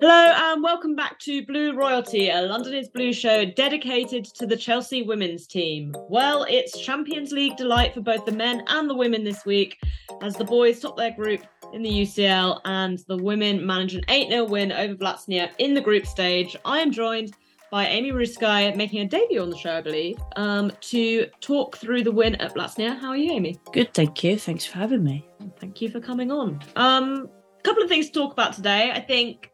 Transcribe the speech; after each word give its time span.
Hello 0.00 0.32
and 0.36 0.62
welcome 0.62 0.96
back 0.96 1.18
to 1.20 1.44
Blue 1.46 1.74
Royalty, 1.74 2.28
a 2.28 2.42
London 2.42 2.74
is 2.74 2.88
Blue 2.88 3.12
show 3.12 3.44
dedicated 3.44 4.24
to 4.24 4.46
the 4.46 4.56
Chelsea 4.56 5.02
women's 5.02 5.46
team. 5.46 5.94
Well, 6.08 6.44
it's 6.48 6.78
Champions 6.80 7.32
League 7.32 7.56
delight 7.56 7.94
for 7.94 8.00
both 8.00 8.26
the 8.26 8.32
men 8.32 8.64
and 8.68 8.90
the 8.90 8.94
women 8.94 9.24
this 9.24 9.44
week 9.44 9.78
as 10.22 10.34
the 10.36 10.44
boys 10.44 10.80
top 10.80 10.96
their 10.96 11.12
group 11.12 11.42
in 11.72 11.82
the 11.82 11.90
UCL 11.90 12.60
and 12.64 12.98
the 13.08 13.16
women 13.16 13.64
manage 13.64 13.94
an 13.94 14.02
8 14.08 14.28
0 14.30 14.44
win 14.44 14.72
over 14.72 14.94
Vllaznia 14.94 15.50
in 15.58 15.74
the 15.74 15.80
group 15.80 16.06
stage. 16.06 16.56
I 16.64 16.80
am 16.80 16.90
joined 16.90 17.32
by 17.70 17.86
Amy 17.86 18.12
Ruskay, 18.12 18.76
making 18.76 19.00
a 19.00 19.06
debut 19.06 19.40
on 19.40 19.50
the 19.50 19.56
show, 19.56 19.76
I 19.76 19.80
believe, 19.80 20.16
um, 20.36 20.70
to 20.80 21.26
talk 21.40 21.76
through 21.76 22.04
the 22.04 22.12
win 22.12 22.34
at 22.36 22.54
Vllaznia. 22.54 22.98
How 22.98 23.08
are 23.08 23.16
you, 23.16 23.32
Amy? 23.32 23.58
Good, 23.72 23.94
thank 23.94 24.22
you. 24.22 24.38
Thanks 24.38 24.64
for 24.64 24.78
having 24.78 25.02
me. 25.02 25.26
Thank 25.58 25.80
you 25.80 25.88
for 25.88 26.00
coming 26.00 26.30
on. 26.30 26.60
Um, 26.76 27.28
a 27.58 27.62
couple 27.62 27.82
of 27.82 27.88
things 27.88 28.06
to 28.06 28.12
talk 28.12 28.32
about 28.32 28.52
today. 28.52 28.92
I 28.92 29.00
think 29.00 29.50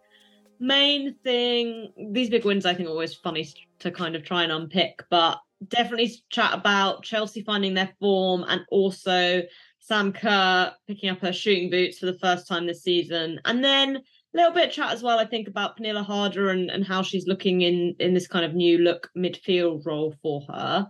main 0.61 1.15
thing, 1.25 1.93
these 2.13 2.31
big 2.31 2.45
wins, 2.45 2.67
I 2.67 2.75
think, 2.75 2.89
are 2.89 2.93
always 2.93 3.15
funny 3.15 3.49
to 3.81 3.91
kind 3.91 4.15
of 4.15 4.25
try 4.25 4.43
and 4.43 4.53
unpick, 4.53 5.03
but 5.11 5.41
definitely 5.69 6.13
chat 6.31 6.55
about 6.55 7.03
Chelsea 7.03 7.43
finding 7.43 7.75
their 7.75 7.91
form 7.99 8.45
and 8.49 8.63
also 8.71 9.43
Sam 9.79 10.13
Kerr 10.13 10.73
picking 10.87 11.11
up 11.11 11.21
her 11.21 11.33
shooting 11.33 11.71
boots 11.71 11.99
for 11.99 12.07
the 12.07 12.19
first 12.19 12.47
time 12.47 12.67
this 12.67 12.83
season. 12.83 13.41
And 13.45 13.65
then 13.65 13.97
a 13.97 14.03
little 14.37 14.53
bit 14.53 14.69
of 14.69 14.75
chat 14.75 14.93
as 14.93 15.03
well, 15.03 15.19
I 15.19 15.25
think, 15.25 15.49
about 15.49 15.77
Pernille 15.77 16.05
Harder 16.05 16.51
and, 16.51 16.71
and 16.71 16.85
how 16.85 17.03
she's 17.03 17.27
looking 17.27 17.63
in, 17.63 17.97
in 17.99 18.15
this 18.15 18.29
kind 18.29 18.45
of 18.45 18.55
new 18.55 18.79
look 18.79 19.11
midfield 19.17 19.85
role 19.85 20.15
for 20.23 20.43
her. 20.49 20.89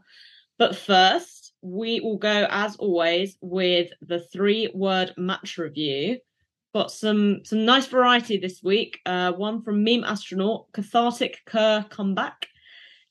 But 0.59 0.77
first, 0.77 1.55
we 1.63 2.01
will 2.01 2.19
go, 2.19 2.47
as 2.51 2.77
always, 2.77 3.37
with 3.41 3.91
the 4.02 4.21
three 4.21 4.71
word 4.75 5.15
match 5.16 5.57
review 5.57 6.19
got 6.74 6.91
some 6.91 7.45
some 7.45 7.65
nice 7.65 7.87
variety 7.87 8.38
this 8.38 8.62
week. 8.62 9.01
Uh, 9.06 9.33
one 9.33 9.62
from 9.62 9.84
Meme 9.84 10.05
Astronaut, 10.05 10.66
Cathartic 10.73 11.38
Kerr 11.46 11.84
comeback. 11.91 12.46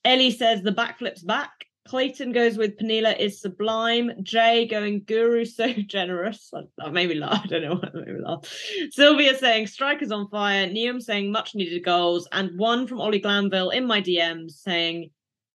Ellie 0.06 0.32
says 0.32 0.62
the 0.62 0.72
backflip's 0.72 1.24
back. 1.24 1.52
Clayton 1.88 2.34
goes 2.34 2.56
with 2.56 2.78
Pernille 2.78 3.18
is 3.20 3.42
sublime. 3.42 4.12
Jay 4.22 4.68
going 4.68 5.02
Guro 5.02 5.48
so 5.48 5.74
generous. 5.88 6.52
That 6.78 6.94
made 6.94 7.10
me 7.10 7.16
laugh. 7.16 7.42
I 7.44 7.48
don't 7.48 7.64
know 7.64 7.74
what 7.76 7.96
made 7.96 8.08
me 8.08 8.22
laugh. 8.24 8.46
Sylvia 8.92 9.36
saying 9.36 9.68
strikers 9.68 10.12
on 10.12 10.30
fire. 10.30 10.68
Neum 10.68 11.02
saying 11.02 11.32
much 11.32 11.56
needed 11.56 11.84
goals. 11.84 12.28
And 12.32 12.60
one 12.60 12.86
from 12.86 13.02
Ollie 13.02 13.20
Glanville 13.20 13.72
in 13.72 13.88
my 13.88 14.02
DMs 14.02 14.52
saying 14.52 15.10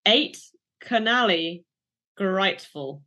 eight 0.07 0.41
Canali 0.83 1.63
grateful. 2.17 3.03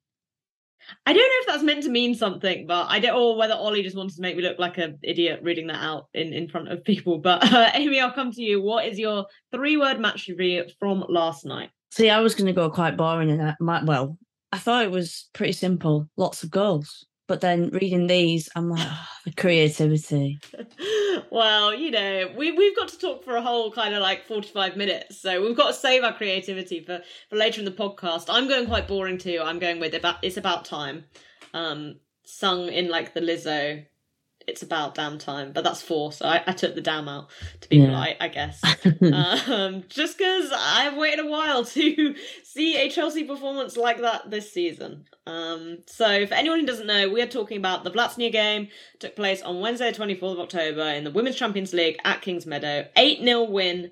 I 1.05 1.13
don't 1.13 1.21
know 1.21 1.41
if 1.41 1.47
that's 1.47 1.63
meant 1.63 1.83
to 1.83 1.89
mean 1.89 2.15
something, 2.15 2.67
but 2.67 2.87
I 2.89 2.99
don't, 2.99 3.15
or 3.15 3.37
whether 3.37 3.53
Ollie 3.53 3.83
just 3.83 3.95
wanted 3.95 4.15
to 4.15 4.21
make 4.21 4.35
me 4.35 4.43
look 4.43 4.59
like 4.59 4.77
an 4.77 4.99
idiot 5.03 5.41
reading 5.43 5.67
that 5.67 5.83
out 5.83 6.07
in, 6.13 6.33
in 6.33 6.47
front 6.47 6.71
of 6.71 6.83
people. 6.83 7.17
But 7.27 7.51
uh, 7.51 7.71
Amy, 7.73 7.99
I'll 7.99 8.11
come 8.11 8.31
to 8.31 8.41
you. 8.41 8.61
What 8.61 8.85
is 8.85 8.97
your 8.97 9.25
three 9.51 9.75
word 9.75 9.99
match 9.99 10.27
review 10.27 10.63
from 10.79 11.03
last 11.09 11.45
night? 11.45 11.71
See, 11.91 12.09
I 12.09 12.21
was 12.21 12.35
going 12.35 12.47
to 12.47 12.53
go 12.53 12.69
quite 12.69 12.95
boring 12.95 13.29
in 13.29 13.37
that. 13.39 13.57
Well, 13.59 14.17
I 14.51 14.57
thought 14.59 14.85
it 14.85 14.91
was 14.91 15.29
pretty 15.33 15.53
simple. 15.53 16.07
Lots 16.15 16.43
of 16.43 16.51
goals. 16.51 17.05
But 17.27 17.41
then 17.41 17.69
reading 17.69 18.07
these, 18.07 18.49
I'm 18.55 18.69
like, 18.69 18.87
oh, 18.89 19.07
the 19.25 19.33
creativity. 19.33 20.39
well, 21.29 21.73
you 21.73 21.91
know, 21.91 22.31
we 22.37 22.51
we've 22.53 22.75
got 22.75 22.87
to 22.89 22.97
talk 22.97 23.23
for 23.23 23.35
a 23.35 23.41
whole 23.41 23.71
kind 23.71 23.93
of 23.93 24.01
like 24.01 24.25
45 24.25 24.77
minutes. 24.77 25.21
So 25.21 25.41
we've 25.41 25.57
got 25.57 25.67
to 25.67 25.73
save 25.73 26.03
our 26.03 26.13
creativity 26.13 26.79
for, 26.79 27.01
for 27.29 27.35
later 27.35 27.59
in 27.59 27.65
the 27.65 27.71
podcast. 27.71 28.25
I'm 28.29 28.47
going 28.47 28.65
quite 28.67 28.87
boring 28.87 29.17
too. 29.17 29.41
I'm 29.43 29.59
going 29.59 29.79
with 29.79 29.93
about 29.93 30.17
it's 30.23 30.37
about 30.37 30.65
time. 30.65 31.03
Um 31.53 31.99
sung 32.23 32.67
in 32.67 32.89
like 32.89 33.13
the 33.13 33.21
Lizzo 33.21 33.85
it's 34.47 34.63
about 34.63 34.95
damn 34.95 35.17
time, 35.17 35.51
but 35.51 35.65
that's 35.65 35.81
four, 35.81 36.13
so 36.13 36.25
I, 36.25 36.41
I 36.47 36.53
took 36.53 36.73
the 36.73 36.81
damn 36.81 37.09
out 37.09 37.27
to 37.59 37.69
be 37.69 37.77
yeah. 37.77 37.87
polite, 37.87 38.17
I 38.21 38.29
guess. 38.29 38.63
um, 39.45 39.83
just 39.89 40.17
because 40.17 40.51
I've 40.55 40.95
waited 40.95 41.25
a 41.25 41.27
while 41.27 41.65
to 41.65 42.15
see 42.43 42.77
a 42.77 42.89
Chelsea 42.89 43.25
performance 43.25 43.75
like 43.75 43.99
that 43.99 44.31
this 44.31 44.51
season. 44.51 45.03
Um, 45.25 45.79
so, 45.85 46.25
for 46.25 46.33
anyone 46.33 46.61
who 46.61 46.65
doesn't 46.65 46.87
know, 46.87 47.09
we 47.09 47.21
are 47.21 47.27
talking 47.27 47.57
about 47.57 47.83
the 47.83 47.91
Vllaznia 47.91 48.31
game. 48.31 48.69
took 48.99 49.17
place 49.17 49.41
on 49.41 49.59
Wednesday, 49.59 49.91
24th 49.91 50.33
of 50.33 50.39
October, 50.39 50.83
in 50.83 51.03
the 51.03 51.11
Women's 51.11 51.35
Champions 51.35 51.73
League 51.73 51.97
at 52.05 52.21
Kings 52.21 52.45
Meadow. 52.45 52.87
8 52.95 53.19
0 53.21 53.43
win 53.43 53.91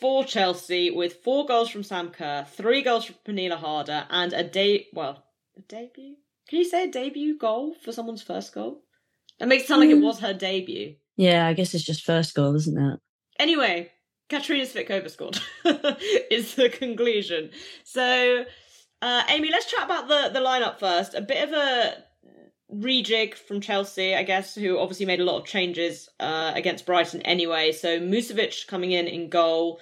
for 0.00 0.24
Chelsea 0.24 0.90
with 0.90 1.22
four 1.22 1.44
goals 1.44 1.68
from 1.68 1.82
Sam 1.82 2.08
Kerr, 2.08 2.46
three 2.48 2.80
goals 2.80 3.04
from 3.04 3.16
Pernille 3.26 3.56
Harder, 3.56 4.06
and 4.08 4.32
a 4.32 4.42
day, 4.42 4.86
well, 4.94 5.24
a 5.58 5.60
debut? 5.60 6.16
Can 6.48 6.58
you 6.58 6.64
say 6.64 6.84
a 6.84 6.90
debut 6.90 7.36
goal 7.38 7.74
for 7.74 7.92
someone's 7.92 8.22
first 8.22 8.54
goal? 8.54 8.83
That 9.38 9.48
makes 9.48 9.64
it 9.64 9.68
sound 9.68 9.80
like 9.80 9.90
it 9.90 9.98
mm. 9.98 10.04
was 10.04 10.20
her 10.20 10.34
debut. 10.34 10.94
Yeah, 11.16 11.46
I 11.46 11.52
guess 11.52 11.74
it's 11.74 11.84
just 11.84 12.04
first 12.04 12.34
goal, 12.34 12.54
isn't 12.54 12.78
it? 12.78 13.00
Anyway, 13.38 13.90
Katarina 14.28 14.64
Svitkova 14.64 15.10
scored. 15.10 15.38
is 16.30 16.54
the 16.54 16.68
conclusion. 16.68 17.50
So, 17.84 18.44
uh, 19.02 19.22
Amy, 19.28 19.50
let's 19.50 19.70
chat 19.70 19.84
about 19.84 20.08
the 20.08 20.30
the 20.32 20.44
lineup 20.44 20.78
first. 20.78 21.14
A 21.14 21.20
bit 21.20 21.48
of 21.48 21.52
a 21.52 22.04
rejig 22.72 23.34
from 23.34 23.60
Chelsea, 23.60 24.14
I 24.14 24.22
guess, 24.22 24.54
who 24.54 24.78
obviously 24.78 25.06
made 25.06 25.20
a 25.20 25.24
lot 25.24 25.40
of 25.40 25.46
changes 25.46 26.08
uh, 26.20 26.52
against 26.54 26.86
Brighton 26.86 27.22
anyway. 27.22 27.72
So 27.72 28.00
Musovic 28.00 28.66
coming 28.66 28.92
in 28.92 29.06
in 29.06 29.28
goal. 29.28 29.80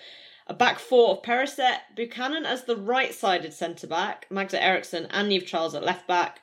A 0.48 0.54
back 0.54 0.80
four 0.80 1.12
of 1.12 1.22
Perisset, 1.22 1.78
Buchanan 1.94 2.44
as 2.44 2.64
the 2.64 2.76
right-sided 2.76 3.54
centre 3.54 3.86
back, 3.86 4.26
Magda 4.28 4.62
Eriksson 4.62 5.06
and 5.10 5.30
Niamh 5.30 5.46
Charles 5.46 5.74
at 5.74 5.84
left 5.84 6.08
back, 6.08 6.40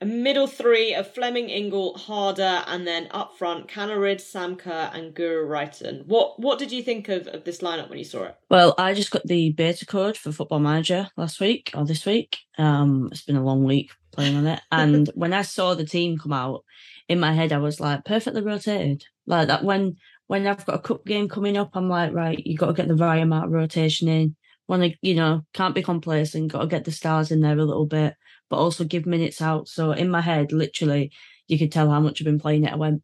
a 0.00 0.06
middle 0.06 0.46
three 0.46 0.94
of 0.94 1.12
Fleming, 1.12 1.50
Ingle, 1.50 1.96
Harder, 1.98 2.62
and 2.66 2.86
then 2.86 3.08
up 3.10 3.36
front, 3.36 3.68
Kaneryd, 3.68 4.20
Sam 4.20 4.54
Kerr, 4.54 4.90
and 4.92 5.14
Guro 5.14 5.46
Reiten. 5.48 6.06
What 6.06 6.38
what 6.38 6.58
did 6.58 6.70
you 6.70 6.82
think 6.82 7.08
of, 7.08 7.26
of 7.28 7.44
this 7.44 7.58
lineup 7.58 7.88
when 7.88 7.98
you 7.98 8.04
saw 8.04 8.24
it? 8.24 8.36
Well, 8.48 8.74
I 8.78 8.94
just 8.94 9.10
got 9.10 9.26
the 9.26 9.50
beta 9.52 9.84
code 9.86 10.16
for 10.16 10.30
Football 10.30 10.60
Manager 10.60 11.08
last 11.16 11.40
week 11.40 11.72
or 11.74 11.84
this 11.84 12.06
week. 12.06 12.38
Um, 12.58 13.08
it's 13.10 13.22
been 13.22 13.36
a 13.36 13.44
long 13.44 13.64
week 13.64 13.90
playing 14.12 14.36
on 14.36 14.46
it, 14.46 14.60
and 14.70 15.08
when 15.14 15.32
I 15.32 15.42
saw 15.42 15.74
the 15.74 15.84
team 15.84 16.18
come 16.18 16.32
out, 16.32 16.64
in 17.08 17.18
my 17.18 17.32
head 17.32 17.52
I 17.52 17.58
was 17.58 17.80
like 17.80 18.04
perfectly 18.04 18.42
rotated, 18.42 19.04
like 19.26 19.48
that. 19.48 19.64
When 19.64 19.96
when 20.28 20.46
I've 20.46 20.64
got 20.64 20.76
a 20.76 20.80
cup 20.80 21.06
game 21.06 21.28
coming 21.28 21.56
up, 21.56 21.70
I'm 21.74 21.88
like, 21.88 22.12
right, 22.12 22.38
you 22.44 22.56
got 22.56 22.66
to 22.66 22.72
get 22.74 22.86
the 22.86 22.94
right 22.94 23.22
amount 23.22 23.46
of 23.46 23.52
rotation 23.52 24.08
in. 24.08 24.36
Want 24.68 24.82
to, 24.82 24.94
you 25.00 25.14
know, 25.14 25.40
can't 25.54 25.74
be 25.74 25.82
complacent. 25.82 26.52
Got 26.52 26.60
to 26.60 26.66
get 26.66 26.84
the 26.84 26.92
stars 26.92 27.30
in 27.30 27.40
there 27.40 27.58
a 27.58 27.64
little 27.64 27.86
bit 27.86 28.14
but 28.50 28.56
also 28.56 28.84
give 28.84 29.06
minutes 29.06 29.40
out. 29.40 29.68
So 29.68 29.92
in 29.92 30.10
my 30.10 30.20
head, 30.20 30.52
literally, 30.52 31.12
you 31.46 31.58
could 31.58 31.72
tell 31.72 31.90
how 31.90 32.00
much 32.00 32.20
I've 32.20 32.26
been 32.26 32.40
playing 32.40 32.64
it. 32.64 32.72
I 32.72 32.76
went 32.76 33.02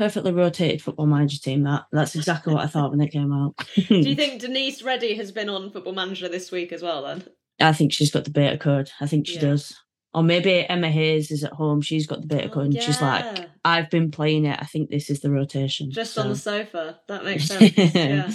perfectly 0.00 0.32
rotated 0.32 0.80
football 0.80 1.06
manager 1.06 1.38
team. 1.38 1.62
That 1.64 1.84
that's 1.92 2.14
exactly 2.14 2.54
what 2.54 2.64
I 2.64 2.68
thought 2.68 2.90
when 2.90 3.02
it 3.02 3.12
came 3.12 3.32
out. 3.32 3.54
Do 3.74 3.96
you 3.98 4.14
think 4.16 4.40
Denise 4.40 4.82
Reddy 4.82 5.14
has 5.14 5.30
been 5.30 5.50
on 5.50 5.70
football 5.70 5.92
manager 5.92 6.28
this 6.28 6.50
week 6.50 6.72
as 6.72 6.82
well? 6.82 7.02
Then 7.02 7.24
I 7.60 7.72
think 7.74 7.92
she's 7.92 8.10
got 8.10 8.24
the 8.24 8.30
beta 8.30 8.56
code. 8.56 8.90
I 9.00 9.06
think 9.06 9.26
she 9.26 9.34
yeah. 9.34 9.42
does. 9.42 9.76
Or 10.12 10.24
maybe 10.24 10.68
Emma 10.68 10.88
Hayes 10.90 11.30
is 11.30 11.44
at 11.44 11.52
home. 11.52 11.82
She's 11.82 12.06
got 12.06 12.22
the 12.22 12.26
beta 12.26 12.48
oh, 12.48 12.52
code, 12.52 12.64
and 12.64 12.74
yeah. 12.74 12.80
she's 12.80 13.00
like, 13.00 13.48
"I've 13.64 13.90
been 13.90 14.10
playing 14.10 14.44
it. 14.44 14.58
I 14.60 14.64
think 14.64 14.90
this 14.90 15.08
is 15.08 15.20
the 15.20 15.30
rotation." 15.30 15.92
Just 15.92 16.14
so. 16.14 16.22
on 16.22 16.30
the 16.30 16.36
sofa. 16.36 16.98
That 17.06 17.24
makes 17.24 17.44
sense. 17.46 17.76
yeah. 17.94 18.30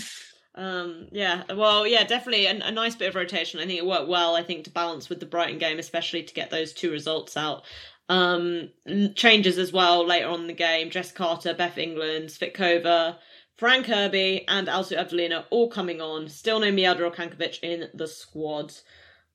Um, 0.55 1.07
yeah, 1.11 1.43
well, 1.53 1.85
yeah, 1.85 2.05
definitely 2.05 2.45
a, 2.45 2.67
a, 2.67 2.71
nice 2.71 2.95
bit 2.95 3.09
of 3.09 3.15
rotation. 3.15 3.59
I 3.59 3.65
think 3.65 3.77
it 3.77 3.85
worked 3.85 4.07
well. 4.07 4.35
I 4.35 4.43
think 4.43 4.63
to 4.63 4.69
balance 4.69 5.09
with 5.09 5.19
the 5.19 5.25
Brighton 5.25 5.59
game, 5.59 5.79
especially 5.79 6.23
to 6.23 6.33
get 6.33 6.49
those 6.49 6.71
two 6.71 6.91
results 6.91 7.35
out. 7.35 7.63
Um, 8.07 8.69
changes 9.15 9.57
as 9.57 9.73
well 9.73 10.05
later 10.05 10.29
on 10.29 10.41
in 10.41 10.47
the 10.47 10.53
game. 10.53 10.91
Jess 10.91 11.11
Carter, 11.11 11.53
Beth 11.53 11.77
England, 11.77 12.29
Svitkova, 12.29 13.17
Fran 13.57 13.83
Kirby, 13.83 14.45
and 14.47 14.67
Alsu 14.67 14.97
Abdulina 14.97 15.43
all 15.49 15.69
coming 15.69 15.99
on. 15.99 16.29
Still 16.29 16.61
no 16.61 16.71
Mjelde 16.71 17.01
or 17.01 17.11
Cankovic 17.11 17.59
in 17.61 17.89
the 17.93 18.07
squad. 18.07 18.73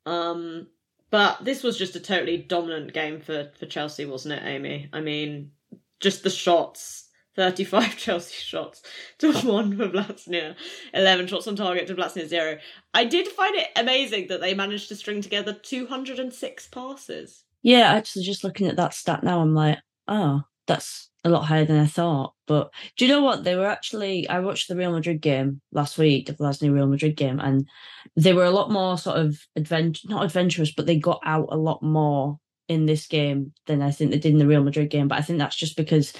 Um, 0.06 0.68
but 1.10 1.44
this 1.44 1.62
was 1.62 1.76
just 1.76 1.96
a 1.96 2.00
totally 2.00 2.38
dominant 2.38 2.94
game 2.94 3.20
for 3.20 3.50
for 3.58 3.66
Chelsea, 3.66 4.06
wasn't 4.06 4.34
it, 4.34 4.44
Amy? 4.44 4.88
I 4.92 5.00
mean, 5.00 5.50
just 5.98 6.22
the 6.22 6.30
shots 6.30 7.09
35 7.36 7.96
Chelsea 7.96 8.34
shots 8.34 8.82
to 9.18 9.32
one 9.40 9.76
for 9.76 9.88
Vllaznia, 9.88 10.54
11 10.94 11.26
shots 11.26 11.46
on 11.46 11.56
target 11.56 11.86
to 11.86 11.94
Vllaznia, 11.94 12.26
zero. 12.26 12.58
I 12.94 13.04
did 13.04 13.28
find 13.28 13.54
it 13.56 13.68
amazing 13.76 14.28
that 14.28 14.40
they 14.40 14.54
managed 14.54 14.88
to 14.88 14.96
string 14.96 15.22
together 15.22 15.52
206 15.52 16.68
passes. 16.68 17.44
Yeah, 17.62 17.92
actually, 17.92 18.24
just 18.24 18.44
looking 18.44 18.66
at 18.66 18.76
that 18.76 18.94
stat 18.94 19.22
now, 19.22 19.40
I'm 19.40 19.54
like, 19.54 19.78
oh, 20.08 20.42
that's 20.66 21.10
a 21.24 21.28
lot 21.28 21.44
higher 21.44 21.64
than 21.64 21.78
I 21.78 21.86
thought. 21.86 22.34
But 22.46 22.70
do 22.96 23.04
you 23.04 23.12
know 23.12 23.22
what? 23.22 23.44
They 23.44 23.54
were 23.54 23.66
actually, 23.66 24.28
I 24.28 24.40
watched 24.40 24.68
the 24.68 24.76
Real 24.76 24.92
Madrid 24.92 25.20
game 25.20 25.60
last 25.72 25.98
week, 25.98 26.26
the 26.26 26.34
Vllaznia 26.34 26.72
Real 26.72 26.86
Madrid 26.86 27.16
game, 27.16 27.40
and 27.40 27.68
they 28.16 28.32
were 28.32 28.44
a 28.44 28.50
lot 28.50 28.70
more 28.70 28.96
sort 28.96 29.18
of 29.18 29.38
adventure, 29.56 30.08
not 30.08 30.24
adventurous, 30.24 30.72
but 30.72 30.86
they 30.86 30.96
got 30.96 31.20
out 31.24 31.48
a 31.50 31.56
lot 31.56 31.82
more 31.82 32.38
in 32.70 32.86
this 32.86 33.08
game 33.08 33.52
than 33.66 33.82
I 33.82 33.90
think 33.90 34.12
they 34.12 34.18
did 34.18 34.32
in 34.32 34.38
the 34.38 34.46
Real 34.46 34.62
Madrid 34.62 34.90
game. 34.90 35.08
But 35.08 35.18
I 35.18 35.22
think 35.22 35.40
that's 35.40 35.56
just 35.56 35.76
because 35.76 36.12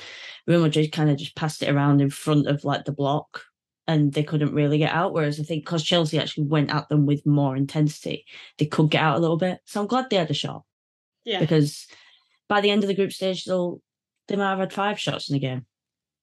Real 0.49 0.61
Madrid 0.61 0.91
kind 0.91 1.09
of 1.09 1.17
just 1.17 1.37
passed 1.37 1.63
it 1.63 1.71
around 1.71 2.01
in 2.01 2.11
front 2.11 2.49
of 2.49 2.65
like 2.65 2.85
the 2.85 2.93
block 2.93 3.45
and 3.87 4.13
they 4.13 4.25
couldn't 4.25 4.53
really 4.53 4.79
get 4.79 4.93
out. 4.93 5.13
Whereas 5.13 5.39
I 5.39 5.45
think 5.45 5.65
because 5.65 5.85
Chelsea 5.85 6.19
actually 6.19 6.49
went 6.49 6.75
at 6.75 6.89
them 6.89 7.07
with 7.07 7.25
more 7.25 7.55
intensity, 7.55 8.27
they 8.59 8.67
could 8.67 8.91
get 8.91 9.01
out 9.01 9.17
a 9.17 9.21
little 9.21 9.37
bit. 9.37 9.61
So 9.65 9.81
I'm 9.81 9.87
glad 9.87 10.11
they 10.11 10.17
had 10.17 10.29
a 10.29 10.35
shot. 10.35 10.65
Yeah. 11.25 11.39
Because 11.39 11.87
by 12.49 12.61
the 12.61 12.71
end 12.71 12.83
of 12.83 12.89
the 12.89 12.97
group 12.97 13.13
stage, 13.13 13.45
they'll 13.45 13.81
they 14.27 14.35
might 14.35 14.51
have 14.51 14.59
had 14.59 14.73
five 14.73 14.99
shots 14.99 15.31
in 15.31 15.35
the 15.35 15.39
game, 15.39 15.67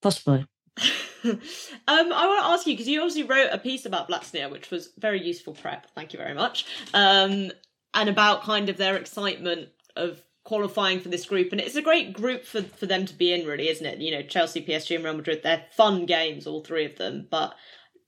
possibly. 0.02 0.46
um, 1.24 1.40
I 1.88 2.28
want 2.28 2.42
to 2.42 2.48
ask 2.48 2.68
you 2.68 2.74
because 2.74 2.88
you 2.88 3.00
obviously 3.00 3.24
wrote 3.24 3.50
a 3.52 3.58
piece 3.58 3.86
about 3.86 4.10
Vllaznia, 4.10 4.52
which 4.52 4.72
was 4.72 4.90
very 4.98 5.26
useful 5.26 5.54
prep. 5.54 5.88
Thank 5.96 6.12
you 6.12 6.20
very 6.20 6.34
much. 6.34 6.66
Um, 6.94 7.52
and 7.94 8.10
about 8.10 8.44
kind 8.44 8.70
of 8.70 8.78
their 8.78 8.96
excitement 8.96 9.70
of 9.98 10.22
qualifying 10.44 11.02
for 11.02 11.10
this 11.10 11.26
group, 11.26 11.52
and 11.52 11.60
it's 11.60 11.76
a 11.76 11.82
great 11.82 12.14
group 12.14 12.46
for 12.46 12.62
for 12.62 12.86
them 12.86 13.06
to 13.06 13.14
be 13.14 13.34
in, 13.34 13.46
really, 13.46 13.70
isn't 13.70 13.86
it? 13.86 14.00
You 14.00 14.12
know, 14.12 14.24
Chelsea, 14.24 14.66
PSG, 14.66 14.96
and 14.96 15.04
Real 15.04 15.14
Madrid. 15.14 15.42
They're 15.44 15.66
fun 15.76 16.06
games, 16.06 16.48
all 16.48 16.62
three 16.62 16.86
of 16.86 16.98
them. 16.98 17.28
But 17.30 17.56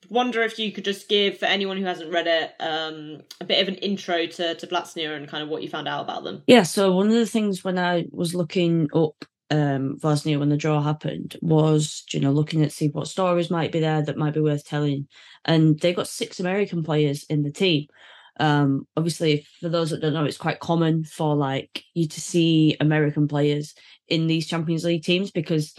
wonder 0.10 0.42
if 0.42 0.58
you 0.58 0.72
could 0.72 0.86
just 0.86 1.10
give 1.10 1.38
for 1.38 1.46
anyone 1.46 1.78
who 1.78 1.86
hasn't 1.86 2.14
read 2.14 2.28
it 2.28 2.54
um, 2.60 3.22
a 3.42 3.46
bit 3.46 3.62
of 3.62 3.68
an 3.68 3.76
intro 3.76 4.26
to 4.26 4.56
to 4.56 4.68
Vllaznia 4.68 5.16
and 5.16 5.28
kind 5.28 5.44
of 5.44 5.50
what 5.50 5.64
you 5.64 5.70
found 5.70 5.88
out 5.88 6.04
about 6.04 6.24
them. 6.24 6.44
Yeah. 6.48 6.64
So 6.64 6.96
one 6.96 7.08
of 7.08 7.14
the 7.14 7.26
things 7.26 7.64
when 7.64 7.78
I 7.78 8.06
was 8.12 8.34
looking 8.34 8.88
up 8.94 9.26
um 9.52 9.98
Vllaznia 10.00 10.40
when 10.40 10.50
the 10.50 10.58
draw 10.58 10.82
happened 10.82 11.36
was 11.42 12.06
you 12.12 12.20
know 12.20 12.32
looking 12.32 12.64
at 12.64 12.72
see 12.72 12.90
what 12.90 13.08
stories 13.08 13.50
might 13.50 13.72
be 13.72 13.80
there 13.80 14.02
that 14.04 14.18
might 14.18 14.34
be 14.36 14.40
worth 14.40 14.64
telling 14.64 15.08
and 15.44 15.80
they 15.80 15.92
got 15.92 16.08
six 16.08 16.40
american 16.40 16.84
players 16.84 17.24
in 17.32 17.42
the 17.42 17.52
team 17.52 17.88
um 18.40 18.88
obviously 18.96 19.46
for 19.60 19.70
those 19.70 19.90
that 19.90 20.02
don't 20.02 20.14
know 20.14 20.26
it's 20.26 20.38
quite 20.38 20.60
common 20.60 21.04
for 21.04 21.36
like 21.36 21.84
you 21.94 22.08
to 22.08 22.22
see 22.22 22.76
american 22.80 23.28
players 23.28 23.76
in 24.08 24.28
these 24.28 24.48
champions 24.48 24.84
league 24.84 25.04
teams 25.04 25.32
because 25.32 25.76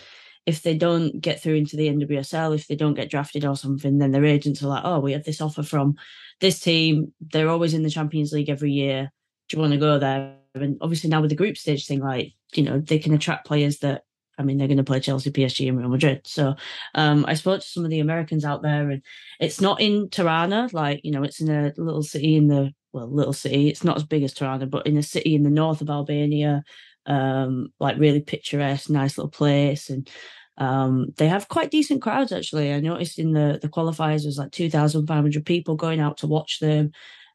if 0.46 0.62
they 0.62 0.76
don't 0.76 1.20
get 1.20 1.40
through 1.40 1.54
into 1.54 1.76
the 1.76 1.88
nwsl 1.88 2.54
if 2.54 2.66
they 2.66 2.76
don't 2.76 2.94
get 2.94 3.10
drafted 3.10 3.44
or 3.44 3.56
something 3.56 3.98
then 3.98 4.10
their 4.10 4.24
agents 4.24 4.62
are 4.62 4.68
like 4.68 4.84
oh 4.84 5.00
we 5.00 5.12
have 5.12 5.24
this 5.24 5.40
offer 5.40 5.62
from 5.62 5.96
this 6.40 6.58
team. 6.58 7.12
They're 7.20 7.48
always 7.48 7.74
in 7.74 7.82
the 7.82 7.90
champions 7.90 8.32
league 8.32 8.48
every 8.48 8.72
year. 8.72 9.12
Do 9.48 9.56
you 9.56 9.60
want 9.60 9.72
to 9.72 9.78
go 9.78 9.98
there? 9.98 10.36
And 10.54 10.78
obviously 10.80 11.08
now 11.08 11.20
with 11.20 11.30
the 11.30 11.36
group 11.36 11.56
stage 11.56 11.86
thing 11.86 12.00
like 12.00 12.32
you 12.54 12.64
know 12.64 12.80
they 12.80 12.98
can 12.98 13.14
attract 13.14 13.46
players 13.46 13.78
that 13.78 14.02
I 14.40 14.42
mean, 14.42 14.56
they're 14.56 14.66
going 14.66 14.78
to 14.78 14.84
play 14.84 15.00
Chelsea, 15.00 15.30
PSG, 15.30 15.68
and 15.68 15.78
Real 15.78 15.90
Madrid. 15.90 16.22
So 16.24 16.54
um, 16.94 17.26
I 17.28 17.34
spoke 17.34 17.60
to 17.60 17.66
some 17.66 17.84
of 17.84 17.90
the 17.90 18.00
Americans 18.00 18.44
out 18.44 18.62
there, 18.62 18.90
and 18.90 19.02
it's 19.38 19.60
not 19.60 19.80
in 19.80 20.08
Tirana, 20.08 20.68
like, 20.72 21.00
you 21.04 21.12
know, 21.12 21.22
it's 21.22 21.40
in 21.40 21.50
a 21.50 21.72
little 21.76 22.02
city 22.02 22.36
in 22.36 22.48
the, 22.48 22.72
well, 22.92 23.06
little 23.06 23.34
city. 23.34 23.68
It's 23.68 23.84
not 23.84 23.96
as 23.96 24.04
big 24.04 24.22
as 24.22 24.32
Tirana, 24.32 24.66
but 24.66 24.86
in 24.86 24.96
a 24.96 25.02
city 25.02 25.34
in 25.34 25.42
the 25.42 25.50
north 25.50 25.82
of 25.82 25.90
Albania, 25.90 26.64
um, 27.04 27.68
like 27.78 27.98
really 27.98 28.20
picturesque, 28.20 28.88
nice 28.88 29.18
little 29.18 29.30
place. 29.30 29.90
And 29.90 30.08
um, 30.56 31.12
they 31.18 31.28
have 31.28 31.48
quite 31.48 31.70
decent 31.70 32.00
crowds, 32.00 32.32
actually. 32.32 32.72
I 32.72 32.80
noticed 32.80 33.18
in 33.18 33.32
the, 33.32 33.58
the 33.60 33.68
qualifiers, 33.68 34.22
there's 34.22 34.38
like 34.38 34.52
2,500 34.52 35.44
people 35.44 35.76
going 35.76 36.00
out 36.00 36.16
to 36.18 36.26
watch 36.26 36.60
them. 36.60 36.92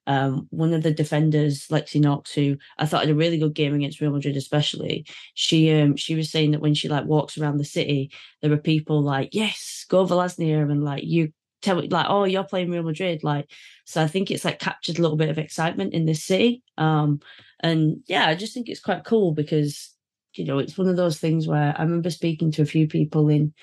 Um, 0.08 0.48
one 0.52 0.74
of 0.74 0.84
the 0.84 0.92
defenders, 0.92 1.68
Lexi 1.68 2.00
Knox, 2.00 2.34
who 2.34 2.58
I 2.78 2.86
thought 2.86 3.02
had 3.02 3.10
a 3.10 3.16
really 3.16 3.38
good 3.38 3.56
game 3.56 3.74
against 3.74 4.00
Real 4.02 4.12
Madrid, 4.12 4.38
especially, 4.38 5.06
she 5.34 5.72
um 5.74 5.96
she 5.96 6.16
was 6.16 6.30
saying 6.32 6.52
that 6.52 6.62
when 6.62 6.74
she 6.76 6.88
like 6.90 7.06
walks 7.06 7.38
around 7.38 7.58
the 7.58 7.66
city, 7.66 8.12
there 8.42 8.52
are 8.52 8.58
people 8.58 9.02
like, 9.02 9.30
"Yes, 9.34 9.86
go 9.90 10.06
Vllaznia," 10.06 10.70
and 10.70 10.84
like 10.84 11.04
you 11.04 11.32
tell 11.62 11.80
it 11.80 11.92
like, 11.92 12.06
"Oh, 12.10 12.24
you're 12.26 12.44
playing 12.44 12.70
Real 12.72 12.84
Madrid," 12.84 13.24
like. 13.24 13.50
So 13.86 14.02
I 14.02 14.08
think 14.08 14.30
it's 14.32 14.46
like 14.46 14.60
captured 14.60 15.00
a 15.00 15.02
little 15.02 15.18
bit 15.18 15.30
of 15.30 15.38
excitement 15.38 15.94
in 15.94 16.06
this 16.06 16.24
city. 16.24 16.64
Um, 16.78 17.20
and 17.62 17.98
yeah, 18.08 18.28
I 18.28 18.36
just 18.36 18.54
think 18.54 18.70
it's 18.70 18.80
quite 18.80 19.06
cool 19.06 19.32
because 19.34 19.92
you 20.34 20.46
know 20.46 20.60
it's 20.60 20.78
one 20.78 20.88
of 20.88 20.98
those 20.98 21.20
things 21.20 21.48
where 21.48 21.74
I 21.78 21.84
remember 21.84 22.10
speaking 22.10 22.52
to 22.54 22.62
a 22.62 22.66
few 22.66 22.88
people 22.88 23.30
in 23.30 23.54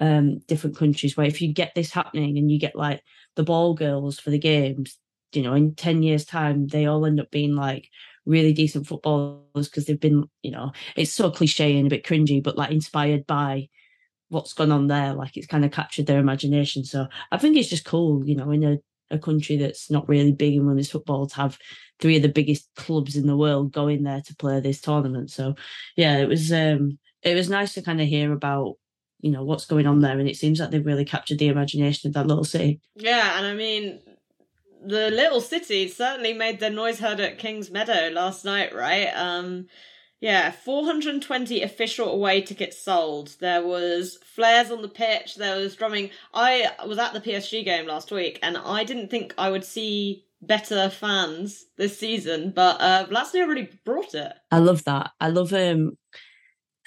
um 0.00 0.38
different 0.48 0.76
countries 0.76 1.16
where 1.16 1.26
if 1.26 1.42
you 1.42 1.52
get 1.52 1.74
this 1.74 1.92
happening 1.92 2.38
and 2.38 2.50
you 2.50 2.58
get 2.58 2.76
like 2.76 3.02
the 3.36 3.44
ball 3.44 3.74
girls 3.74 4.18
for 4.18 4.30
the 4.30 4.38
games 4.38 4.98
you 5.32 5.42
know, 5.42 5.54
in 5.54 5.74
10 5.74 6.02
years' 6.02 6.24
time, 6.24 6.66
they 6.66 6.86
all 6.86 7.06
end 7.06 7.20
up 7.20 7.30
being 7.30 7.54
like 7.54 7.88
really 8.24 8.52
decent 8.52 8.86
footballers 8.86 9.68
because 9.68 9.86
they've 9.86 9.98
been, 9.98 10.24
you 10.42 10.50
know, 10.50 10.72
it's 10.96 11.12
so 11.12 11.30
cliche 11.30 11.76
and 11.76 11.86
a 11.86 11.90
bit 11.90 12.04
cringy, 12.04 12.42
but 12.42 12.56
like 12.56 12.70
inspired 12.70 13.26
by 13.26 13.68
what's 14.28 14.54
gone 14.54 14.72
on 14.72 14.86
there. 14.86 15.12
Like 15.12 15.36
it's 15.36 15.46
kind 15.46 15.64
of 15.64 15.70
captured 15.70 16.06
their 16.06 16.20
imagination. 16.20 16.84
So 16.84 17.06
I 17.30 17.38
think 17.38 17.56
it's 17.56 17.68
just 17.68 17.84
cool, 17.84 18.26
you 18.26 18.36
know, 18.36 18.50
in 18.50 18.64
a, 18.64 18.78
a 19.10 19.18
country 19.18 19.56
that's 19.56 19.90
not 19.90 20.08
really 20.08 20.32
big 20.32 20.54
in 20.54 20.66
women's 20.66 20.90
football 20.90 21.26
to 21.26 21.36
have 21.36 21.58
three 22.00 22.16
of 22.16 22.22
the 22.22 22.28
biggest 22.28 22.68
clubs 22.76 23.16
in 23.16 23.26
the 23.26 23.36
world 23.36 23.72
going 23.72 24.02
there 24.02 24.22
to 24.22 24.36
play 24.36 24.60
this 24.60 24.80
tournament. 24.80 25.30
So 25.30 25.54
yeah, 25.96 26.18
it 26.18 26.28
was 26.28 26.52
um 26.52 26.98
it 27.22 27.34
was 27.34 27.50
nice 27.50 27.74
to 27.74 27.82
kind 27.82 28.00
of 28.00 28.08
hear 28.08 28.32
about 28.32 28.76
you 29.20 29.30
know 29.30 29.44
what's 29.44 29.66
going 29.66 29.86
on 29.86 30.00
there 30.00 30.18
and 30.18 30.28
it 30.28 30.36
seems 30.36 30.60
like 30.60 30.70
they've 30.70 30.84
really 30.84 31.04
captured 31.04 31.38
the 31.38 31.48
imagination 31.48 32.08
of 32.08 32.14
that 32.14 32.26
little 32.26 32.44
city 32.44 32.80
yeah 32.96 33.38
and 33.38 33.46
i 33.46 33.54
mean 33.54 34.00
the 34.84 35.10
little 35.10 35.40
city 35.40 35.88
certainly 35.88 36.32
made 36.32 36.60
their 36.60 36.70
noise 36.70 36.98
heard 36.98 37.20
at 37.20 37.38
Kings 37.38 37.70
Meadow 37.70 38.10
last 38.12 38.44
night, 38.44 38.74
right? 38.74 39.08
Um, 39.14 39.66
yeah, 40.20 40.52
420 40.52 41.62
official 41.62 42.08
away 42.08 42.42
tickets 42.42 42.78
sold. 42.78 43.34
There 43.40 43.66
was 43.66 44.18
flares 44.24 44.70
on 44.70 44.82
the 44.82 44.88
pitch. 44.88 45.34
There 45.34 45.56
was 45.56 45.74
drumming. 45.74 46.10
I 46.32 46.70
was 46.86 46.98
at 46.98 47.12
the 47.12 47.20
PSG 47.20 47.64
game 47.64 47.86
last 47.86 48.12
week, 48.12 48.38
and 48.42 48.56
I 48.56 48.84
didn't 48.84 49.10
think 49.10 49.34
I 49.36 49.50
would 49.50 49.64
see 49.64 50.24
better 50.40 50.90
fans 50.90 51.64
this 51.76 51.98
season, 51.98 52.52
but 52.54 52.80
uh, 52.80 53.06
Vllaznia 53.08 53.48
really 53.48 53.68
brought 53.84 54.14
it. 54.14 54.32
I 54.50 54.58
love 54.58 54.84
that. 54.84 55.10
I 55.20 55.28
love 55.28 55.52
um, 55.52 55.96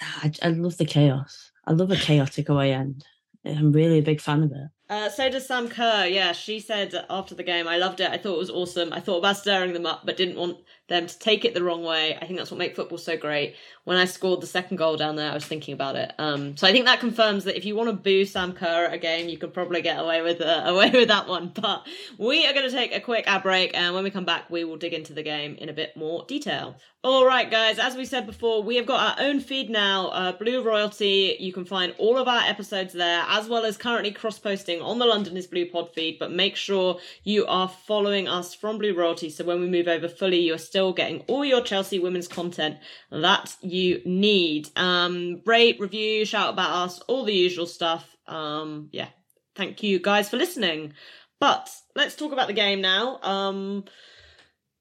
I, 0.00 0.32
I 0.42 0.48
love 0.48 0.76
the 0.76 0.84
chaos. 0.84 1.50
I 1.66 1.72
love 1.72 1.90
a 1.90 1.96
chaotic 1.96 2.48
away 2.48 2.72
end. 2.72 3.04
I'm 3.44 3.72
really 3.72 3.98
a 3.98 4.02
big 4.02 4.20
fan 4.20 4.42
of 4.42 4.50
it. 4.50 4.68
Uh, 4.88 5.08
so 5.08 5.28
does 5.28 5.46
Sam 5.46 5.68
Kerr. 5.68 6.06
Yeah, 6.06 6.30
she 6.32 6.60
said 6.60 6.94
after 7.10 7.34
the 7.34 7.42
game, 7.42 7.66
I 7.66 7.76
loved 7.76 8.00
it. 8.00 8.10
I 8.10 8.18
thought 8.18 8.34
it 8.34 8.38
was 8.38 8.50
awesome. 8.50 8.92
I 8.92 9.00
thought 9.00 9.18
about 9.18 9.36
stirring 9.36 9.72
them 9.72 9.84
up, 9.84 10.06
but 10.06 10.16
didn't 10.16 10.36
want 10.36 10.58
them 10.88 11.08
to 11.08 11.18
take 11.18 11.44
it 11.44 11.54
the 11.54 11.64
wrong 11.64 11.82
way. 11.82 12.16
I 12.16 12.26
think 12.26 12.38
that's 12.38 12.52
what 12.52 12.58
makes 12.58 12.76
football 12.76 12.98
so 12.98 13.16
great. 13.16 13.56
When 13.82 13.96
I 13.96 14.04
scored 14.04 14.40
the 14.40 14.46
second 14.46 14.76
goal 14.76 14.96
down 14.96 15.16
there, 15.16 15.30
I 15.30 15.34
was 15.34 15.44
thinking 15.44 15.74
about 15.74 15.96
it. 15.96 16.12
Um, 16.18 16.56
so 16.56 16.68
I 16.68 16.72
think 16.72 16.84
that 16.86 17.00
confirms 17.00 17.44
that 17.44 17.56
if 17.56 17.64
you 17.64 17.74
want 17.74 17.88
to 17.88 17.92
boo 17.92 18.24
Sam 18.24 18.52
Kerr 18.52 18.86
at 18.86 18.94
a 18.94 18.98
game, 18.98 19.28
you 19.28 19.38
can 19.38 19.50
probably 19.50 19.82
get 19.82 19.98
away 19.98 20.22
with 20.22 20.40
uh, 20.40 20.62
away 20.66 20.90
with 20.90 21.08
that 21.08 21.26
one. 21.26 21.52
But 21.54 21.86
we 22.18 22.46
are 22.46 22.52
going 22.52 22.68
to 22.68 22.74
take 22.74 22.94
a 22.94 23.00
quick 23.00 23.24
ad 23.26 23.42
break, 23.42 23.76
and 23.76 23.94
when 23.94 24.04
we 24.04 24.10
come 24.10 24.24
back, 24.24 24.48
we 24.50 24.62
will 24.62 24.76
dig 24.76 24.94
into 24.94 25.12
the 25.12 25.22
game 25.24 25.56
in 25.56 25.68
a 25.68 25.72
bit 25.72 25.96
more 25.96 26.24
detail. 26.28 26.76
All 27.02 27.24
right, 27.26 27.48
guys. 27.50 27.78
As 27.78 27.94
we 27.94 28.04
said 28.04 28.26
before, 28.26 28.62
we 28.62 28.76
have 28.76 28.86
got 28.86 29.18
our 29.18 29.24
own 29.24 29.40
feed 29.40 29.70
now, 29.70 30.08
uh, 30.08 30.32
Blue 30.32 30.62
Royalty. 30.62 31.36
You 31.38 31.52
can 31.52 31.64
find 31.64 31.94
all 31.98 32.18
of 32.18 32.26
our 32.28 32.42
episodes 32.42 32.92
there, 32.92 33.24
as 33.28 33.48
well 33.48 33.64
as 33.64 33.76
currently 33.76 34.10
cross 34.10 34.38
posting 34.38 34.75
on 34.82 34.98
the 34.98 35.06
London 35.06 35.36
is 35.36 35.46
Blue 35.46 35.66
pod 35.66 35.92
feed. 35.94 36.18
But 36.18 36.32
make 36.32 36.56
sure 36.56 36.98
you 37.24 37.46
are 37.46 37.68
following 37.68 38.28
us 38.28 38.54
from 38.54 38.78
Blue 38.78 38.94
Royalty, 38.94 39.30
so 39.30 39.44
when 39.44 39.60
we 39.60 39.68
move 39.68 39.88
over 39.88 40.08
fully, 40.08 40.40
you're 40.40 40.58
still 40.58 40.92
getting 40.92 41.20
all 41.28 41.44
your 41.44 41.62
Chelsea 41.62 41.98
women's 41.98 42.28
content 42.28 42.78
that 43.10 43.54
you 43.60 44.02
need. 44.04 44.68
Um, 44.76 45.42
rate, 45.44 45.80
review, 45.80 46.24
shout 46.24 46.52
about 46.52 46.70
us, 46.70 46.98
all 47.08 47.24
the 47.24 47.34
usual 47.34 47.66
stuff. 47.66 48.16
Um, 48.26 48.88
yeah, 48.92 49.08
thank 49.54 49.82
you 49.82 49.98
guys 49.98 50.28
for 50.28 50.36
listening. 50.36 50.94
But 51.40 51.70
let's 51.94 52.16
talk 52.16 52.32
about 52.32 52.46
the 52.46 52.54
game 52.54 52.80
now. 52.80 53.18
Um, 53.22 53.84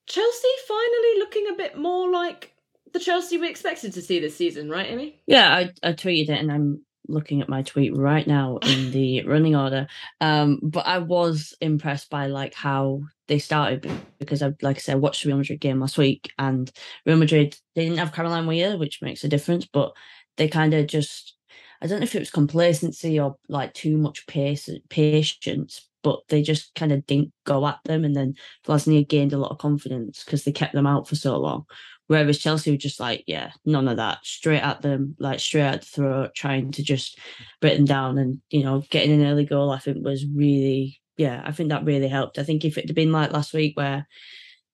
Chelsea 0.07 0.47
finally 0.67 1.19
looking 1.19 1.47
a 1.51 1.57
bit 1.57 1.77
more 1.77 2.09
like 2.09 2.53
the 2.93 2.99
Chelsea 2.99 3.37
we 3.37 3.49
expected 3.49 3.93
to 3.93 4.01
see 4.01 4.19
this 4.19 4.37
season, 4.37 4.69
right, 4.69 4.89
Amy? 4.89 5.21
Yeah, 5.27 5.53
I, 5.53 5.71
I 5.83 5.93
tweeted 5.93 6.29
it 6.29 6.39
and 6.39 6.51
I'm 6.51 6.84
looking 7.07 7.41
at 7.41 7.49
my 7.49 7.61
tweet 7.61 7.95
right 7.95 8.25
now 8.25 8.57
in 8.57 8.91
the 8.91 9.23
running 9.27 9.55
order. 9.55 9.87
Um, 10.21 10.59
but 10.63 10.85
I 10.85 10.99
was 10.99 11.53
impressed 11.61 12.09
by 12.09 12.27
like 12.27 12.53
how 12.53 13.01
they 13.27 13.39
started 13.39 13.89
because 14.19 14.41
I 14.41 14.53
like 14.61 14.77
I 14.77 14.79
said, 14.79 14.93
I 14.93 14.99
watched 14.99 15.23
the 15.23 15.29
Real 15.29 15.37
Madrid 15.37 15.59
game 15.59 15.79
last 15.79 15.97
week 15.97 16.31
and 16.37 16.71
Real 17.05 17.17
Madrid 17.17 17.57
they 17.75 17.83
didn't 17.85 17.99
have 17.99 18.13
Caroline 18.13 18.47
Weir, 18.47 18.77
which 18.77 19.01
makes 19.01 19.23
a 19.23 19.29
difference, 19.29 19.65
but 19.65 19.93
they 20.37 20.47
kind 20.47 20.73
of 20.73 20.87
just 20.87 21.35
I 21.81 21.87
don't 21.87 21.99
know 21.99 22.05
if 22.05 22.15
it 22.15 22.19
was 22.19 22.31
complacency 22.31 23.19
or 23.19 23.35
like 23.49 23.73
too 23.73 23.97
much 23.97 24.25
pace 24.27 24.69
patience, 24.89 25.87
but 26.03 26.21
they 26.29 26.41
just 26.41 26.73
kind 26.75 26.91
of 26.91 27.05
didn't 27.05 27.31
go 27.45 27.65
at 27.67 27.79
them 27.85 28.05
and 28.05 28.15
then 28.15 28.35
Vllaznia 28.65 29.07
gained 29.07 29.33
a 29.33 29.37
lot 29.37 29.51
of 29.51 29.57
confidence 29.57 30.23
because 30.23 30.43
they 30.43 30.51
kept 30.51 30.73
them 30.73 30.87
out 30.87 31.07
for 31.07 31.15
so 31.15 31.37
long. 31.37 31.65
Whereas 32.07 32.37
Chelsea 32.37 32.71
were 32.71 32.77
just 32.77 32.99
like, 32.99 33.23
yeah, 33.25 33.51
none 33.65 33.87
of 33.87 33.97
that, 33.97 34.19
straight 34.23 34.61
at 34.61 34.81
them, 34.81 35.15
like 35.19 35.39
straight 35.39 35.63
at 35.63 35.81
the 35.81 35.87
throat, 35.87 36.31
trying 36.35 36.71
to 36.71 36.83
just 36.83 37.17
them 37.61 37.85
down. 37.85 38.17
And, 38.17 38.41
you 38.49 38.63
know, 38.63 38.83
getting 38.91 39.11
an 39.19 39.25
early 39.25 39.45
goal, 39.45 39.71
I 39.71 39.79
think 39.79 40.05
was 40.05 40.25
really, 40.25 41.01
yeah, 41.17 41.41
I 41.43 41.51
think 41.51 41.69
that 41.69 41.85
really 41.85 42.07
helped. 42.07 42.37
I 42.37 42.43
think 42.43 42.63
if 42.63 42.77
it 42.77 42.87
had 42.87 42.95
been 42.95 43.11
like 43.11 43.31
last 43.31 43.53
week 43.53 43.75
where, 43.75 44.07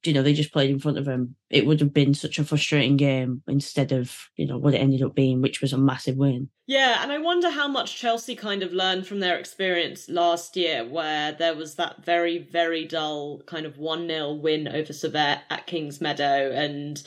you 0.03 0.13
know, 0.13 0.24
they 0.24 0.34
just 0.34 0.51
played 0.51 0.70
in 0.70 0.79
front 0.79 0.98
of 0.98 1.05
them, 1.05 1.36
it 1.50 1.65
would 1.65 1.79
have 1.79 1.93
been 1.93 2.13
such 2.13 2.39
a 2.39 2.43
frustrating 2.43 2.98
game 2.98 3.43
instead 3.48 3.91
of, 3.91 4.29
you 4.36 4.48
know, 4.48 4.58
what 4.58 4.74
it 4.74 4.79
ended 4.79 5.03
up 5.03 5.13
being, 5.13 5.41
which 5.41 5.62
was 5.62 5.74
a 5.74 5.77
massive 5.77 6.17
win. 6.17 6.50
Yeah, 6.65 7.03
and 7.03 7.12
I 7.12 7.20
wonder 7.20 7.50
how 7.50 7.67
much 7.67 8.00
Chelsea 8.00 8.36
kind 8.36 8.63
of 8.63 8.74
learned 8.74 9.05
from 9.05 9.20
their 9.20 9.38
experience 9.38 10.10
last 10.10 10.55
year, 10.55 10.84
where 10.84 11.34
there 11.34 11.55
was 11.55 11.75
that 11.75 12.03
very, 12.03 12.39
very 12.39 12.86
dull 12.86 13.41
kind 13.46 13.65
of 13.65 13.77
1 13.77 14.08
0 14.08 14.34
win 14.34 14.67
over 14.67 14.93
Servette 14.93 15.41
at 15.50 15.67
Kings 15.67 16.01
Meadow. 16.01 16.51
And 16.51 17.03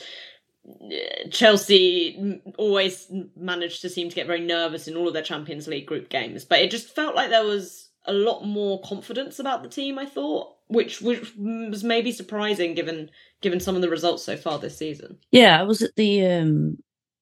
uh, 0.65 1.29
Chelsea 1.31 2.41
always 2.57 3.11
managed 3.35 3.81
to 3.81 3.89
seem 3.89 4.09
to 4.09 4.15
get 4.15 4.27
very 4.27 4.41
nervous 4.41 4.87
in 4.87 4.95
all 4.95 5.07
of 5.07 5.13
their 5.13 5.23
Champions 5.23 5.67
League 5.67 5.85
group 5.85 6.09
games. 6.09 6.45
But 6.45 6.59
it 6.59 6.71
just 6.71 6.95
felt 6.95 7.15
like 7.15 7.29
there 7.29 7.45
was 7.45 7.84
a 8.07 8.13
lot 8.13 8.45
more 8.45 8.81
confidence 8.81 9.39
about 9.39 9.63
the 9.63 9.69
team, 9.69 9.97
I 9.99 10.05
thought 10.05 10.55
which 10.67 11.01
which 11.01 11.35
was 11.37 11.83
maybe 11.83 12.11
surprising 12.11 12.73
given 12.73 13.09
given 13.41 13.59
some 13.59 13.75
of 13.75 13.81
the 13.81 13.89
results 13.89 14.23
so 14.23 14.35
far 14.35 14.59
this 14.59 14.77
season. 14.77 15.17
Yeah, 15.31 15.59
I 15.59 15.63
was 15.63 15.81
at 15.81 15.95
the 15.95 16.25
um 16.25 16.77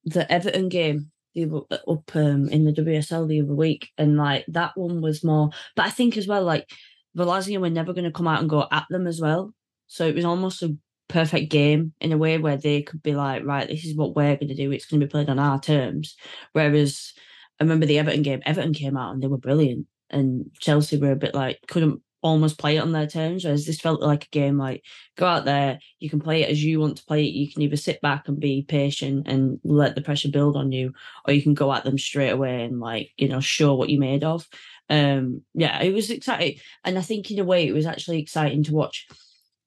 the 0.06 0.32
Everton 0.32 0.70
game 0.70 1.12
the 1.34 1.46
other, 1.46 1.82
up 1.88 2.16
um, 2.16 2.48
in 2.50 2.64
the 2.66 2.72
WSL 2.72 3.28
the 3.28 3.42
other 3.42 3.56
week, 3.56 3.90
and 3.98 4.18
like 4.18 4.46
that 4.50 4.72
one 4.76 5.02
was 5.02 5.24
more. 5.24 5.50
But 5.76 5.88
I 5.88 5.90
think 5.90 6.18
as 6.18 6.28
well, 6.28 6.44
like 6.44 6.70
Vllaznia 7.18 7.60
were 7.60 7.70
never 7.70 7.94
going 7.94 8.06
to 8.06 8.12
come 8.12 8.28
out 8.28 8.42
and 8.42 8.50
go 8.50 8.68
at 8.72 8.86
them 8.90 9.08
as 9.08 9.20
well, 9.20 9.54
so 9.88 10.08
it 10.08 10.16
was 10.16 10.26
almost 10.26 10.64
a 10.64 10.78
perfect 11.08 11.52
game 11.52 11.94
in 12.00 12.12
a 12.12 12.18
way 12.18 12.38
where 12.38 12.58
they 12.58 12.82
could 12.82 13.04
be 13.04 13.14
like, 13.14 13.44
right, 13.46 13.68
this 13.68 13.86
is 13.86 13.96
what 13.96 14.16
we're 14.16 14.36
going 14.36 14.48
to 14.48 14.56
do. 14.56 14.72
It's 14.72 14.86
going 14.86 15.00
to 15.00 15.06
be 15.06 15.12
played 15.12 15.30
on 15.30 15.40
our 15.40 15.60
terms. 15.60 16.16
Whereas 16.54 17.14
I 17.60 17.64
remember 17.64 17.86
the 17.86 18.00
Everton 18.00 18.24
game. 18.24 18.42
Everton 18.46 18.74
came 18.74 18.98
out 18.98 19.14
and 19.14 19.22
they 19.22 19.28
were 19.28 19.38
brilliant, 19.38 19.88
and 20.14 20.52
Chelsea 20.60 20.98
were 20.98 21.12
a 21.12 21.18
bit 21.18 21.34
like 21.34 21.60
couldn't 21.68 22.02
almost 22.24 22.58
play 22.58 22.78
it 22.78 22.80
on 22.80 22.94
their 22.94 23.06
terms. 23.06 23.44
Whereas 23.44 23.66
this 23.66 23.82
felt 23.82 24.02
like 24.02 24.26
a 24.26 24.30
game 24.30 24.58
like 24.58 24.84
go 25.18 25.28
out 25.28 25.46
there, 25.46 25.80
you 26.00 26.10
can 26.10 26.22
play 26.22 26.42
it 26.42 26.50
as 26.50 26.64
you 26.64 26.80
want 26.80 26.98
to 26.98 27.06
play 27.06 27.26
it. 27.26 27.34
You 27.34 27.52
can 27.52 27.62
either 27.62 27.76
sit 27.76 28.02
back 28.02 28.28
and 28.28 28.40
be 28.40 28.64
patient 28.64 29.28
and 29.28 29.60
let 29.64 29.94
the 29.94 30.02
pressure 30.02 30.30
build 30.30 30.56
on 30.56 30.72
you, 30.72 30.94
or 31.28 31.34
you 31.34 31.44
can 31.44 31.54
go 31.54 31.72
at 31.72 31.84
them 31.84 31.98
straight 31.98 32.32
away 32.32 32.64
and 32.64 32.80
like 32.80 33.12
you 33.18 33.28
know 33.28 33.42
show 33.42 33.76
what 33.76 33.90
you're 33.90 34.00
made 34.00 34.24
of. 34.24 34.48
Um, 34.90 35.42
yeah, 35.54 35.82
it 35.84 35.94
was 35.94 36.10
exciting, 36.10 36.60
and 36.84 36.98
I 36.98 37.02
think 37.02 37.30
in 37.30 37.40
a 37.40 37.44
way 37.44 37.68
it 37.68 37.74
was 37.74 37.86
actually 37.86 38.22
exciting 38.22 38.64
to 38.64 38.74
watch 38.74 39.08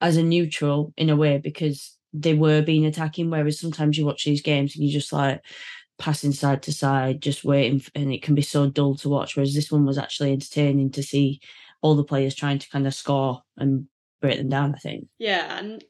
as 0.00 0.17
a 0.17 0.23
neutral 0.23 0.93
in 0.97 1.11
a 1.11 1.17
way 1.17 1.38
because 1.38 1.97
they 2.12 2.35
were 2.35 2.62
being 2.62 2.87
attacking. 2.87 3.31
Whereas 3.31 3.61
sometimes 3.61 3.99
you 3.99 4.07
watch 4.07 4.25
these 4.25 4.43
games 4.43 4.75
and 4.75 4.85
you 4.85 4.91
just 4.93 5.12
like 5.12 5.43
passing 5.99 6.33
side 6.33 6.62
to 6.62 6.73
side, 6.73 7.23
just 7.23 7.45
waiting, 7.45 7.83
and 7.95 8.12
it 8.12 8.23
can 8.23 8.35
be 8.35 8.43
so 8.43 8.69
dull 8.69 8.95
to 8.97 9.09
watch. 9.09 9.37
Whereas 9.37 9.55
this 9.55 9.71
one 9.71 9.87
was 9.87 9.99
actually 9.99 10.33
entertaining 10.33 10.91
to 10.93 11.03
see 11.03 11.41
all 11.83 11.95
the 11.95 12.05
players 12.05 12.35
trying 12.35 12.59
to 12.59 12.69
kind 12.69 12.87
of 12.87 12.95
score 12.95 13.43
and 13.57 13.87
break 14.21 14.38
them 14.38 14.49
down, 14.49 14.75
I 14.75 14.79
think. 14.79 15.09
Yeah, 15.19 15.59
and 15.59 15.83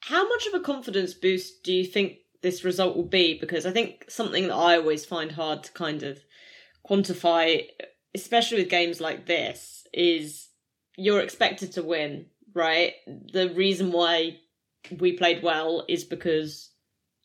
how 0.00 0.28
much 0.28 0.46
of 0.46 0.54
a 0.54 0.60
confidence 0.60 1.14
boost 1.14 1.62
do 1.62 1.72
you 1.72 1.84
think 1.84 2.18
this 2.42 2.64
result 2.64 2.96
will 2.96 3.08
be? 3.08 3.38
Because 3.38 3.64
I 3.66 3.70
think 3.70 4.04
something 4.08 4.48
that 4.48 4.54
I 4.54 4.76
always 4.76 5.04
find 5.04 5.32
hard 5.32 5.64
to 5.64 5.72
kind 5.72 6.02
of 6.02 6.18
quantify, 6.88 7.64
especially 8.14 8.58
with 8.58 8.70
games 8.70 9.00
like 9.00 9.26
this, 9.26 9.86
is 9.92 10.48
you're 10.96 11.20
expected 11.20 11.72
to 11.72 11.82
win, 11.82 12.26
right? 12.54 12.92
The 13.06 13.50
reason 13.50 13.92
why 13.92 14.38
we 14.98 15.12
played 15.16 15.42
well 15.42 15.84
is 15.88 16.04
because 16.04 16.70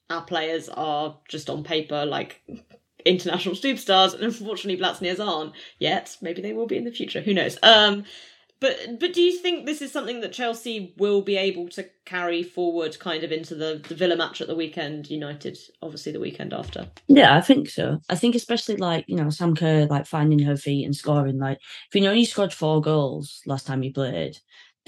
our 0.10 0.24
players 0.24 0.70
are 0.70 1.18
just 1.28 1.50
on 1.50 1.64
paper 1.64 2.06
like 2.06 2.42
international 3.06 3.56
superstars, 3.56 4.14
and 4.14 4.24
unfortunately, 4.24 4.84
Vllaznia's 4.84 5.20
aren't 5.20 5.54
yet. 5.80 6.18
Maybe 6.22 6.42
they 6.42 6.54
will 6.54 6.68
be 6.68 6.78
in 6.78 6.86
the 6.86 6.92
future. 6.92 7.22
Who 7.22 7.34
knows? 7.34 7.58
Um, 7.64 8.06
but 8.60 9.00
but 9.00 9.14
do 9.14 9.22
you 9.22 9.38
think 9.38 9.66
this 9.66 9.82
is 9.82 9.92
something 9.92 10.20
that 10.20 10.34
Chelsea 10.34 10.94
will 10.98 11.22
be 11.22 11.38
able 11.38 11.70
to 11.70 11.90
carry 12.06 12.44
forward, 12.44 13.00
kind 13.00 13.24
of 13.24 13.32
into 13.32 13.56
the, 13.56 13.82
the 13.88 13.96
Villa 13.96 14.18
match 14.18 14.42
at 14.42 14.48
the 14.48 14.56
weekend? 14.56 15.10
United, 15.10 15.58
obviously, 15.82 16.12
the 16.12 16.20
weekend 16.20 16.54
after. 16.54 16.88
Yeah, 17.08 17.38
I 17.38 17.42
think 17.42 17.70
so. 17.70 18.00
I 18.10 18.16
think 18.16 18.36
especially 18.36 18.76
like 18.76 19.06
you 19.08 19.16
know 19.16 19.30
Sam 19.30 19.56
Kerr 19.56 19.86
like 19.90 20.06
finding 20.06 20.40
her 20.40 20.58
feet 20.58 20.86
and 20.86 20.96
scoring. 20.96 21.40
Like 21.40 21.60
if 21.88 21.96
you 21.96 22.02
know 22.02 22.12
you 22.12 22.26
scored 22.26 22.54
four 22.54 22.82
goals 22.82 23.42
last 23.46 23.66
time 23.66 23.82
you 23.82 23.94
played, 23.94 24.38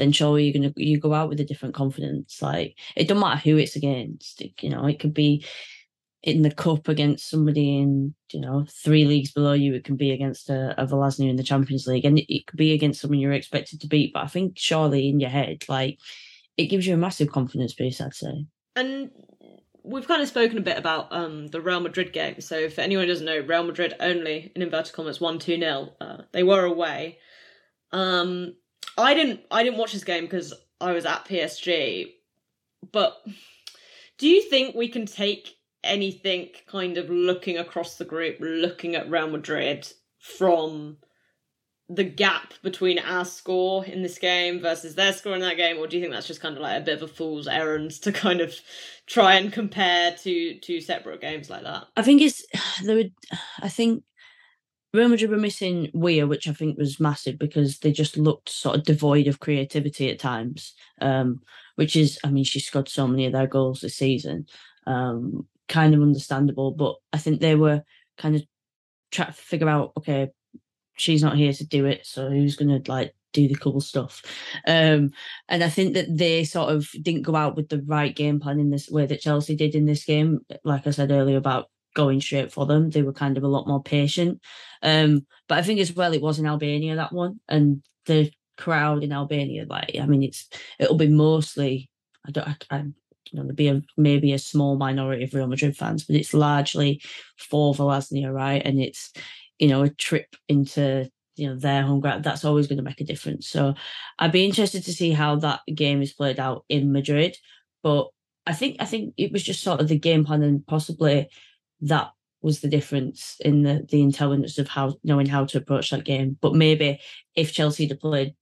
then 0.01 0.12
surely 0.12 0.46
you're 0.46 0.53
gonna 0.53 0.74
you 0.75 1.00
go 1.00 1.13
out 1.13 1.29
with 1.29 1.39
a 1.39 1.46
different 1.46 1.75
confidence. 1.75 2.41
Like 2.41 2.75
it 2.96 3.08
don't 3.08 3.20
matter 3.20 3.39
who 3.39 3.58
it's 3.58 3.75
against. 3.75 4.41
You 4.62 4.70
know, 4.70 4.86
it 4.88 5.00
could 5.00 5.13
be 5.13 5.46
in 6.24 6.41
the 6.41 6.51
cup 6.51 6.88
against 6.88 7.29
somebody 7.29 7.77
in 7.79 8.13
you 8.31 8.39
know 8.39 8.65
three 8.84 9.05
leagues 9.05 9.31
below 9.31 9.53
you. 9.53 9.75
It 9.75 9.84
can 9.84 9.96
be 9.96 10.12
against 10.12 10.50
a, 10.50 10.74
a 10.81 10.88
Vllaznia 10.88 11.29
in 11.29 11.36
the 11.36 11.43
Champions 11.43 11.86
League, 11.86 12.05
and 12.05 12.17
it, 12.17 12.34
it 12.34 12.48
could 12.48 12.58
be 12.58 12.74
against 12.74 13.00
someone 13.00 13.20
you're 13.20 13.31
expected 13.31 13.79
to 13.81 13.88
beat. 13.88 14.13
But 14.13 14.24
I 14.24 14.27
think 14.27 14.58
surely 14.58 15.08
in 15.08 15.20
your 15.20 15.29
head, 15.29 15.63
like 15.70 16.00
it 16.58 16.65
gives 16.65 16.88
you 16.88 16.96
a 16.96 16.98
massive 16.98 17.31
confidence 17.31 17.74
boost. 17.74 18.01
I'd 18.01 18.15
say. 18.15 18.46
And 18.75 19.12
we've 19.84 20.08
kind 20.08 20.22
of 20.22 20.27
spoken 20.27 20.58
a 20.58 20.62
bit 20.62 20.77
about 20.77 21.08
um, 21.12 21.48
the 21.48 21.62
Real 21.62 21.79
Madrid 21.79 22.13
game. 22.13 22.41
So 22.41 22.70
for 22.70 22.81
anyone 22.81 23.05
who 23.05 23.12
doesn't 23.12 23.25
know, 23.25 23.39
Real 23.39 23.63
Madrid 23.63 23.93
only 24.00 24.51
in 24.55 24.62
inverted 24.62 24.93
commas 24.93 25.22
one 25.22 25.39
two 25.39 25.58
0 25.60 25.89
uh, 26.01 26.17
They 26.31 26.43
were 26.43 26.65
away. 26.65 27.20
Um, 27.91 28.55
I 28.98 29.13
didn't. 29.13 29.41
I 29.50 29.63
didn't 29.63 29.79
watch 29.79 29.93
this 29.93 30.03
game 30.03 30.25
because 30.25 30.53
I 30.79 30.91
was 30.91 31.05
at 31.05 31.25
PSG. 31.25 32.12
But 32.91 33.17
do 34.17 34.27
you 34.27 34.41
think 34.41 34.75
we 34.75 34.88
can 34.88 35.05
take 35.05 35.55
anything 35.83 36.50
kind 36.67 36.98
of 36.98 37.10
looking 37.10 37.57
across 37.57 37.95
the 37.95 38.05
group, 38.05 38.38
looking 38.39 38.95
at 38.95 39.10
Real 39.10 39.29
Madrid 39.29 39.91
from 40.19 40.98
the 41.89 42.03
gap 42.03 42.53
between 42.63 43.00
our 43.00 43.25
score 43.25 43.83
in 43.86 44.01
this 44.01 44.17
game 44.17 44.62
versus 44.62 44.95
their 44.95 45.12
score 45.12 45.33
in 45.33 45.41
that 45.41 45.57
game, 45.57 45.77
or 45.77 45.88
do 45.88 45.98
you 45.98 46.03
think 46.03 46.13
that's 46.13 46.27
just 46.27 46.39
kind 46.39 46.55
of 46.55 46.62
like 46.62 46.81
a 46.81 46.86
bit 46.86 47.01
of 47.01 47.03
a 47.03 47.13
fool's 47.13 47.48
errand 47.48 47.91
to 47.91 48.12
kind 48.12 48.39
of 48.39 48.55
try 49.07 49.36
and 49.36 49.51
compare 49.51 50.15
two 50.15 50.57
two 50.60 50.79
separate 50.79 51.21
games 51.21 51.50
like 51.50 51.63
that? 51.63 51.86
I 51.98 52.01
think 52.01 52.21
it's 52.21 52.45
there. 52.83 52.95
Would, 52.95 53.13
I 53.62 53.69
think 53.69 54.03
Real 54.93 55.10
Madrid 55.10 55.31
were 55.31 55.38
missing 55.38 55.89
Weir, 55.93 56.27
which 56.27 56.48
I 56.48 56.53
think 56.53 56.77
was 56.77 57.00
massive 57.00 57.39
because 57.39 57.79
they 57.79 57.91
just 57.91 58.17
looked 58.17 58.50
sort 58.50 58.75
of 58.75 58.83
devoid 58.83 59.27
of 59.27 59.39
creativity 59.39 60.10
at 60.10 60.19
times. 60.19 60.74
Um, 61.00 61.41
which 61.75 61.95
is, 61.95 62.19
I 62.24 62.29
mean, 62.29 62.43
she 62.43 62.60
scored 62.60 62.89
so 62.89 63.07
many 63.07 63.25
of 63.25 63.33
their 63.33 63.48
goals 63.48 63.81
this 63.81 63.95
season. 63.95 64.45
Um, 64.86 65.48
kind 65.67 65.95
of 65.95 66.01
understandable, 66.01 66.71
but 66.71 66.95
I 67.13 67.17
think 67.17 67.39
they 67.39 67.55
were 67.55 67.81
kind 68.17 68.36
of 68.36 68.43
trying 69.10 69.29
to 69.29 69.33
figure 69.33 69.69
out, 69.69 69.93
okay, 69.98 70.29
she's 70.95 71.24
not 71.24 71.38
here 71.38 71.53
to 71.53 71.65
do 71.65 71.86
it, 71.86 72.05
so 72.05 72.29
who's 72.29 72.55
going 72.55 72.83
to 72.83 72.91
like 72.91 73.15
do 73.33 73.48
the 73.48 73.55
cool 73.55 73.81
stuff? 73.81 74.21
Um, 74.67 75.10
and 75.50 75.63
I 75.63 75.69
think 75.69 75.95
that 75.95 76.15
they 76.15 76.43
sort 76.43 76.71
of 76.71 76.88
didn't 77.01 77.24
go 77.24 77.36
out 77.36 77.55
with 77.55 77.69
the 77.69 77.81
right 77.88 78.15
game 78.15 78.39
plan 78.39 78.60
in 78.60 78.69
this 78.69 78.89
way 78.89 79.07
that 79.07 79.21
Chelsea 79.21 79.55
did 79.55 79.74
in 79.74 79.88
this 79.88 80.03
game. 80.05 80.41
Like 80.63 80.86
I 80.86 80.91
said 80.91 81.10
earlier 81.10 81.38
about 81.38 81.71
going 81.93 82.21
straight 82.21 82.51
for 82.51 82.65
them, 82.65 82.89
they 82.89 83.01
were 83.01 83.13
kind 83.13 83.38
of 83.38 83.43
a 83.43 83.48
lot 83.48 83.67
more 83.67 83.81
patient. 83.81 84.41
Um, 84.81 85.25
but 85.48 85.57
I 85.57 85.63
think 85.63 85.79
as 85.79 85.93
well, 85.93 86.13
it 86.13 86.21
was 86.21 86.39
in 86.39 86.48
Albania 86.48 86.95
that 86.95 87.13
one, 87.13 87.39
and 87.48 87.83
the 88.05 88.31
crowd 88.57 89.03
in 89.03 89.12
Albania, 89.12 89.65
like 89.67 89.95
I 90.00 90.05
mean, 90.05 90.24
it's 90.24 90.50
it'll 90.79 90.98
be 90.98 91.07
mostly. 91.07 91.89
I 92.27 92.31
don't. 92.31 92.48
I, 92.48 92.55
I 92.69 92.83
you 93.31 93.38
know, 93.38 93.43
there'll 93.43 93.55
be 93.55 93.67
a, 93.69 93.81
maybe 93.98 94.33
a 94.33 94.39
small 94.39 94.75
minority 94.75 95.24
of 95.24 95.33
Real 95.33 95.48
Madrid 95.48 95.75
fans, 95.75 96.03
but 96.03 96.15
it's 96.15 96.33
largely 96.33 97.01
for 97.38 97.74
Vllaznia, 97.74 98.33
right? 98.33 98.62
And 98.63 98.79
it's, 98.79 99.12
you 99.57 99.67
know, 99.67 99.83
a 99.83 99.89
trip 99.89 100.36
into, 100.50 101.10
you 101.36 101.48
know, 101.48 101.55
their 101.55 101.83
home 101.83 102.01
ground. 102.01 102.24
That's 102.24 102.43
always 102.43 102.67
going 102.67 102.77
to 102.77 102.83
make 102.83 103.00
a 103.00 103.05
difference. 103.05 103.48
So 103.48 103.74
I'd 104.19 104.31
be 104.31 104.45
interested 104.45 104.83
to 104.83 104.93
see 104.93 105.12
how 105.12 105.38
that 105.38 105.62
game 105.74 106.01
is 106.01 106.13
played 106.13 106.39
out 106.39 106.65
in 106.67 106.91
Madrid. 106.91 107.38
But 107.83 108.10
I 108.45 108.53
think, 108.53 108.77
I 108.79 108.86
think 108.86 109.13
it 109.17 109.31
was 109.31 109.43
just 109.43 109.63
sort 109.63 109.79
of 109.79 109.88
the 109.88 109.98
game 109.98 110.25
plan 110.25 110.43
and 110.43 110.65
possibly 110.67 111.29
that 111.81 112.11
was 112.41 112.61
the 112.61 112.67
difference 112.67 113.38
in 113.41 113.63
the, 113.63 113.85
the 113.89 114.01
intelligence 114.01 114.57
of 114.57 114.67
how, 114.67 114.95
knowing 115.03 115.27
how 115.27 115.45
to 115.45 115.57
approach 115.57 115.91
that 115.91 116.05
game. 116.05 116.38
But 116.41 116.55
maybe 116.55 117.00
if 117.35 117.53
Chelsea 117.53 117.88
had 117.88 118.00
played 118.00 118.35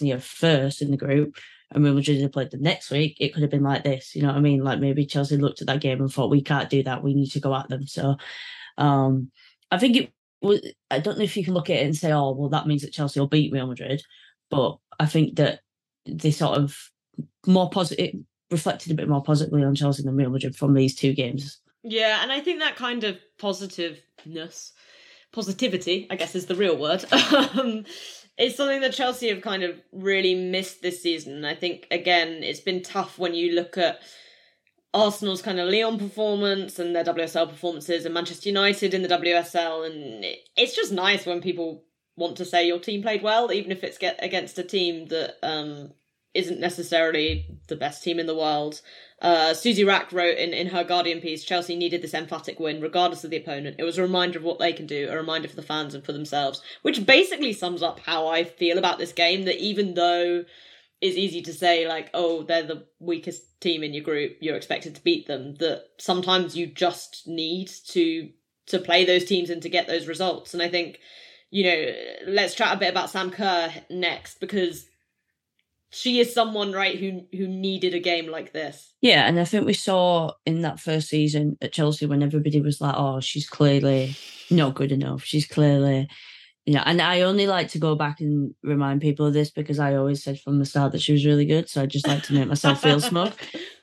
year 0.00 0.18
first 0.18 0.82
in 0.82 0.90
the 0.90 0.96
group, 0.96 1.36
and 1.72 1.84
Real 1.84 1.94
Madrid 1.94 2.20
had 2.20 2.32
played 2.32 2.50
the 2.50 2.56
next 2.56 2.90
week, 2.90 3.16
it 3.20 3.32
could 3.32 3.42
have 3.42 3.50
been 3.50 3.62
like 3.62 3.84
this. 3.84 4.16
You 4.16 4.22
know 4.22 4.28
what 4.28 4.36
I 4.36 4.40
mean? 4.40 4.64
Like 4.64 4.80
maybe 4.80 5.06
Chelsea 5.06 5.36
looked 5.36 5.60
at 5.60 5.68
that 5.68 5.80
game 5.80 6.00
and 6.00 6.12
thought, 6.12 6.30
we 6.30 6.42
can't 6.42 6.68
do 6.68 6.82
that. 6.82 7.04
We 7.04 7.14
need 7.14 7.30
to 7.30 7.40
go 7.40 7.54
at 7.54 7.68
them. 7.68 7.86
So 7.86 8.16
um, 8.76 9.30
I 9.70 9.78
think 9.78 9.96
it 9.96 10.12
was, 10.42 10.60
I 10.90 10.98
don't 10.98 11.18
know 11.18 11.22
if 11.22 11.36
you 11.36 11.44
can 11.44 11.54
look 11.54 11.70
at 11.70 11.76
it 11.76 11.84
and 11.84 11.96
say, 11.96 12.10
oh, 12.10 12.32
well, 12.32 12.48
that 12.48 12.66
means 12.66 12.82
that 12.82 12.92
Chelsea 12.92 13.20
will 13.20 13.28
beat 13.28 13.52
Real 13.52 13.68
Madrid. 13.68 14.02
But 14.50 14.78
I 14.98 15.06
think 15.06 15.36
that 15.36 15.60
they 16.06 16.32
sort 16.32 16.58
of 16.58 16.76
more 17.46 17.70
positive, 17.70 18.16
reflected 18.50 18.90
a 18.90 18.96
bit 18.96 19.08
more 19.08 19.22
positively 19.22 19.62
on 19.62 19.76
Chelsea 19.76 20.02
than 20.02 20.16
Real 20.16 20.30
Madrid 20.30 20.56
from 20.56 20.74
these 20.74 20.96
two 20.96 21.12
games. 21.12 21.59
Yeah, 21.82 22.22
and 22.22 22.30
I 22.30 22.40
think 22.40 22.60
that 22.60 22.76
kind 22.76 23.04
of 23.04 23.18
positiveness, 23.38 24.72
positivity, 25.32 26.06
I 26.10 26.16
guess 26.16 26.34
is 26.34 26.46
the 26.46 26.54
real 26.54 26.76
word, 26.76 27.04
um, 27.12 27.84
it's 28.36 28.56
something 28.56 28.80
that 28.80 28.92
Chelsea 28.92 29.28
have 29.28 29.42
kind 29.42 29.62
of 29.62 29.80
really 29.92 30.34
missed 30.34 30.82
this 30.82 31.02
season. 31.02 31.44
I 31.44 31.54
think 31.54 31.86
again, 31.90 32.42
it's 32.42 32.60
been 32.60 32.82
tough 32.82 33.18
when 33.18 33.34
you 33.34 33.52
look 33.52 33.78
at 33.78 34.00
Arsenal's 34.92 35.42
kind 35.42 35.60
of 35.60 35.68
Lyon 35.68 35.98
performance 35.98 36.78
and 36.78 36.94
their 36.94 37.04
WSL 37.04 37.48
performances, 37.48 38.04
and 38.04 38.14
Manchester 38.14 38.48
United 38.48 38.92
in 38.92 39.02
the 39.02 39.08
WSL, 39.08 39.86
and 39.86 40.24
it's 40.56 40.74
just 40.74 40.92
nice 40.92 41.26
when 41.26 41.40
people 41.40 41.84
want 42.16 42.36
to 42.36 42.44
say 42.44 42.66
your 42.66 42.78
team 42.78 43.02
played 43.02 43.22
well, 43.22 43.52
even 43.52 43.72
if 43.72 43.84
it's 43.84 43.98
get 43.98 44.18
against 44.22 44.58
a 44.58 44.62
team 44.62 45.06
that 45.06 45.36
um, 45.42 45.92
isn't 46.34 46.60
necessarily 46.60 47.46
the 47.66 47.76
best 47.76 48.04
team 48.04 48.18
in 48.18 48.26
the 48.26 48.36
world. 48.36 48.80
Uh, 49.20 49.52
Susie 49.52 49.84
Wrack 49.84 50.12
wrote 50.12 50.38
in, 50.38 50.54
in 50.54 50.68
her 50.68 50.84
Guardian 50.84 51.20
piece 51.20 51.44
Chelsea 51.44 51.76
needed 51.76 52.02
this 52.02 52.14
emphatic 52.14 52.58
win, 52.58 52.80
regardless 52.80 53.24
of 53.24 53.30
the 53.30 53.36
opponent. 53.36 53.76
It 53.78 53.84
was 53.84 53.98
a 53.98 54.02
reminder 54.02 54.38
of 54.38 54.44
what 54.44 54.58
they 54.58 54.72
can 54.72 54.86
do, 54.86 55.08
a 55.10 55.16
reminder 55.16 55.48
for 55.48 55.56
the 55.56 55.62
fans 55.62 55.94
and 55.94 56.04
for 56.04 56.12
themselves, 56.12 56.62
which 56.82 57.04
basically 57.04 57.52
sums 57.52 57.82
up 57.82 58.00
how 58.00 58.28
I 58.28 58.44
feel 58.44 58.78
about 58.78 58.98
this 58.98 59.12
game. 59.12 59.44
That 59.44 59.58
even 59.58 59.94
though 59.94 60.44
it's 61.00 61.16
easy 61.16 61.42
to 61.42 61.52
say, 61.52 61.88
like, 61.88 62.10
oh, 62.14 62.42
they're 62.44 62.62
the 62.62 62.86
weakest 62.98 63.60
team 63.60 63.82
in 63.82 63.92
your 63.92 64.04
group, 64.04 64.36
you're 64.40 64.56
expected 64.56 64.94
to 64.94 65.04
beat 65.04 65.26
them, 65.26 65.54
that 65.56 65.84
sometimes 65.98 66.56
you 66.56 66.66
just 66.66 67.26
need 67.26 67.70
to 67.88 68.30
to 68.66 68.78
play 68.78 69.04
those 69.04 69.24
teams 69.24 69.50
and 69.50 69.62
to 69.62 69.68
get 69.68 69.88
those 69.88 70.06
results. 70.06 70.54
And 70.54 70.62
I 70.62 70.68
think, 70.68 71.00
you 71.50 71.64
know, 71.64 71.92
let's 72.28 72.54
chat 72.54 72.76
a 72.76 72.78
bit 72.78 72.90
about 72.90 73.10
Sam 73.10 73.32
Kerr 73.32 73.72
next 73.90 74.38
because 74.38 74.86
she 75.92 76.20
is 76.20 76.32
someone 76.32 76.72
right 76.72 76.98
who 76.98 77.22
who 77.32 77.48
needed 77.48 77.94
a 77.94 78.00
game 78.00 78.28
like 78.30 78.52
this. 78.52 78.92
Yeah, 79.00 79.26
and 79.26 79.38
I 79.40 79.44
think 79.44 79.66
we 79.66 79.72
saw 79.74 80.32
in 80.46 80.62
that 80.62 80.80
first 80.80 81.08
season 81.08 81.56
at 81.60 81.72
Chelsea 81.72 82.06
when 82.06 82.22
everybody 82.22 82.60
was 82.60 82.80
like, 82.80 82.94
"Oh, 82.96 83.20
she's 83.20 83.48
clearly 83.48 84.16
not 84.50 84.74
good 84.74 84.92
enough. 84.92 85.24
She's 85.24 85.46
clearly." 85.46 86.08
You 86.66 86.74
know, 86.74 86.82
and 86.84 87.00
I 87.00 87.22
only 87.22 87.46
like 87.46 87.68
to 87.68 87.78
go 87.78 87.96
back 87.96 88.20
and 88.20 88.54
remind 88.62 89.00
people 89.00 89.26
of 89.26 89.32
this 89.32 89.50
because 89.50 89.78
I 89.78 89.94
always 89.94 90.22
said 90.22 90.38
from 90.38 90.58
the 90.58 90.66
start 90.66 90.92
that 90.92 91.00
she 91.00 91.12
was 91.12 91.24
really 91.26 91.46
good. 91.46 91.68
So 91.68 91.82
I 91.82 91.86
just 91.86 92.06
like 92.06 92.22
to 92.24 92.34
make 92.34 92.46
myself 92.46 92.82
feel 92.82 93.00
smug. 93.00 93.32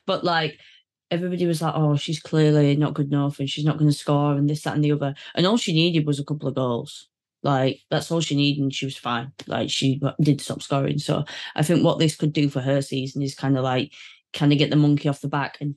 But 0.05 0.23
like 0.23 0.59
everybody 1.11 1.45
was 1.45 1.61
like, 1.61 1.73
"Oh, 1.75 1.97
she's 1.97 2.21
clearly 2.21 2.75
not 2.77 2.93
good 2.93 3.07
enough, 3.07 3.39
and 3.39 3.49
she's 3.49 3.65
not 3.65 3.77
going 3.77 3.91
to 3.91 3.97
score, 3.97 4.33
and 4.33 4.49
this, 4.49 4.61
that, 4.63 4.75
and 4.75 4.83
the 4.83 4.93
other." 4.93 5.15
And 5.35 5.45
all 5.45 5.57
she 5.57 5.73
needed 5.73 6.05
was 6.05 6.19
a 6.19 6.23
couple 6.23 6.47
of 6.47 6.55
goals. 6.55 7.09
Like 7.43 7.79
that's 7.89 8.11
all 8.11 8.21
she 8.21 8.35
needed, 8.35 8.61
and 8.61 8.73
she 8.73 8.85
was 8.85 8.97
fine. 8.97 9.31
Like 9.45 9.69
she 9.69 10.01
did 10.21 10.41
stop 10.41 10.61
scoring. 10.61 10.97
So 10.99 11.23
I 11.55 11.63
think 11.63 11.83
what 11.83 11.99
this 11.99 12.15
could 12.15 12.33
do 12.33 12.49
for 12.49 12.61
her 12.61 12.81
season 12.81 13.21
is 13.21 13.35
kind 13.35 13.57
of 13.57 13.63
like 13.63 13.93
kind 14.33 14.51
of 14.51 14.57
get 14.57 14.69
the 14.69 14.75
monkey 14.75 15.09
off 15.09 15.21
the 15.21 15.27
back. 15.27 15.57
And 15.61 15.75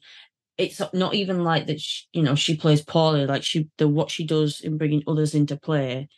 it's 0.58 0.80
not 0.92 1.14
even 1.14 1.44
like 1.44 1.66
that. 1.66 1.80
She, 1.80 2.06
you 2.12 2.22
know, 2.22 2.34
she 2.34 2.56
plays 2.56 2.82
poorly. 2.82 3.26
Like 3.26 3.42
she, 3.42 3.68
the 3.78 3.88
what 3.88 4.10
she 4.10 4.26
does 4.26 4.60
in 4.60 4.78
bringing 4.78 5.02
others 5.06 5.34
into 5.34 5.56
play 5.56 6.08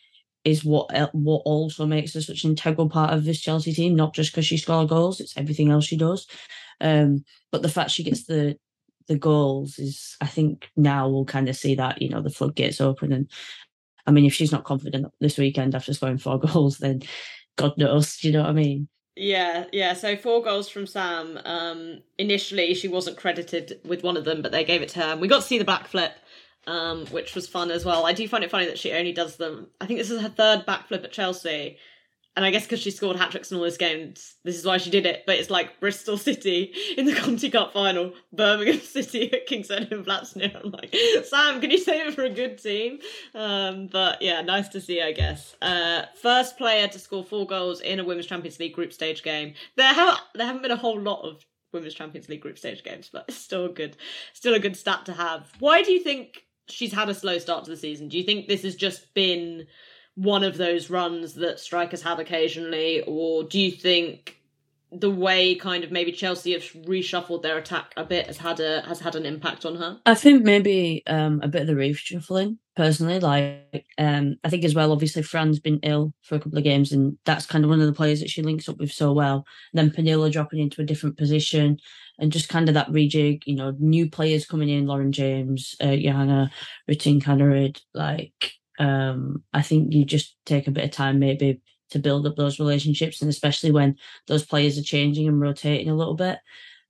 is 0.43 0.65
what 0.65 0.89
what 1.13 1.41
also 1.45 1.85
makes 1.85 2.13
her 2.13 2.21
such 2.21 2.43
an 2.43 2.51
integral 2.51 2.89
part 2.89 3.13
of 3.13 3.23
this 3.23 3.39
Chelsea 3.39 3.73
team. 3.73 3.95
Not 3.95 4.13
just 4.13 4.31
because 4.31 4.45
she 4.45 4.57
scores 4.57 4.89
goals; 4.89 5.19
it's 5.19 5.37
everything 5.37 5.71
else 5.71 5.85
she 5.85 5.97
does. 5.97 6.27
Um, 6.81 7.23
but 7.51 7.61
the 7.61 7.69
fact 7.69 7.91
she 7.91 8.03
gets 8.03 8.25
the 8.25 8.57
the 9.07 9.17
goals 9.17 9.79
is, 9.79 10.15
I 10.21 10.27
think, 10.27 10.69
now 10.77 11.09
we'll 11.09 11.25
kind 11.25 11.49
of 11.49 11.55
see 11.55 11.75
that 11.75 12.01
you 12.01 12.09
know 12.09 12.21
the 12.21 12.29
floodgates 12.29 12.81
open 12.81 13.13
and 13.13 13.29
I 14.05 14.11
mean, 14.11 14.25
if 14.25 14.33
she's 14.33 14.51
not 14.51 14.63
confident 14.63 15.07
this 15.19 15.37
weekend 15.37 15.75
after 15.75 15.93
scoring 15.93 16.17
four 16.17 16.39
goals, 16.53 16.77
then 16.77 17.03
God 17.57 17.77
knows. 17.77 18.17
Do 18.17 18.27
you 18.27 18.33
know 18.33 18.41
what 18.41 18.49
I 18.49 18.53
mean? 18.53 18.87
Yeah, 19.15 19.65
yeah. 19.71 19.93
So 19.93 20.15
four 20.15 20.41
goals 20.43 20.69
from 20.69 20.87
Sam. 20.87 21.39
Um, 21.45 22.01
initially, 22.17 22.73
she 22.73 22.87
wasn't 22.87 23.17
credited 23.17 23.79
with 23.85 24.03
one 24.03 24.17
of 24.17 24.25
them, 24.25 24.41
but 24.41 24.51
they 24.51 24.63
gave 24.63 24.81
it 24.81 24.89
to 24.89 24.99
her. 24.99 25.11
And 25.11 25.21
we 25.21 25.27
got 25.27 25.41
to 25.41 25.47
see 25.47 25.59
the 25.59 25.65
backflip, 25.65 26.13
um, 26.65 27.05
which 27.07 27.35
was 27.35 27.47
fun 27.47 27.69
as 27.69 27.85
well. 27.85 28.05
I 28.05 28.13
do 28.13 28.27
find 28.27 28.43
it 28.43 28.49
funny 28.49 28.65
that 28.65 28.79
she 28.79 28.91
only 28.91 29.13
does 29.13 29.37
them. 29.37 29.67
I 29.79 29.85
think 29.85 29.99
this 29.99 30.09
is 30.09 30.21
her 30.21 30.29
third 30.29 30.65
backflip 30.65 31.03
at 31.03 31.11
Chelsea, 31.11 31.77
and 32.35 32.43
I 32.43 32.51
guess 32.51 32.63
because 32.63 32.79
she 32.79 32.89
scored 32.89 33.15
hat 33.15 33.31
tricks 33.31 33.51
in 33.51 33.57
all 33.57 33.63
those 33.63 33.77
games, 33.77 34.35
this 34.43 34.57
is 34.57 34.65
why 34.65 34.77
she 34.77 34.89
did 34.89 35.05
it. 35.05 35.23
But 35.27 35.37
it's 35.37 35.51
like 35.51 35.79
Bristol 35.79 36.17
City 36.17 36.73
in 36.97 37.05
the 37.05 37.13
Conti 37.13 37.49
Cup 37.49 37.73
final, 37.73 38.13
Birmingham 38.31 38.79
City 38.81 39.31
at 39.31 39.45
Kingston 39.45 39.87
and 39.91 40.03
Vladimir. 40.03 40.51
I'm 40.63 40.71
like, 40.71 40.95
Sam, 41.25 41.61
can 41.61 41.69
you 41.69 41.77
save 41.77 42.07
it 42.07 42.15
for 42.15 42.23
a 42.23 42.29
good 42.29 42.57
team? 42.57 42.99
Um, 43.35 43.87
but 43.87 44.21
yeah, 44.21 44.41
nice 44.41 44.67
to 44.69 44.81
see, 44.81 45.01
I 45.01 45.11
guess. 45.11 45.55
Uh, 45.61 46.03
first 46.21 46.57
player 46.57 46.87
to 46.87 46.99
score 46.99 47.23
four 47.23 47.45
goals 47.45 47.81
in 47.81 47.99
a 47.99 48.03
Women's 48.03 48.27
Champions 48.27 48.59
League 48.59 48.73
group 48.73 48.93
stage 48.93 49.21
game. 49.21 49.53
There, 49.77 49.93
have, 49.93 50.19
there 50.33 50.47
haven't 50.47 50.63
been 50.63 50.71
a 50.71 50.75
whole 50.75 50.99
lot 50.99 51.21
of 51.21 51.45
Women's 51.71 51.93
Champions 51.93 52.29
League 52.29 52.41
group 52.41 52.57
stage 52.57 52.83
games, 52.83 53.09
but 53.13 53.25
it's 53.27 53.37
still 53.37 53.71
good, 53.71 53.95
still 54.33 54.55
a 54.55 54.59
good 54.59 54.75
stat 54.75 55.05
to 55.05 55.13
have. 55.13 55.51
Why 55.59 55.83
do 55.83 55.91
you 55.91 55.99
think 55.99 56.45
she's 56.67 56.93
had 56.93 57.09
a 57.09 57.13
slow 57.13 57.37
start 57.37 57.65
to 57.65 57.71
the 57.71 57.77
season? 57.77 58.09
Do 58.09 58.17
you 58.17 58.23
think 58.23 58.47
this 58.47 58.63
has 58.63 58.75
just 58.75 59.13
been 59.13 59.67
one 60.15 60.43
of 60.43 60.57
those 60.57 60.89
runs 60.89 61.33
that 61.35 61.59
strikers 61.59 62.01
have 62.03 62.19
occasionally, 62.19 63.03
or 63.07 63.43
do 63.43 63.59
you 63.59 63.71
think 63.71 64.39
the 64.91 65.09
way 65.09 65.55
kind 65.55 65.83
of 65.83 65.91
maybe 65.91 66.11
Chelsea 66.11 66.53
have 66.53 66.63
reshuffled 66.85 67.41
their 67.41 67.57
attack 67.57 67.93
a 67.97 68.03
bit 68.03 68.27
has 68.27 68.37
had 68.37 68.59
a 68.59 68.81
has 68.81 68.99
had 68.99 69.15
an 69.15 69.25
impact 69.25 69.65
on 69.65 69.75
her? 69.75 69.99
I 70.05 70.15
think 70.15 70.43
maybe 70.43 71.03
um, 71.07 71.41
a 71.41 71.47
bit 71.47 71.61
of 71.61 71.67
the 71.67 71.73
reshuffling 71.73 72.57
personally. 72.75 73.19
Like 73.19 73.85
um, 73.97 74.35
I 74.43 74.49
think 74.49 74.63
as 74.63 74.75
well, 74.75 74.91
obviously 74.91 75.23
Fran's 75.23 75.59
been 75.59 75.79
ill 75.83 76.13
for 76.21 76.35
a 76.35 76.39
couple 76.39 76.57
of 76.57 76.63
games, 76.63 76.91
and 76.91 77.17
that's 77.25 77.45
kind 77.45 77.63
of 77.63 77.69
one 77.69 77.81
of 77.81 77.87
the 77.87 77.93
players 77.93 78.19
that 78.19 78.29
she 78.29 78.43
links 78.43 78.69
up 78.69 78.77
with 78.77 78.91
so 78.91 79.13
well. 79.13 79.45
And 79.73 79.79
then 79.79 79.91
Pernille 79.91 80.31
dropping 80.31 80.59
into 80.59 80.81
a 80.81 80.85
different 80.85 81.17
position, 81.17 81.77
and 82.19 82.31
just 82.31 82.49
kind 82.49 82.69
of 82.69 82.75
that 82.75 82.89
rejig. 82.89 83.41
You 83.45 83.55
know, 83.55 83.75
new 83.79 84.09
players 84.09 84.45
coming 84.45 84.69
in, 84.69 84.85
Lauren 84.85 85.11
James, 85.11 85.75
uh, 85.81 85.95
Johanna 85.95 86.51
Rytting 86.89 87.21
Kaneryd, 87.21 87.81
like 87.95 88.53
um, 88.79 89.43
I 89.53 89.61
think 89.61 89.93
you 89.93 90.05
just 90.05 90.35
take 90.45 90.67
a 90.67 90.71
bit 90.71 90.83
of 90.83 90.91
time 90.91 91.19
maybe 91.19 91.61
to 91.91 91.99
build 91.99 92.25
up 92.25 92.35
those 92.35 92.59
relationships, 92.59 93.21
and 93.21 93.29
especially 93.29 93.71
when 93.71 93.97
those 94.27 94.45
players 94.45 94.77
are 94.77 94.83
changing 94.83 95.27
and 95.27 95.39
rotating 95.39 95.89
a 95.89 95.95
little 95.95 96.15
bit, 96.15 96.39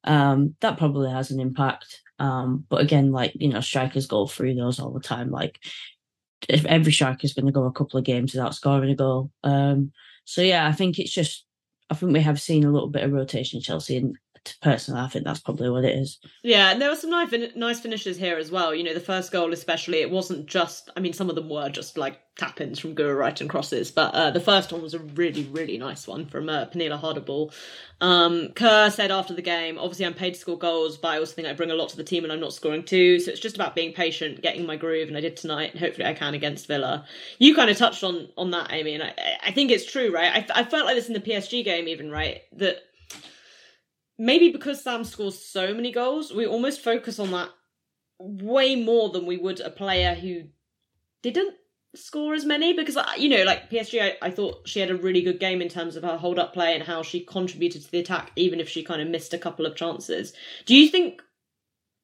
um, 0.05 0.55
that 0.61 0.77
probably 0.77 1.09
has 1.09 1.31
an 1.31 1.39
impact. 1.39 2.01
Um, 2.19 2.65
but 2.69 2.81
again, 2.81 3.11
like 3.11 3.33
you 3.35 3.49
know, 3.49 3.61
strikers 3.61 4.07
go 4.07 4.27
through 4.27 4.55
those 4.55 4.79
all 4.79 4.91
the 4.91 4.99
time. 4.99 5.29
Like 5.29 5.59
if 6.49 6.65
every 6.65 6.91
striker 6.91 7.19
is 7.23 7.33
going 7.33 7.45
to 7.45 7.51
go 7.51 7.65
a 7.65 7.71
couple 7.71 7.97
of 7.97 8.05
games 8.05 8.33
without 8.33 8.55
scoring 8.55 8.89
a 8.89 8.95
goal. 8.95 9.31
Um, 9.43 9.91
so 10.25 10.41
yeah, 10.41 10.67
I 10.67 10.71
think 10.71 10.99
it's 10.99 11.13
just 11.13 11.45
I 11.89 11.95
think 11.95 12.13
we 12.13 12.21
have 12.21 12.41
seen 12.41 12.63
a 12.63 12.71
little 12.71 12.89
bit 12.89 13.03
of 13.03 13.11
rotation 13.11 13.57
in 13.57 13.63
Chelsea, 13.63 13.97
and 13.97 14.17
personally, 14.61 15.01
I 15.01 15.07
think 15.07 15.25
that's 15.25 15.39
probably 15.39 15.69
what 15.69 15.85
it 15.85 15.97
is. 15.97 16.19
Yeah, 16.43 16.71
and 16.71 16.81
there 16.81 16.89
were 16.89 16.95
some 16.95 17.09
nice, 17.09 17.33
nice 17.55 17.79
finishes 17.79 18.17
here 18.17 18.37
as 18.37 18.51
well. 18.51 18.73
You 18.73 18.83
know, 18.83 18.93
the 18.93 18.99
first 18.99 19.31
goal 19.31 19.53
especially, 19.53 20.01
it 20.01 20.11
wasn't 20.11 20.45
just. 20.45 20.89
I 20.95 20.99
mean, 20.99 21.13
some 21.13 21.29
of 21.29 21.35
them 21.35 21.49
were 21.49 21.69
just 21.69 21.97
like 21.97 22.19
tap 22.35 22.59
ins 22.59 22.79
from 22.79 22.95
Guro 22.95 23.39
and 23.39 23.49
crosses, 23.49 23.91
but 23.91 24.13
uh, 24.15 24.31
the 24.31 24.39
first 24.39 24.71
one 24.71 24.81
was 24.81 24.93
a 24.93 24.99
really, 24.99 25.43
really 25.51 25.77
nice 25.77 26.07
one 26.07 26.25
from 26.25 26.49
uh, 26.49 26.65
Pernille 26.65 26.97
Harder 26.97 27.23
Um, 28.01 28.49
Kerr 28.53 28.89
said 28.89 29.11
after 29.11 29.35
the 29.35 29.41
game, 29.41 29.77
obviously 29.77 30.05
I'm 30.05 30.15
paid 30.15 30.33
to 30.33 30.39
score 30.39 30.57
goals, 30.57 30.97
but 30.97 31.09
I 31.09 31.19
also 31.19 31.33
think 31.33 31.47
I 31.47 31.53
bring 31.53 31.69
a 31.71 31.75
lot 31.75 31.89
to 31.89 31.97
the 31.97 32.03
team 32.03 32.23
and 32.23 32.33
I'm 32.33 32.39
not 32.39 32.53
scoring 32.53 32.83
too. 32.83 33.19
So 33.19 33.29
it's 33.29 33.39
just 33.39 33.55
about 33.55 33.75
being 33.75 33.93
patient, 33.93 34.41
getting 34.41 34.65
my 34.65 34.75
groove, 34.75 35.09
and 35.09 35.17
I 35.17 35.21
did 35.21 35.37
tonight, 35.37 35.71
and 35.71 35.79
hopefully 35.79 36.07
I 36.07 36.13
can 36.13 36.33
against 36.33 36.67
Villa. 36.67 37.05
You 37.37 37.55
kind 37.55 37.69
of 37.69 37.77
touched 37.77 38.03
on 38.03 38.29
on 38.35 38.49
that, 38.51 38.71
Amy, 38.71 38.95
and 38.95 39.03
I, 39.03 39.13
I 39.45 39.51
think 39.51 39.71
it's 39.71 39.89
true, 39.89 40.11
right? 40.11 40.49
I, 40.51 40.61
I 40.61 40.63
felt 40.63 40.85
like 40.85 40.95
this 40.95 41.07
in 41.07 41.13
the 41.13 41.19
PSG 41.19 41.63
game, 41.63 41.87
even 41.87 42.09
right 42.09 42.41
that 42.53 42.83
maybe 44.23 44.51
because 44.51 44.81
Sam 44.81 45.03
scores 45.03 45.37
so 45.37 45.73
many 45.73 45.91
goals, 45.91 46.33
we 46.33 46.45
almost 46.45 46.81
focus 46.81 47.19
on 47.19 47.31
that 47.31 47.49
way 48.19 48.75
more 48.75 49.09
than 49.09 49.25
we 49.25 49.37
would 49.37 49.59
a 49.59 49.69
player 49.69 50.15
who 50.15 50.43
didn't 51.21 51.55
score 51.95 52.33
as 52.33 52.45
many 52.45 52.73
because 52.73 52.97
uh, 52.97 53.05
you 53.17 53.29
know 53.29 53.43
like 53.43 53.69
PSG 53.69 54.01
I, 54.01 54.27
I, 54.27 54.31
thought 54.31 54.67
she 54.67 54.79
had 54.79 54.89
a 54.89 54.95
really 54.95 55.21
good 55.21 55.39
game 55.39 55.61
in 55.61 55.69
terms 55.69 55.95
of 55.95 56.01
her 56.03 56.17
hold 56.17 56.39
up 56.39 56.51
play 56.51 56.73
and 56.73 56.81
how 56.83 57.03
she 57.03 57.19
contributed 57.19 57.83
to 57.83 57.91
the 57.91 57.99
attack 57.99 58.31
even 58.35 58.59
if 58.59 58.67
she 58.67 58.81
kind 58.81 58.99
of 58.99 59.09
missed 59.09 59.33
a 59.33 59.37
couple 59.37 59.65
of 59.65 59.75
chances. 59.75 60.33
Do 60.65 60.75
you 60.75 60.89
think 60.89 61.21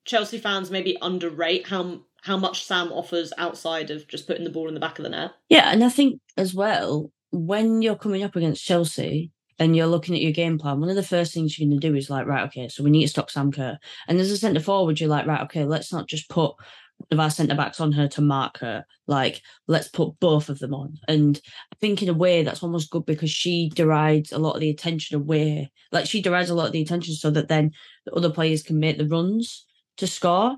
Chelsea 0.06 0.38
fans 0.38 0.70
maybe 0.70 0.98
underrate 1.02 1.68
how 1.68 2.02
how 2.22 2.38
much 2.38 2.66
Sam 2.66 2.92
offers 2.92 3.34
outside 3.38 3.90
of 3.90 4.08
just 4.08 4.28
putting 4.28 4.44
the 4.44 4.52
ball 4.52 4.68
in 4.68 4.74
the 4.74 4.80
back 4.80 5.00
of 5.00 5.04
the 5.04 5.10
net? 5.10 5.32
Yeah 5.48 5.72
and 5.72 5.84
I 5.84 5.90
think 5.90 6.20
as 6.38 6.54
well 6.54 7.12
when 7.32 7.82
you're 7.82 7.96
coming 7.96 8.24
up 8.24 8.36
against 8.36 8.66
Chelsea 8.66 9.32
and 9.60 9.76
you're 9.76 9.88
looking 9.88 10.16
at 10.16 10.22
your 10.22 10.32
game 10.32 10.58
plan, 10.58 10.80
one 10.80 10.90
of 10.90 10.96
the 10.96 11.04
first 11.04 11.34
things 11.34 11.60
you're 11.60 11.70
going 11.70 11.80
to 11.80 11.88
do 11.88 11.96
is 11.96 12.10
like, 12.10 12.26
right, 12.26 12.46
okay, 12.48 12.70
so 12.70 12.84
we 12.84 12.90
need 12.90 13.04
to 13.04 13.10
stop 13.10 13.30
Sam 13.30 13.52
Kerr. 13.52 13.78
And 14.08 14.20
as 14.20 14.32
a 14.32 14.38
centre 14.38 14.62
forward, 14.62 15.00
you're 15.00 15.10
like, 15.10 15.28
right, 15.28 15.42
okay, 15.42 15.66
let's 15.66 15.92
not 15.92 16.08
just 16.08 16.30
put 16.30 16.56
one 16.98 17.08
of 17.12 17.20
our 17.20 17.30
centre 17.30 17.56
backs 17.56 17.80
on 17.80 17.92
her 17.92 18.08
to 18.10 18.22
mark 18.22 18.60
her. 18.60 18.86
Like, 19.06 19.42
let's 19.68 19.90
put 19.90 20.20
both 20.20 20.50
of 20.50 20.60
them 20.60 20.74
on. 20.74 20.98
And 21.08 21.40
I 21.74 21.76
think 21.82 22.02
in 22.02 22.10
a 22.10 22.14
way 22.14 22.44
that's 22.44 22.64
almost 22.64 22.90
good 22.90 23.06
because 23.06 23.30
she 23.30 23.70
derides 23.76 24.32
a 24.32 24.40
lot 24.40 24.56
of 24.56 24.62
the 24.62 24.70
attention 24.70 25.18
away. 25.18 25.72
Like 25.92 26.06
she 26.06 26.22
derides 26.22 26.50
a 26.50 26.56
lot 26.56 26.68
of 26.68 26.72
the 26.72 26.82
attention 26.82 27.16
so 27.16 27.30
that 27.32 27.50
then 27.50 27.72
the 28.06 28.14
other 28.14 28.30
players 28.30 28.64
can 28.64 28.80
make 28.80 28.98
the 28.98 29.08
runs 29.08 29.66
to 29.98 30.08
score. 30.08 30.56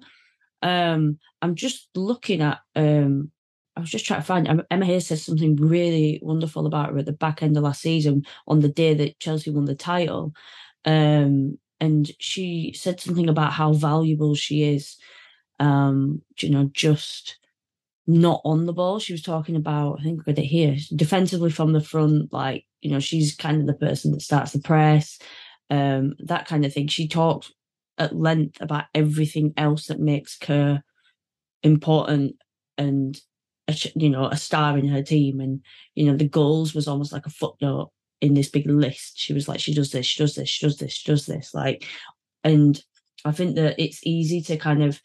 Um, 0.61 1.17
I'm 1.41 1.55
just 1.55 1.89
looking 1.95 2.41
at 2.41 2.59
um 2.75 3.31
I 3.75 3.79
was 3.79 3.89
just 3.89 4.05
trying 4.05 4.19
to 4.19 4.25
find 4.25 4.65
Emma 4.69 4.85
Hayes 4.85 5.07
said 5.07 5.19
something 5.19 5.55
really 5.55 6.19
wonderful 6.21 6.65
about 6.65 6.91
her 6.91 6.97
at 6.99 7.05
the 7.05 7.13
back 7.13 7.41
end 7.41 7.55
of 7.55 7.63
last 7.63 7.81
season 7.81 8.25
on 8.47 8.59
the 8.59 8.69
day 8.69 8.93
that 8.93 9.19
Chelsea 9.19 9.49
won 9.49 9.65
the 9.65 9.75
title. 9.75 10.33
Um, 10.83 11.57
and 11.79 12.11
she 12.19 12.73
said 12.75 12.99
something 12.99 13.29
about 13.29 13.53
how 13.53 13.73
valuable 13.73 14.35
she 14.35 14.63
is, 14.63 14.97
um, 15.59 16.21
you 16.39 16.49
know, 16.49 16.69
just 16.73 17.37
not 18.07 18.41
on 18.43 18.65
the 18.65 18.73
ball. 18.73 18.99
She 18.99 19.13
was 19.13 19.21
talking 19.21 19.55
about, 19.55 19.99
I 19.99 20.03
think 20.03 20.21
I 20.21 20.31
got 20.31 20.39
it 20.39 20.45
here, 20.45 20.75
defensively 20.95 21.49
from 21.49 21.71
the 21.71 21.81
front, 21.81 22.33
like, 22.33 22.65
you 22.81 22.91
know, 22.91 22.99
she's 22.99 23.35
kind 23.35 23.61
of 23.61 23.67
the 23.67 23.73
person 23.73 24.11
that 24.11 24.21
starts 24.21 24.51
the 24.51 24.59
press, 24.59 25.17
um, 25.69 26.15
that 26.19 26.45
kind 26.47 26.65
of 26.65 26.73
thing. 26.73 26.87
She 26.87 27.07
talked 27.07 27.51
at 27.97 28.15
length 28.15 28.59
about 28.61 28.85
everything 28.93 29.53
else 29.55 29.87
that 29.87 29.99
makes 29.99 30.37
her 30.45 30.83
important 31.63 32.35
and 32.77 33.19
a, 33.71 33.91
you 33.95 34.09
know 34.09 34.25
a 34.25 34.37
star 34.37 34.77
in 34.77 34.87
her 34.87 35.01
team, 35.01 35.39
and 35.39 35.61
you 35.95 36.05
know 36.05 36.15
the 36.15 36.27
goals 36.27 36.73
was 36.73 36.87
almost 36.87 37.11
like 37.11 37.25
a 37.25 37.31
footnote 37.31 37.91
in 38.21 38.33
this 38.33 38.49
big 38.49 38.69
list. 38.69 39.17
She 39.17 39.33
was 39.33 39.47
like, 39.47 39.59
she 39.59 39.73
does 39.73 39.91
this, 39.91 40.05
she 40.05 40.21
does 40.21 40.35
this, 40.35 40.49
she 40.49 40.65
does 40.65 40.77
this, 40.77 40.93
she 40.93 41.11
does 41.11 41.25
this, 41.25 41.53
like, 41.53 41.85
and 42.43 42.81
I 43.25 43.31
think 43.31 43.55
that 43.55 43.79
it's 43.79 44.05
easy 44.05 44.41
to 44.43 44.57
kind 44.57 44.83
of 44.83 45.01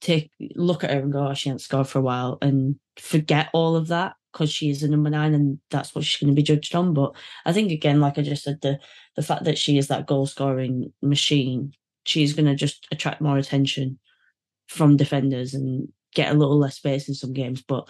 take 0.00 0.30
look 0.54 0.84
at 0.84 0.90
her 0.90 1.00
and 1.00 1.12
go, 1.12 1.28
oh, 1.28 1.34
she 1.34 1.48
hasn't 1.48 1.62
scored 1.62 1.88
for 1.88 1.98
a 1.98 2.02
while, 2.02 2.38
and 2.42 2.76
forget 2.96 3.48
all 3.52 3.76
of 3.76 3.88
that 3.88 4.14
because 4.32 4.50
she 4.52 4.70
is 4.70 4.82
a 4.82 4.88
number 4.88 5.10
nine 5.10 5.34
and 5.34 5.58
that's 5.70 5.94
what 5.94 6.04
she's 6.04 6.20
going 6.20 6.32
to 6.32 6.36
be 6.36 6.42
judged 6.42 6.74
on. 6.74 6.94
But 6.94 7.12
I 7.44 7.52
think 7.52 7.72
again, 7.72 8.00
like 8.00 8.18
I 8.18 8.22
just 8.22 8.44
said, 8.44 8.60
the 8.60 8.78
the 9.16 9.22
fact 9.22 9.44
that 9.44 9.58
she 9.58 9.78
is 9.78 9.88
that 9.88 10.06
goal 10.06 10.26
scoring 10.26 10.92
machine, 11.02 11.72
she's 12.04 12.34
going 12.34 12.46
to 12.46 12.54
just 12.54 12.86
attract 12.92 13.20
more 13.20 13.38
attention 13.38 13.98
from 14.68 14.96
defenders 14.96 15.54
and 15.54 15.88
get 16.18 16.32
a 16.32 16.38
little 16.38 16.58
less 16.58 16.76
space 16.76 17.08
in 17.08 17.14
some 17.14 17.32
games. 17.32 17.62
But 17.62 17.88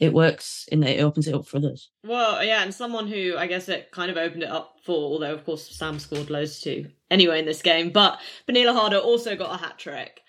it 0.00 0.12
works 0.12 0.66
in 0.72 0.80
that 0.80 0.98
it 0.98 1.02
opens 1.02 1.28
it 1.28 1.34
up 1.34 1.46
for 1.46 1.58
others. 1.58 1.90
Well, 2.04 2.44
yeah, 2.44 2.62
and 2.62 2.74
someone 2.74 3.06
who 3.06 3.36
I 3.36 3.46
guess 3.46 3.68
it 3.68 3.90
kind 3.92 4.10
of 4.10 4.16
opened 4.16 4.42
it 4.42 4.50
up 4.50 4.76
for, 4.84 4.94
although 4.94 5.32
of 5.32 5.44
course 5.44 5.76
Sam 5.76 5.98
scored 5.98 6.30
loads 6.30 6.60
too 6.60 6.90
anyway 7.10 7.38
in 7.38 7.46
this 7.46 7.62
game, 7.62 7.90
but 7.90 8.20
Pernille 8.48 8.74
Harder 8.74 8.98
also 8.98 9.36
got 9.36 9.54
a 9.54 9.62
hat 9.62 9.78
trick. 9.78 10.20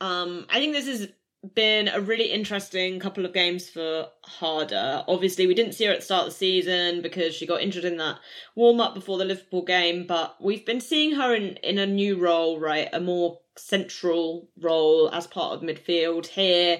Um, 0.00 0.46
I 0.50 0.58
think 0.58 0.72
this 0.72 0.88
has 0.88 1.08
been 1.54 1.88
a 1.88 2.00
really 2.00 2.26
interesting 2.30 3.00
couple 3.00 3.24
of 3.24 3.32
games 3.32 3.68
for 3.68 4.06
Harder. 4.24 5.04
Obviously, 5.08 5.46
we 5.46 5.54
didn't 5.54 5.74
see 5.74 5.84
her 5.86 5.92
at 5.92 6.00
the 6.00 6.04
start 6.04 6.26
of 6.26 6.32
the 6.32 6.38
season 6.38 7.02
because 7.02 7.34
she 7.34 7.46
got 7.46 7.62
injured 7.62 7.84
in 7.84 7.96
that 7.98 8.18
warm 8.54 8.80
up 8.80 8.94
before 8.94 9.18
the 9.18 9.24
Liverpool 9.24 9.62
game, 9.62 10.06
but 10.06 10.36
we've 10.40 10.66
been 10.66 10.80
seeing 10.80 11.14
her 11.14 11.34
in, 11.34 11.56
in 11.62 11.78
a 11.78 11.86
new 11.86 12.16
role, 12.16 12.58
right? 12.58 12.88
A 12.92 13.00
more 13.00 13.38
central 13.56 14.48
role 14.60 15.10
as 15.12 15.26
part 15.26 15.54
of 15.54 15.60
midfield 15.60 16.26
here 16.26 16.78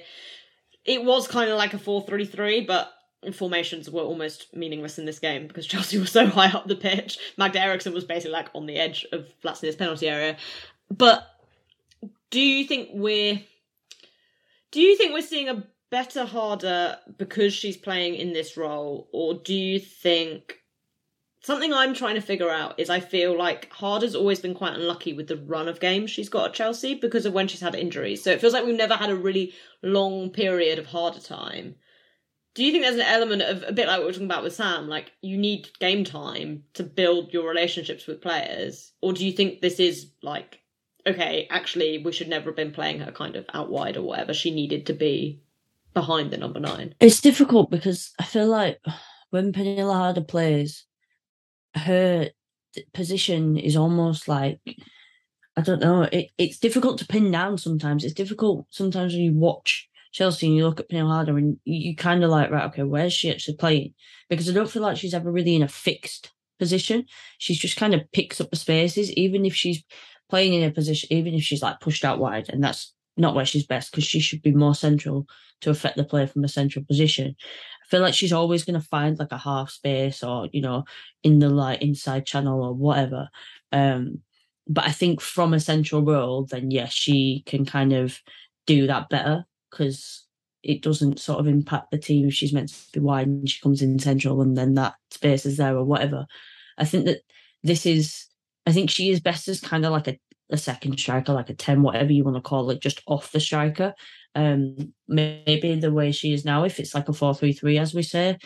it 0.85 1.05
was 1.05 1.29
kind 1.29 1.51
of 1.51 1.59
like 1.59 1.75
a 1.75 1.79
4-3-3, 1.79 2.67
but 2.67 2.93
formations 3.33 3.89
were 3.89 4.03
almost 4.03 4.55
meaningless 4.55 4.99
in 4.99 5.05
this 5.05 5.19
game 5.19 5.47
because 5.47 5.67
Chelsea 5.69 5.99
was 5.99 6.11
so 6.11 6.27
high 6.27 6.51
up 6.51 6.67
the 6.67 6.77
pitch. 6.77 7.19
Magda 7.37 7.61
Eriksson 7.61 7.95
was 7.95 8.05
basically 8.05 8.33
like 8.33 8.49
on 8.55 8.67
the 8.67 8.77
edge 8.77 9.07
of 9.13 9.27
Vllaznia's 9.45 9.77
penalty 9.77 10.09
area. 10.09 10.37
But 10.91 11.27
do 12.31 12.41
you 12.41 12.67
think 12.67 12.91
we're 12.93 13.41
do 14.71 14.81
you 14.81 14.97
think 14.97 15.13
we're 15.13 15.23
seeing 15.23 15.49
a 15.49 15.67
better 15.91 16.25
harder 16.25 16.97
because 17.19 17.53
she's 17.53 17.77
playing 17.77 18.15
in 18.15 18.33
this 18.33 18.57
role 18.57 19.09
or 19.13 19.35
do 19.35 19.55
you 19.55 19.79
think 19.79 20.57
something 21.42 21.72
I'm 21.72 21.94
trying 21.94 22.14
to 22.14 22.20
figure 22.20 22.50
out 22.50 22.78
is 22.78 22.88
I 22.88 23.00
feel 23.00 23.37
like 23.37 23.70
Harder's 23.72 24.14
always 24.14 24.40
been 24.40 24.55
quite 24.55 24.74
unlucky 24.74 25.12
with 25.12 25.26
the 25.26 25.37
run 25.37 25.68
of 25.68 25.81
games 25.81 26.11
she's 26.11 26.28
got 26.28 26.46
at 26.46 26.55
Chelsea 26.55 26.94
because 26.94 27.26
of 27.26 27.33
when 27.33 27.48
she's 27.48 27.61
had 27.61 27.74
injuries. 27.74 28.22
So 28.22 28.31
it 28.31 28.40
feels 28.40 28.52
like 28.52 28.64
we've 28.64 28.76
never 28.76 28.94
had 28.94 29.11
a 29.11 29.16
really 29.16 29.52
long 29.83 30.31
period 30.31 30.78
of 30.78 30.87
harder 30.87 31.20
time. 31.20 31.74
Do 32.55 32.64
you 32.64 32.70
think 32.70 32.85
there's 32.85 32.96
an 32.96 33.00
element 33.00 33.42
of 33.42 33.64
a 33.66 33.72
bit 33.72 33.88
like 33.88 33.98
what 33.98 34.05
we 34.05 34.11
are 34.11 34.12
talking 34.12 34.26
about 34.26 34.44
with 34.44 34.55
Sam, 34.55 34.87
like 34.87 35.12
you 35.22 35.38
need 35.38 35.68
game 35.81 36.05
time 36.05 36.64
to 36.74 36.83
build 36.83 37.33
your 37.33 37.48
relationships 37.48 38.07
with 38.07 38.20
players? 38.20 38.92
Or 39.00 39.12
do 39.12 39.24
you 39.24 39.33
think 39.33 39.61
this 39.61 39.81
is 39.81 40.11
like, 40.22 40.61
okay, 41.07 41.48
actually 41.50 41.98
we 41.98 42.12
should 42.12 42.28
never 42.28 42.50
have 42.50 42.57
been 42.57 42.72
playing 42.72 43.00
her 43.00 43.11
kind 43.11 43.37
of 43.37 43.46
out 43.55 43.70
wide 43.70 43.96
or 43.96 44.02
whatever. 44.02 44.35
She 44.35 44.50
needed 44.55 44.87
to 44.87 44.92
be 44.92 45.42
behind 45.94 46.31
the 46.31 46.37
number 46.37 46.61
nine. 46.61 46.94
It's 47.00 47.20
difficult 47.20 47.70
because 47.70 48.12
I 48.18 48.24
feel 48.24 48.46
like 48.46 48.78
when 49.31 49.52
Pernille 49.52 49.92
Harder 49.92 50.20
plays, 50.20 50.85
her 51.75 52.31
position 52.95 53.57
is 53.57 53.77
almost 53.77 54.29
like 54.29 54.61
I 55.57 55.61
don't 55.61 55.83
know. 55.83 56.03
It, 56.03 56.31
it's 56.39 56.59
difficult 56.59 56.99
to 56.99 57.07
pin 57.07 57.31
down 57.31 57.59
sometimes. 57.59 58.05
It's 58.05 58.15
difficult 58.15 58.67
sometimes 58.71 59.13
when 59.13 59.23
you 59.23 59.35
watch 59.35 59.89
Chelsea 60.13 60.47
and 60.47 60.57
you 60.57 60.67
look 60.67 60.81
at 60.81 60.89
Pernille 60.89 61.09
Harder 61.09 61.37
and 61.37 61.59
you, 61.65 61.91
you 61.91 61.97
kind 61.97 62.25
of 62.25 62.31
like, 62.31 62.51
right, 62.51 62.65
okay, 62.67 62.85
where's 62.85 63.13
she 63.13 63.31
actually 63.31 63.57
playing? 63.57 63.93
Because 64.31 64.49
I 64.49 64.55
don't 64.55 64.71
feel 64.71 64.83
like 64.83 64.97
she's 64.97 65.15
ever 65.15 65.31
really 65.31 65.55
in 65.55 65.63
a 65.63 65.69
fixed 65.69 66.33
position. 66.59 67.05
She's 67.39 67.59
just 67.59 67.77
kind 67.77 67.95
of 67.95 68.11
picks 68.13 68.41
up 68.41 68.51
the 68.51 68.57
spaces, 68.57 69.13
even 69.13 69.45
if 69.45 69.55
she's 69.55 69.85
playing 70.31 70.55
in 70.55 70.63
a 70.63 70.73
position, 70.73 71.13
even 71.13 71.35
if 71.35 71.43
she's 71.43 71.63
like 71.63 71.81
pushed 71.81 72.05
out 72.05 72.19
wide, 72.19 72.49
and 72.49 72.65
that's 72.65 72.95
not 73.19 73.35
where 73.35 73.45
she's 73.45 73.67
best 73.67 73.91
because 73.91 74.05
she 74.05 74.21
should 74.21 74.41
be 74.41 74.53
more 74.53 74.75
central 74.75 75.27
to 75.61 75.71
affect 75.71 75.99
the 75.99 76.05
play 76.05 76.27
from 76.27 76.45
a 76.45 76.49
central 76.49 76.85
position 76.85 77.37
feel 77.92 78.00
like 78.00 78.14
she's 78.14 78.33
always 78.33 78.64
going 78.64 78.81
to 78.81 78.88
find 78.88 79.18
like 79.18 79.33
a 79.33 79.38
half 79.38 79.70
space 79.70 80.24
or 80.24 80.48
you 80.52 80.62
know 80.62 80.85
in 81.22 81.38
the 81.38 81.48
like 81.50 81.83
inside 81.83 82.26
channel 82.26 82.64
or 82.64 82.74
whatever. 82.74 83.28
Um 83.70 84.22
but 84.68 84.85
i 84.85 84.92
think 84.92 85.20
from 85.20 85.52
a 85.52 85.59
central 85.59 86.05
role 86.05 86.44
then 86.44 86.70
yes 86.70 86.92
she 86.92 87.42
can 87.46 87.64
kind 87.66 87.92
of 87.92 88.20
do 88.64 88.87
that 88.87 89.09
better 89.09 89.44
because 89.68 90.24
it 90.62 90.83
doesn't 90.83 91.18
sort 91.18 91.40
of 91.40 91.48
impact 91.48 91.90
the 91.90 91.98
team 91.98 92.28
if 92.28 92.35
she's 92.35 92.52
meant 92.52 92.68
to 92.68 92.92
be 92.92 93.00
wide 93.00 93.26
and 93.26 93.50
she 93.50 93.61
comes 93.61 93.83
in 93.83 93.98
central 93.98 94.40
and 94.40 94.57
then 94.57 94.74
that 94.74 94.94
space 95.11 95.44
is 95.44 95.57
there 95.57 95.76
or 95.76 95.85
whatever. 95.85 96.24
I 96.78 96.85
think 96.85 97.07
that 97.07 97.22
this 97.62 97.87
is 97.87 98.26
i 98.66 98.72
think 98.72 98.90
she 98.90 99.11
is 99.11 99.20
best 99.20 99.48
as 99.48 99.61
kind 99.61 99.85
of 99.85 99.92
like 99.92 100.09
a, 100.09 100.18
a 100.50 100.57
second 100.57 100.98
striker 100.98 101.33
like 101.33 101.50
a 101.50 101.55
10 101.55 101.83
whatever 101.83 102.12
you 102.12 102.24
want 102.24 102.37
to 102.37 102.40
call 102.40 102.70
it 102.70 102.81
just 102.81 103.02
off 103.07 103.33
the 103.33 103.40
striker 103.40 103.94
um, 104.35 104.95
maybe 105.09 105.75
the 105.77 105.92
way 105.92 106.12
she 106.12 106.33
is 106.33 106.45
now, 106.45 106.64
if 106.64 106.81
it's 106.81 106.95
like 106.95 107.09
a 107.09 107.12
four 107.12 107.35
three 107.35 107.53
three, 107.53 107.79
as 107.79 107.95
we 107.95 108.03
say, 108.03 108.38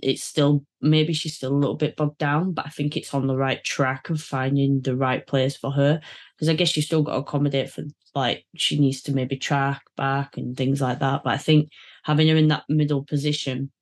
it's 0.00 0.22
still 0.22 0.64
maybe 0.80 1.12
she's 1.12 1.34
still 1.34 1.52
a 1.52 1.58
little 1.58 1.76
bit 1.76 1.96
bogged 1.96 2.18
down, 2.18 2.52
but 2.52 2.66
I 2.66 2.70
think 2.70 2.96
it's 2.96 3.14
on 3.14 3.26
the 3.26 3.36
right 3.36 3.62
track 3.64 4.10
of 4.10 4.20
finding 4.20 4.80
the 4.80 4.96
right 4.96 5.26
place 5.26 5.56
for 5.56 5.72
her. 5.72 6.00
Because 6.36 6.48
I 6.48 6.54
guess 6.54 6.76
you 6.76 6.82
still 6.82 7.02
got 7.02 7.14
to 7.14 7.18
accommodate 7.18 7.70
for 7.70 7.82
like 8.14 8.44
she 8.56 8.78
needs 8.78 9.02
to 9.02 9.12
maybe 9.12 9.36
track 9.36 9.82
back 9.96 10.36
and 10.36 10.56
things 10.56 10.80
like 10.80 11.00
that. 11.00 11.24
But 11.24 11.34
I 11.34 11.38
think 11.38 11.70
having 12.04 12.28
her 12.28 12.36
in 12.36 12.48
that 12.48 12.64
middle 12.68 13.04
position, 13.04 13.72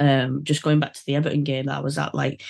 um, 0.00 0.42
just 0.42 0.62
going 0.62 0.80
back 0.80 0.94
to 0.94 1.04
the 1.06 1.16
Everton 1.16 1.44
game 1.44 1.66
that 1.66 1.84
was 1.84 1.98
at, 1.98 2.14
like 2.14 2.42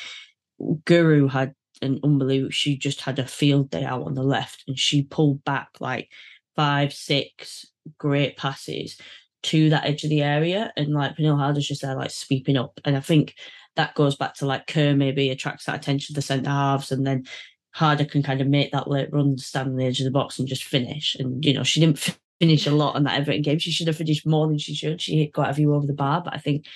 Guro 0.61 1.29
had 1.29 1.55
an 1.83 2.01
unbelievable. 2.05 2.53
She 2.53 2.77
just 2.77 3.01
had 3.01 3.19
a 3.19 3.27
field 3.27 3.71
day 3.71 3.85
out 3.85 4.05
on 4.05 4.15
the 4.15 4.23
left, 4.23 4.63
and 4.69 4.79
she 4.79 5.03
pulled 5.03 5.45
back 5.45 5.71
like 5.81 6.09
five, 6.55 6.93
six 6.93 7.67
great 7.99 8.37
passes 8.37 8.99
to 9.45 9.71
that 9.71 9.85
edge 9.85 10.05
of 10.05 10.11
the 10.11 10.23
area. 10.23 10.73
And 10.77 10.95
like 10.95 11.17
Pernille 11.17 11.39
Harder's 11.39 11.69
just 11.69 11.83
there, 11.83 11.97
like 11.97 12.11
sweeping 12.11 12.57
up. 12.57 12.81
And 12.85 12.97
I 12.97 13.01
think 13.01 13.35
that 13.77 13.95
goes 13.95 14.17
back 14.17 14.35
to 14.37 14.47
like 14.47 14.67
Kerr 14.67 14.95
maybe 14.95 15.31
attracts 15.31 15.67
that 15.67 15.77
attention 15.77 16.15
to 16.15 16.19
the 16.19 16.23
centre 16.23 16.51
halves. 16.51 16.91
And 16.91 17.07
then 17.07 17.27
Harder 17.73 18.05
can 18.05 18.23
kind 18.23 18.41
of 18.41 18.49
make 18.49 18.73
that 18.73 18.89
late 18.89 19.13
run, 19.13 19.39
stand 19.39 19.69
on 19.69 19.77
the 19.77 19.85
edge 19.85 20.01
of 20.01 20.05
the 20.05 20.11
box 20.11 20.39
and 20.39 20.49
just 20.49 20.65
finish. 20.65 21.15
And, 21.17 21.45
you 21.45 21.53
know, 21.53 21.63
she 21.63 21.81
didn't 21.81 22.17
finish 22.41 22.67
a 22.67 22.71
lot 22.71 22.97
on 22.97 23.05
that 23.05 23.21
Everton 23.21 23.43
game. 23.43 23.59
She 23.59 23.71
should 23.71 23.87
have 23.87 23.97
finished 23.97 24.27
more 24.27 24.47
than 24.47 24.59
she 24.59 24.75
should. 24.75 25.01
She 25.01 25.19
hit 25.19 25.35
quite 25.35 25.51
a 25.51 25.55
few 25.55 25.75
over 25.75 25.87
the 25.87 25.93
bar, 25.93 26.23
but 26.23 26.35
I 26.35 26.39
think 26.39 26.67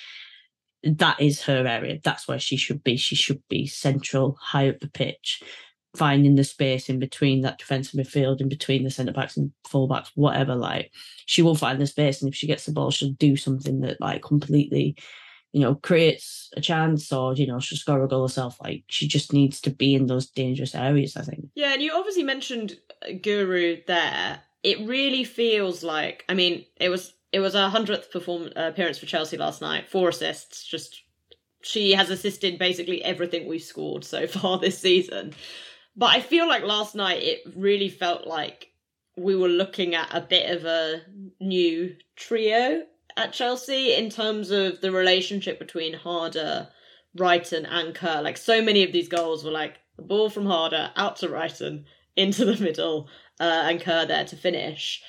that 0.83 1.19
is 1.19 1.43
her 1.43 1.65
area. 1.67 1.99
That's 2.03 2.27
where 2.27 2.39
she 2.39 2.57
should 2.57 2.83
be. 2.83 2.97
She 2.97 3.15
should 3.15 3.41
be 3.49 3.67
central, 3.67 4.37
high 4.41 4.69
up 4.69 4.79
the 4.79 4.89
pitch, 4.89 5.43
finding 5.95 6.35
the 6.35 6.43
space 6.43 6.89
in 6.89 6.99
between 6.99 7.41
that 7.41 7.57
defensive 7.57 7.99
midfield, 7.99 8.41
in 8.41 8.49
between 8.49 8.83
the 8.83 8.89
centre 8.89 9.11
backs 9.11 9.35
and 9.35 9.51
full 9.67 9.87
backs, 9.87 10.11
whatever. 10.15 10.55
Like 10.55 10.91
she 11.25 11.41
will 11.41 11.55
find 11.55 11.79
the 11.79 11.87
space, 11.87 12.21
and 12.21 12.29
if 12.29 12.35
she 12.35 12.47
gets 12.47 12.65
the 12.65 12.71
ball, 12.71 12.91
she'll 12.91 13.11
do 13.11 13.35
something 13.35 13.81
that 13.81 13.99
like 13.99 14.21
completely, 14.21 14.95
you 15.51 15.61
know, 15.61 15.75
creates 15.75 16.49
a 16.55 16.61
chance, 16.61 17.11
or 17.11 17.33
you 17.33 17.47
know, 17.47 17.59
she'll 17.59 17.77
score 17.77 18.03
a 18.03 18.07
goal 18.07 18.23
herself. 18.23 18.57
Like 18.61 18.83
she 18.87 19.07
just 19.07 19.33
needs 19.33 19.59
to 19.61 19.69
be 19.69 19.93
in 19.93 20.07
those 20.07 20.29
dangerous 20.29 20.75
areas. 20.75 21.17
I 21.17 21.23
think. 21.23 21.45
Yeah, 21.55 21.73
and 21.73 21.81
you 21.81 21.91
obviously 21.93 22.23
mentioned 22.23 22.77
Guro 23.05 23.85
there. 23.85 24.41
It 24.63 24.87
really 24.87 25.23
feels 25.23 25.83
like, 25.83 26.23
I 26.29 26.35
mean, 26.35 26.65
it 26.77 26.89
was 26.89 27.13
it 27.31 27.39
was 27.39 27.55
a 27.55 27.69
hundredth 27.69 28.11
perform 28.11 28.49
uh, 28.55 28.67
appearance 28.67 28.97
for 28.97 29.05
Chelsea 29.05 29.37
last 29.37 29.61
night, 29.61 29.89
four 29.89 30.09
assists, 30.09 30.63
just 30.65 31.03
she 31.63 31.93
has 31.93 32.09
assisted 32.09 32.57
basically 32.57 33.03
everything 33.03 33.47
we've 33.47 33.61
scored 33.61 34.03
so 34.03 34.27
far 34.27 34.59
this 34.59 34.79
season. 34.79 35.33
But 35.95 36.15
I 36.15 36.21
feel 36.21 36.47
like 36.47 36.63
last 36.63 36.95
night 36.95 37.21
it 37.21 37.41
really 37.55 37.89
felt 37.89 38.25
like 38.25 38.69
we 39.17 39.35
were 39.35 39.49
looking 39.49 39.93
at 39.93 40.13
a 40.13 40.21
bit 40.21 40.49
of 40.49 40.65
a 40.65 41.01
new 41.39 41.95
trio 42.15 42.83
at 43.17 43.33
Chelsea 43.33 43.93
in 43.93 44.09
terms 44.09 44.51
of 44.51 44.81
the 44.81 44.91
relationship 44.91 45.59
between 45.59 45.93
Harder, 45.93 46.69
Reiten, 47.17 47.67
and 47.69 47.93
Kerr. 47.93 48.21
Like 48.21 48.37
so 48.37 48.61
many 48.61 48.83
of 48.83 48.93
these 48.93 49.09
goals 49.09 49.43
were 49.43 49.51
like 49.51 49.79
the 49.97 50.03
ball 50.03 50.29
from 50.29 50.45
Harder 50.45 50.91
out 50.95 51.17
to 51.17 51.27
Reiten 51.27 51.85
into 52.15 52.45
the 52.45 52.57
middle 52.63 53.09
uh, 53.39 53.65
and 53.67 53.81
Kerr 53.81 54.05
there 54.05 54.25
to 54.25 54.35
finish. 54.35 55.01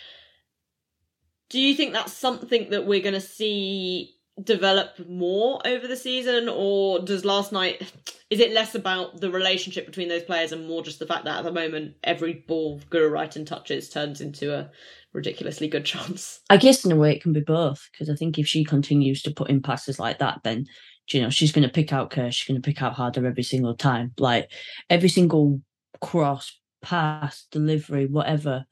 Do 1.49 1.61
you 1.61 1.75
think 1.75 1.93
that's 1.93 2.13
something 2.13 2.71
that 2.71 2.87
we're 2.87 3.03
going 3.03 3.15
to 3.15 3.21
see 3.21 4.17
develop 4.43 4.99
more 5.09 5.61
over 5.67 5.87
the 5.87 5.97
season, 5.97 6.49
or 6.49 7.01
does 7.01 7.25
last 7.25 7.53
night 7.53 7.93
is 8.31 8.41
it 8.41 8.53
less 8.53 8.75
about 8.75 9.21
the 9.21 9.31
relationship 9.31 9.85
between 9.85 10.09
those 10.09 10.23
players 10.23 10.53
and 10.53 10.67
more 10.67 10.83
just 10.83 10.99
the 10.99 11.07
fact 11.07 11.25
that 11.25 11.39
at 11.39 11.45
the 11.45 11.53
moment 11.53 11.95
every 12.03 12.45
ball 12.49 12.81
Guro 12.91 13.11
Reiten 13.11 13.47
touches 13.47 13.91
turns 13.91 14.23
into 14.23 14.55
a 14.55 14.71
ridiculously 15.13 15.69
good 15.69 15.85
chance? 15.93 16.41
I 16.49 16.57
guess 16.57 16.85
in 16.85 16.93
a 16.93 16.97
way 16.97 17.13
it 17.13 17.23
can 17.23 17.33
be 17.33 17.41
both 17.41 17.89
because 17.93 18.09
I 18.09 18.15
think 18.15 18.39
if 18.39 18.47
she 18.47 18.65
continues 18.65 19.23
to 19.23 19.31
put 19.31 19.51
in 19.51 19.63
passes 19.63 19.99
like 19.99 20.19
that, 20.19 20.41
then 20.45 20.67
you 21.11 21.21
know 21.21 21.31
she's 21.31 21.53
going 21.53 21.67
to 21.67 21.73
pick 21.73 21.93
out 21.93 22.11
Kerr, 22.11 22.31
she's 22.31 22.49
going 22.49 22.61
to 22.61 22.67
pick 22.67 22.83
out 22.83 22.95
Harder 22.95 23.27
every 23.27 23.43
single 23.43 23.77
time, 23.77 24.13
like 24.19 24.51
every 24.89 25.09
single 25.09 25.61
cross, 26.01 26.59
pass, 26.81 27.47
delivery, 27.51 28.07
whatever 28.07 28.65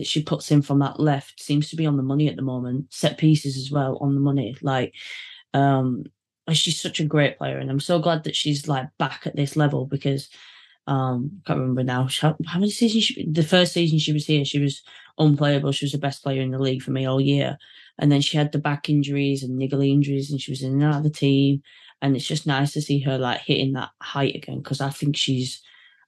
that 0.00 0.06
she 0.06 0.22
puts 0.22 0.50
in 0.50 0.62
from 0.62 0.78
that 0.78 0.98
left 0.98 1.42
seems 1.42 1.68
to 1.68 1.76
be 1.76 1.84
on 1.84 1.98
the 1.98 2.02
money 2.02 2.26
at 2.26 2.36
the 2.36 2.42
moment. 2.42 2.86
Set 2.88 3.18
pieces 3.18 3.58
as 3.58 3.70
well 3.70 3.98
on 4.00 4.14
the 4.14 4.20
money. 4.20 4.56
Like, 4.62 4.94
um, 5.52 6.04
she's 6.50 6.80
such 6.80 7.00
a 7.00 7.04
great 7.04 7.36
player, 7.36 7.58
and 7.58 7.70
I'm 7.70 7.80
so 7.80 7.98
glad 7.98 8.24
that 8.24 8.34
she's 8.34 8.66
like 8.66 8.86
back 8.98 9.26
at 9.26 9.36
this 9.36 9.56
level 9.56 9.84
because 9.84 10.30
um, 10.86 11.30
I 11.44 11.48
can't 11.48 11.60
remember 11.60 11.84
now 11.84 12.08
how, 12.20 12.34
how 12.46 12.58
many 12.58 12.70
seasons. 12.70 13.04
She, 13.04 13.30
the 13.30 13.42
first 13.42 13.74
season 13.74 13.98
she 13.98 14.14
was 14.14 14.24
here, 14.24 14.42
she 14.46 14.58
was 14.58 14.80
unplayable. 15.18 15.72
She 15.72 15.84
was 15.84 15.92
the 15.92 15.98
best 15.98 16.22
player 16.22 16.40
in 16.40 16.50
the 16.50 16.58
league 16.58 16.82
for 16.82 16.92
me 16.92 17.04
all 17.04 17.20
year, 17.20 17.58
and 17.98 18.10
then 18.10 18.22
she 18.22 18.38
had 18.38 18.52
the 18.52 18.58
back 18.58 18.88
injuries 18.88 19.42
and 19.42 19.60
niggly 19.60 19.92
injuries, 19.92 20.30
and 20.30 20.40
she 20.40 20.50
was 20.50 20.62
in 20.62 20.78
the 20.78 21.10
team. 21.10 21.62
And 22.00 22.16
it's 22.16 22.26
just 22.26 22.46
nice 22.46 22.72
to 22.72 22.80
see 22.80 23.00
her 23.00 23.18
like 23.18 23.42
hitting 23.42 23.74
that 23.74 23.90
height 24.00 24.34
again 24.34 24.60
because 24.60 24.80
I 24.80 24.88
think 24.88 25.18
she's, 25.18 25.60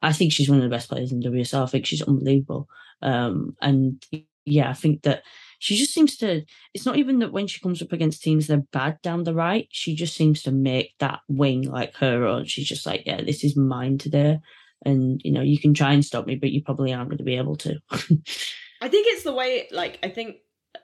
I 0.03 0.13
think 0.13 0.33
she's 0.33 0.49
one 0.49 0.59
of 0.59 0.65
the 0.65 0.71
best 0.71 0.89
players 0.89 1.13
in 1.13 1.23
WSL. 1.23 1.63
I 1.63 1.67
think 1.67 1.87
she's 1.87 2.03
unbelievable. 2.03 2.69
Um, 3.01 3.57
and 3.63 4.05
yeah, 4.45 4.69
I 4.69 4.75
think 4.75 5.03
that 5.03 5.23
she 5.59 5.77
just 5.77 5.95
seems 5.95 6.17
to. 6.19 6.45
It's 6.75 6.85
not 6.85 6.97
even 6.97 7.21
that 7.21 7.33
when 7.33 7.47
she 7.47 7.61
comes 7.61 7.81
up 7.81 7.93
against 7.93 8.23
teams 8.23 8.47
they're 8.49 8.65
bad 8.73 9.01
down 9.03 9.23
the 9.23 9.35
right. 9.35 9.69
She 9.71 9.95
just 9.95 10.17
seems 10.17 10.43
to 10.43 10.51
make 10.51 10.95
that 10.99 11.21
wing 11.29 11.63
like 11.63 11.95
her 11.97 12.27
own. 12.27 12.47
She's 12.47 12.67
just 12.67 12.85
like, 12.85 13.05
yeah, 13.07 13.23
this 13.23 13.45
is 13.45 13.57
mine 13.57 13.99
today, 13.99 14.41
and 14.85 15.21
you 15.25 15.31
know 15.31 15.43
you 15.43 15.59
can 15.59 15.73
try 15.73 15.93
and 15.93 16.05
stop 16.05 16.27
me, 16.27 16.35
but 16.35 16.51
you 16.51 16.63
probably 16.63 16.93
aren't 16.93 17.11
going 17.11 17.19
to 17.19 17.25
be 17.25 17.37
able 17.37 17.57
to. 17.57 17.81
I 17.93 18.89
think 18.89 19.07
it's 19.09 19.23
the 19.23 19.33
way, 19.33 19.69
like 19.71 20.01
I 20.03 20.09
think, 20.09 20.39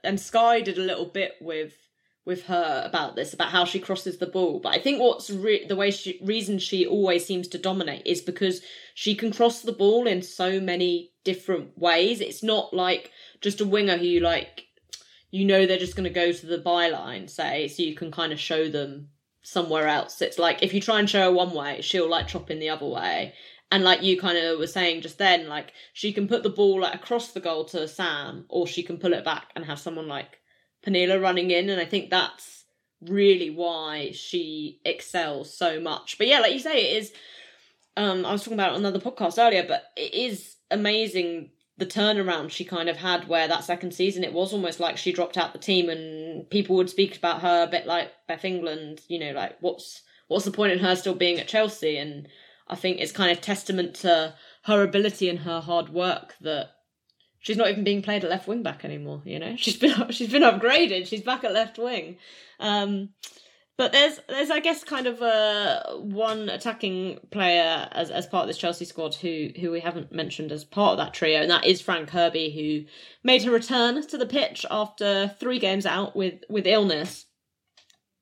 and 0.04 0.20
Sky 0.20 0.60
did 0.60 0.78
a 0.78 0.82
little 0.82 1.06
bit 1.06 1.32
with 1.40 1.74
with 2.28 2.44
her 2.44 2.82
about 2.84 3.16
this 3.16 3.32
about 3.32 3.48
how 3.48 3.64
she 3.64 3.80
crosses 3.80 4.18
the 4.18 4.26
ball. 4.26 4.60
But 4.60 4.74
i 4.74 4.78
think 4.78 5.00
what's 5.00 5.30
re- 5.30 5.66
the 5.66 5.74
way 5.74 5.90
she 5.90 6.20
reason 6.22 6.58
she 6.58 6.86
always 6.86 7.24
seems 7.24 7.48
to 7.48 7.58
dominate 7.58 8.06
is 8.06 8.20
because 8.20 8.60
she 8.94 9.14
can 9.14 9.32
cross 9.32 9.62
the 9.62 9.72
ball 9.72 10.06
in 10.06 10.20
so 10.20 10.60
many 10.60 11.10
different 11.24 11.76
ways. 11.76 12.20
It's 12.20 12.42
not 12.42 12.74
like 12.74 13.10
just 13.40 13.62
a 13.62 13.66
winger 13.66 13.96
who 13.96 14.04
you 14.04 14.20
like 14.20 14.66
you 15.30 15.46
know 15.46 15.64
they're 15.64 15.78
just 15.78 15.96
going 15.96 16.04
to 16.04 16.20
go 16.22 16.30
to 16.30 16.46
the 16.46 16.58
byline 16.58 17.28
say 17.28 17.66
so 17.68 17.82
you 17.82 17.94
can 17.94 18.10
kind 18.10 18.32
of 18.32 18.38
show 18.38 18.68
them 18.68 19.08
somewhere 19.42 19.88
else. 19.88 20.20
It's 20.20 20.38
like 20.38 20.62
if 20.62 20.74
you 20.74 20.82
try 20.82 20.98
and 20.98 21.08
show 21.08 21.22
her 21.22 21.32
one 21.32 21.52
way 21.52 21.80
she'll 21.80 22.10
like 22.10 22.28
chop 22.28 22.50
in 22.50 22.60
the 22.60 22.68
other 22.68 22.86
way. 22.86 23.32
And 23.70 23.84
like 23.84 24.02
you 24.02 24.20
kind 24.20 24.36
of 24.36 24.58
were 24.58 24.66
saying 24.66 25.00
just 25.00 25.16
then 25.16 25.48
like 25.48 25.72
she 25.94 26.12
can 26.12 26.28
put 26.28 26.42
the 26.42 26.50
ball 26.50 26.80
like 26.82 26.94
across 26.94 27.32
the 27.32 27.40
goal 27.40 27.64
to 27.66 27.88
sam 27.88 28.44
or 28.50 28.66
she 28.66 28.82
can 28.82 28.98
pull 28.98 29.14
it 29.14 29.24
back 29.24 29.46
and 29.56 29.64
have 29.64 29.78
someone 29.78 30.08
like 30.08 30.38
Pernille 30.86 31.20
running 31.20 31.50
in, 31.50 31.68
and 31.70 31.80
I 31.80 31.84
think 31.84 32.10
that's 32.10 32.64
really 33.00 33.50
why 33.50 34.10
she 34.12 34.80
excels 34.84 35.56
so 35.56 35.80
much. 35.80 36.18
But 36.18 36.26
yeah, 36.26 36.40
like 36.40 36.52
you 36.52 36.60
say, 36.60 36.90
it 36.90 37.02
is. 37.02 37.12
Um, 37.96 38.24
I 38.24 38.32
was 38.32 38.42
talking 38.42 38.54
about 38.54 38.72
it 38.72 38.74
on 38.74 38.80
another 38.80 39.00
podcast 39.00 39.44
earlier, 39.44 39.64
but 39.66 39.84
it 39.96 40.14
is 40.14 40.56
amazing 40.70 41.50
the 41.78 41.86
turnaround 41.86 42.50
she 42.50 42.64
kind 42.64 42.88
of 42.88 42.96
had 42.96 43.28
where 43.28 43.46
that 43.46 43.62
second 43.62 43.94
season 43.94 44.24
it 44.24 44.32
was 44.32 44.52
almost 44.52 44.80
like 44.80 44.96
she 44.96 45.12
dropped 45.12 45.38
out 45.38 45.52
the 45.52 45.58
team 45.60 45.88
and 45.88 46.50
people 46.50 46.74
would 46.74 46.90
speak 46.90 47.16
about 47.16 47.40
her 47.40 47.62
a 47.62 47.70
bit 47.70 47.86
like 47.86 48.10
Beth 48.26 48.44
England, 48.44 49.00
you 49.08 49.18
know, 49.18 49.30
like 49.30 49.56
what's 49.60 50.02
what's 50.26 50.44
the 50.44 50.50
point 50.50 50.72
in 50.72 50.80
her 50.80 50.96
still 50.96 51.14
being 51.14 51.38
at 51.38 51.48
Chelsea? 51.48 51.96
And 51.96 52.28
I 52.66 52.74
think 52.74 52.98
it's 52.98 53.12
kind 53.12 53.30
of 53.30 53.40
testament 53.40 53.94
to 53.96 54.34
her 54.64 54.82
ability 54.82 55.28
and 55.28 55.38
her 55.40 55.60
hard 55.60 55.88
work 55.88 56.34
that 56.40 56.70
she's 57.40 57.56
not 57.56 57.68
even 57.68 57.84
being 57.84 58.02
played 58.02 58.24
at 58.24 58.30
left 58.30 58.48
wing 58.48 58.62
back 58.62 58.84
anymore. 58.84 59.22
You 59.24 59.38
know, 59.38 59.54
she's 59.58 59.76
been 59.76 60.10
she's 60.10 60.32
been 60.32 60.42
upgraded. 60.42 61.06
She's 61.06 61.22
back 61.22 61.44
at 61.44 61.52
left 61.52 61.78
wing. 61.78 62.16
Um, 62.60 63.10
but 63.78 63.92
there's 63.92 64.18
there's 64.28 64.50
I 64.50 64.58
guess 64.58 64.82
kind 64.82 65.06
of 65.06 65.22
a 65.22 65.98
one 65.98 66.48
attacking 66.48 67.20
player 67.30 67.88
as 67.92 68.10
as 68.10 68.26
part 68.26 68.42
of 68.42 68.48
this 68.48 68.58
Chelsea 68.58 68.84
squad 68.84 69.14
who 69.14 69.50
who 69.58 69.70
we 69.70 69.80
haven't 69.80 70.12
mentioned 70.12 70.50
as 70.50 70.64
part 70.64 70.92
of 70.92 70.98
that 70.98 71.14
trio, 71.14 71.40
and 71.40 71.50
that 71.50 71.64
is 71.64 71.80
Fran 71.80 72.04
Kirby, 72.04 72.50
who 72.50 72.90
made 73.22 73.44
her 73.44 73.52
return 73.52 74.04
to 74.04 74.18
the 74.18 74.26
pitch 74.26 74.66
after 74.68 75.34
three 75.38 75.60
games 75.60 75.86
out 75.86 76.16
with 76.16 76.42
with 76.50 76.66
illness. 76.66 77.26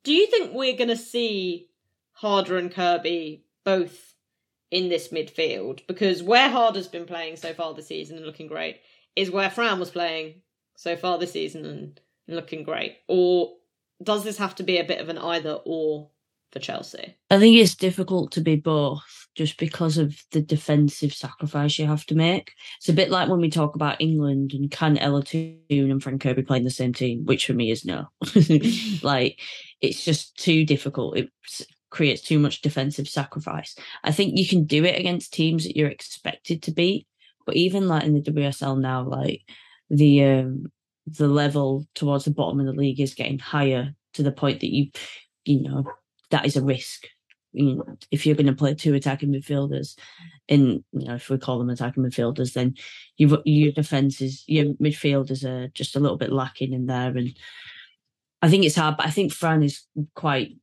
Do 0.04 0.12
you 0.12 0.26
think 0.26 0.52
we're 0.52 0.76
going 0.76 0.88
to 0.88 0.96
see 0.96 1.68
Harder 2.12 2.58
and 2.58 2.70
Kirby 2.70 3.44
both 3.64 4.14
in 4.70 4.90
this 4.90 5.08
midfield? 5.08 5.80
Because 5.88 6.22
where 6.22 6.50
Harder's 6.50 6.86
been 6.86 7.06
playing 7.06 7.36
so 7.36 7.54
far 7.54 7.72
this 7.74 7.88
season 7.88 8.18
and 8.18 8.26
looking 8.26 8.46
great, 8.46 8.76
is 9.16 9.30
where 9.30 9.50
Fran 9.50 9.80
was 9.80 9.90
playing 9.90 10.42
so 10.76 10.96
far 10.96 11.18
this 11.18 11.32
season 11.32 11.64
and 11.64 12.00
looking 12.28 12.62
great? 12.62 12.98
Or 13.08 13.54
does 14.02 14.24
this 14.24 14.38
have 14.38 14.54
to 14.56 14.62
be 14.62 14.78
a 14.78 14.84
bit 14.84 15.00
of 15.00 15.08
an 15.08 15.18
either 15.18 15.58
or 15.64 16.10
for 16.52 16.58
Chelsea? 16.60 17.16
I 17.30 17.38
think 17.38 17.56
it's 17.56 17.74
difficult 17.74 18.30
to 18.32 18.40
be 18.40 18.56
both 18.56 19.26
just 19.34 19.58
because 19.58 19.98
of 19.98 20.22
the 20.32 20.40
defensive 20.40 21.12
sacrifice 21.12 21.78
you 21.78 21.86
have 21.86 22.06
to 22.06 22.14
make. 22.14 22.52
It's 22.78 22.88
a 22.88 22.94
bit 22.94 23.10
like 23.10 23.28
when 23.28 23.40
we 23.40 23.50
talk 23.50 23.74
about 23.74 24.00
England 24.00 24.52
and 24.52 24.70
can 24.70 24.96
Ella 24.98 25.22
Toone 25.22 25.56
and 25.70 26.02
Fran 26.02 26.18
Kirby 26.18 26.42
playing 26.42 26.64
the 26.64 26.70
same 26.70 26.92
team, 26.92 27.24
which 27.24 27.46
for 27.46 27.52
me 27.52 27.70
is 27.70 27.84
no. 27.84 28.06
like 29.02 29.40
it's 29.80 30.04
just 30.04 30.36
too 30.38 30.64
difficult. 30.64 31.16
It 31.16 31.30
creates 31.90 32.22
too 32.22 32.38
much 32.38 32.62
defensive 32.62 33.08
sacrifice. 33.08 33.76
I 34.04 34.12
think 34.12 34.36
you 34.36 34.46
can 34.46 34.64
do 34.64 34.84
it 34.84 34.98
against 34.98 35.32
teams 35.32 35.64
that 35.64 35.76
you're 35.76 35.88
expected 35.88 36.62
to 36.62 36.70
beat. 36.70 37.06
But 37.46 37.56
even 37.56 37.88
like 37.88 38.04
in 38.04 38.14
the 38.14 38.20
WSL 38.20 38.78
now, 38.78 39.02
like 39.04 39.42
the 39.88 40.24
um 40.24 40.66
the 41.06 41.28
level 41.28 41.86
towards 41.94 42.24
the 42.24 42.32
bottom 42.32 42.58
of 42.60 42.66
the 42.66 42.72
league 42.72 43.00
is 43.00 43.14
getting 43.14 43.38
higher 43.38 43.94
to 44.14 44.22
the 44.22 44.32
point 44.32 44.60
that 44.60 44.74
you 44.74 44.90
you 45.44 45.62
know 45.62 45.84
that 46.30 46.44
is 46.44 46.56
a 46.56 46.64
risk. 46.64 47.06
You 47.52 47.76
know, 47.76 47.96
if 48.10 48.26
you're 48.26 48.34
going 48.34 48.48
to 48.48 48.52
play 48.52 48.74
two 48.74 48.94
attacking 48.94 49.32
midfielders, 49.32 49.96
and 50.48 50.84
you 50.92 51.06
know 51.06 51.14
if 51.14 51.30
we 51.30 51.38
call 51.38 51.58
them 51.58 51.70
attacking 51.70 52.02
midfielders, 52.02 52.52
then 52.52 52.74
you 53.16 53.40
your 53.44 53.72
defenses, 53.72 54.44
your 54.46 54.74
midfielders 54.74 55.44
are 55.44 55.68
just 55.68 55.96
a 55.96 56.00
little 56.00 56.18
bit 56.18 56.32
lacking 56.32 56.72
in 56.72 56.86
there, 56.86 57.16
and 57.16 57.34
I 58.42 58.50
think 58.50 58.64
it's 58.64 58.76
hard. 58.76 58.96
But 58.96 59.06
I 59.06 59.10
think 59.10 59.32
Fran 59.32 59.62
is 59.62 59.84
quite 60.14 60.56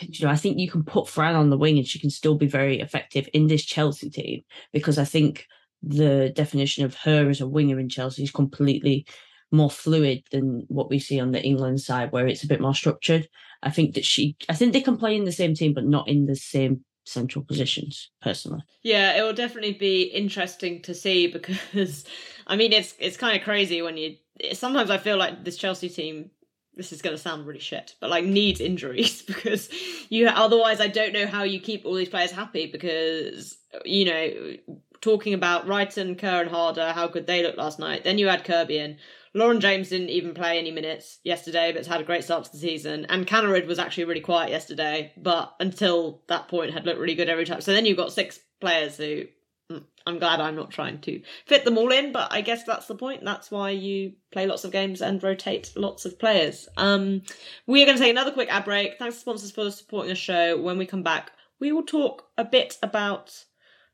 you 0.00 0.26
know, 0.26 0.32
I 0.32 0.36
think 0.36 0.58
you 0.58 0.70
can 0.70 0.82
put 0.82 1.08
Fran 1.08 1.36
on 1.36 1.50
the 1.50 1.58
wing 1.58 1.78
and 1.78 1.86
she 1.86 1.98
can 1.98 2.10
still 2.10 2.34
be 2.34 2.46
very 2.46 2.80
effective 2.80 3.28
in 3.32 3.46
this 3.46 3.64
Chelsea 3.64 4.10
team 4.10 4.42
because 4.72 4.98
I 4.98 5.04
think 5.04 5.46
the 5.82 6.32
definition 6.34 6.84
of 6.84 6.94
her 6.96 7.28
as 7.28 7.40
a 7.40 7.48
winger 7.48 7.78
in 7.78 7.88
Chelsea 7.88 8.22
is 8.22 8.30
completely 8.30 9.06
more 9.52 9.70
fluid 9.70 10.22
than 10.32 10.64
what 10.68 10.90
we 10.90 10.98
see 10.98 11.20
on 11.20 11.32
the 11.32 11.42
England 11.42 11.80
side, 11.80 12.12
where 12.12 12.26
it's 12.26 12.42
a 12.42 12.48
bit 12.48 12.60
more 12.60 12.74
structured. 12.74 13.28
I 13.62 13.70
think 13.70 13.94
that 13.94 14.04
she, 14.04 14.36
I 14.48 14.54
think 14.54 14.72
they 14.72 14.80
can 14.80 14.96
play 14.96 15.16
in 15.16 15.24
the 15.24 15.32
same 15.32 15.54
team, 15.54 15.72
but 15.72 15.84
not 15.84 16.08
in 16.08 16.26
the 16.26 16.36
same 16.36 16.84
central 17.04 17.44
positions. 17.44 18.10
Personally, 18.20 18.62
yeah, 18.82 19.16
it 19.16 19.22
will 19.22 19.32
definitely 19.32 19.72
be 19.72 20.02
interesting 20.02 20.82
to 20.82 20.94
see 20.94 21.26
because, 21.32 22.04
I 22.46 22.56
mean, 22.56 22.72
it's 22.72 22.94
it's 22.98 23.16
kind 23.16 23.36
of 23.36 23.44
crazy 23.44 23.82
when 23.82 23.96
you. 23.96 24.16
Sometimes 24.52 24.90
I 24.90 24.98
feel 24.98 25.16
like 25.16 25.44
this 25.44 25.56
Chelsea 25.56 25.88
team. 25.88 26.30
This 26.74 26.92
is 26.92 27.00
going 27.00 27.16
to 27.16 27.22
sound 27.22 27.46
really 27.46 27.58
shit, 27.58 27.94
but 28.02 28.10
like 28.10 28.26
needs 28.26 28.60
injuries 28.60 29.22
because 29.26 29.70
you 30.10 30.28
otherwise 30.28 30.78
I 30.78 30.88
don't 30.88 31.14
know 31.14 31.26
how 31.26 31.42
you 31.42 31.58
keep 31.58 31.86
all 31.86 31.94
these 31.94 32.10
players 32.10 32.30
happy 32.30 32.70
because 32.70 33.56
you 33.86 34.04
know 34.04 34.56
talking 35.00 35.34
about 35.34 35.66
Reiten, 35.66 36.18
Kerr, 36.18 36.42
and 36.42 36.50
Harder, 36.50 36.92
how 36.92 37.08
good 37.08 37.26
they 37.26 37.42
looked 37.42 37.58
last 37.58 37.78
night. 37.78 38.04
Then 38.04 38.18
you 38.18 38.28
had 38.28 38.44
Kirby 38.44 38.78
in. 38.78 38.98
Lauren 39.34 39.60
James 39.60 39.90
didn't 39.90 40.08
even 40.08 40.32
play 40.32 40.58
any 40.58 40.70
minutes 40.70 41.18
yesterday, 41.22 41.70
but 41.70 41.80
it's 41.80 41.88
had 41.88 42.00
a 42.00 42.04
great 42.04 42.24
start 42.24 42.44
to 42.44 42.52
the 42.52 42.58
season. 42.58 43.04
And 43.10 43.26
Kaneryd 43.26 43.66
was 43.66 43.78
actually 43.78 44.04
really 44.04 44.22
quiet 44.22 44.50
yesterday, 44.50 45.12
but 45.16 45.54
until 45.60 46.22
that 46.28 46.48
point 46.48 46.72
had 46.72 46.86
looked 46.86 46.98
really 46.98 47.14
good 47.14 47.28
every 47.28 47.44
time. 47.44 47.60
So 47.60 47.74
then 47.74 47.84
you've 47.84 47.98
got 47.98 48.12
six 48.12 48.40
players 48.62 48.96
who 48.96 49.24
mm, 49.70 49.84
I'm 50.06 50.18
glad 50.18 50.40
I'm 50.40 50.56
not 50.56 50.70
trying 50.70 51.02
to 51.02 51.20
fit 51.44 51.66
them 51.66 51.76
all 51.76 51.92
in, 51.92 52.12
but 52.12 52.32
I 52.32 52.40
guess 52.40 52.64
that's 52.64 52.86
the 52.86 52.94
point. 52.94 53.26
That's 53.26 53.50
why 53.50 53.70
you 53.70 54.14
play 54.32 54.46
lots 54.46 54.64
of 54.64 54.72
games 54.72 55.02
and 55.02 55.22
rotate 55.22 55.70
lots 55.76 56.06
of 56.06 56.18
players. 56.18 56.66
Um, 56.78 57.20
we 57.66 57.82
are 57.82 57.86
going 57.86 57.98
to 57.98 58.02
take 58.02 58.12
another 58.12 58.32
quick 58.32 58.48
ad 58.50 58.64
break. 58.64 58.98
Thanks 58.98 59.16
to 59.16 59.20
sponsors 59.20 59.50
for 59.50 59.70
supporting 59.70 60.08
the 60.08 60.14
show. 60.14 60.58
When 60.58 60.78
we 60.78 60.86
come 60.86 61.02
back, 61.02 61.32
we 61.60 61.72
will 61.72 61.84
talk 61.84 62.24
a 62.38 62.44
bit 62.44 62.78
about 62.82 63.44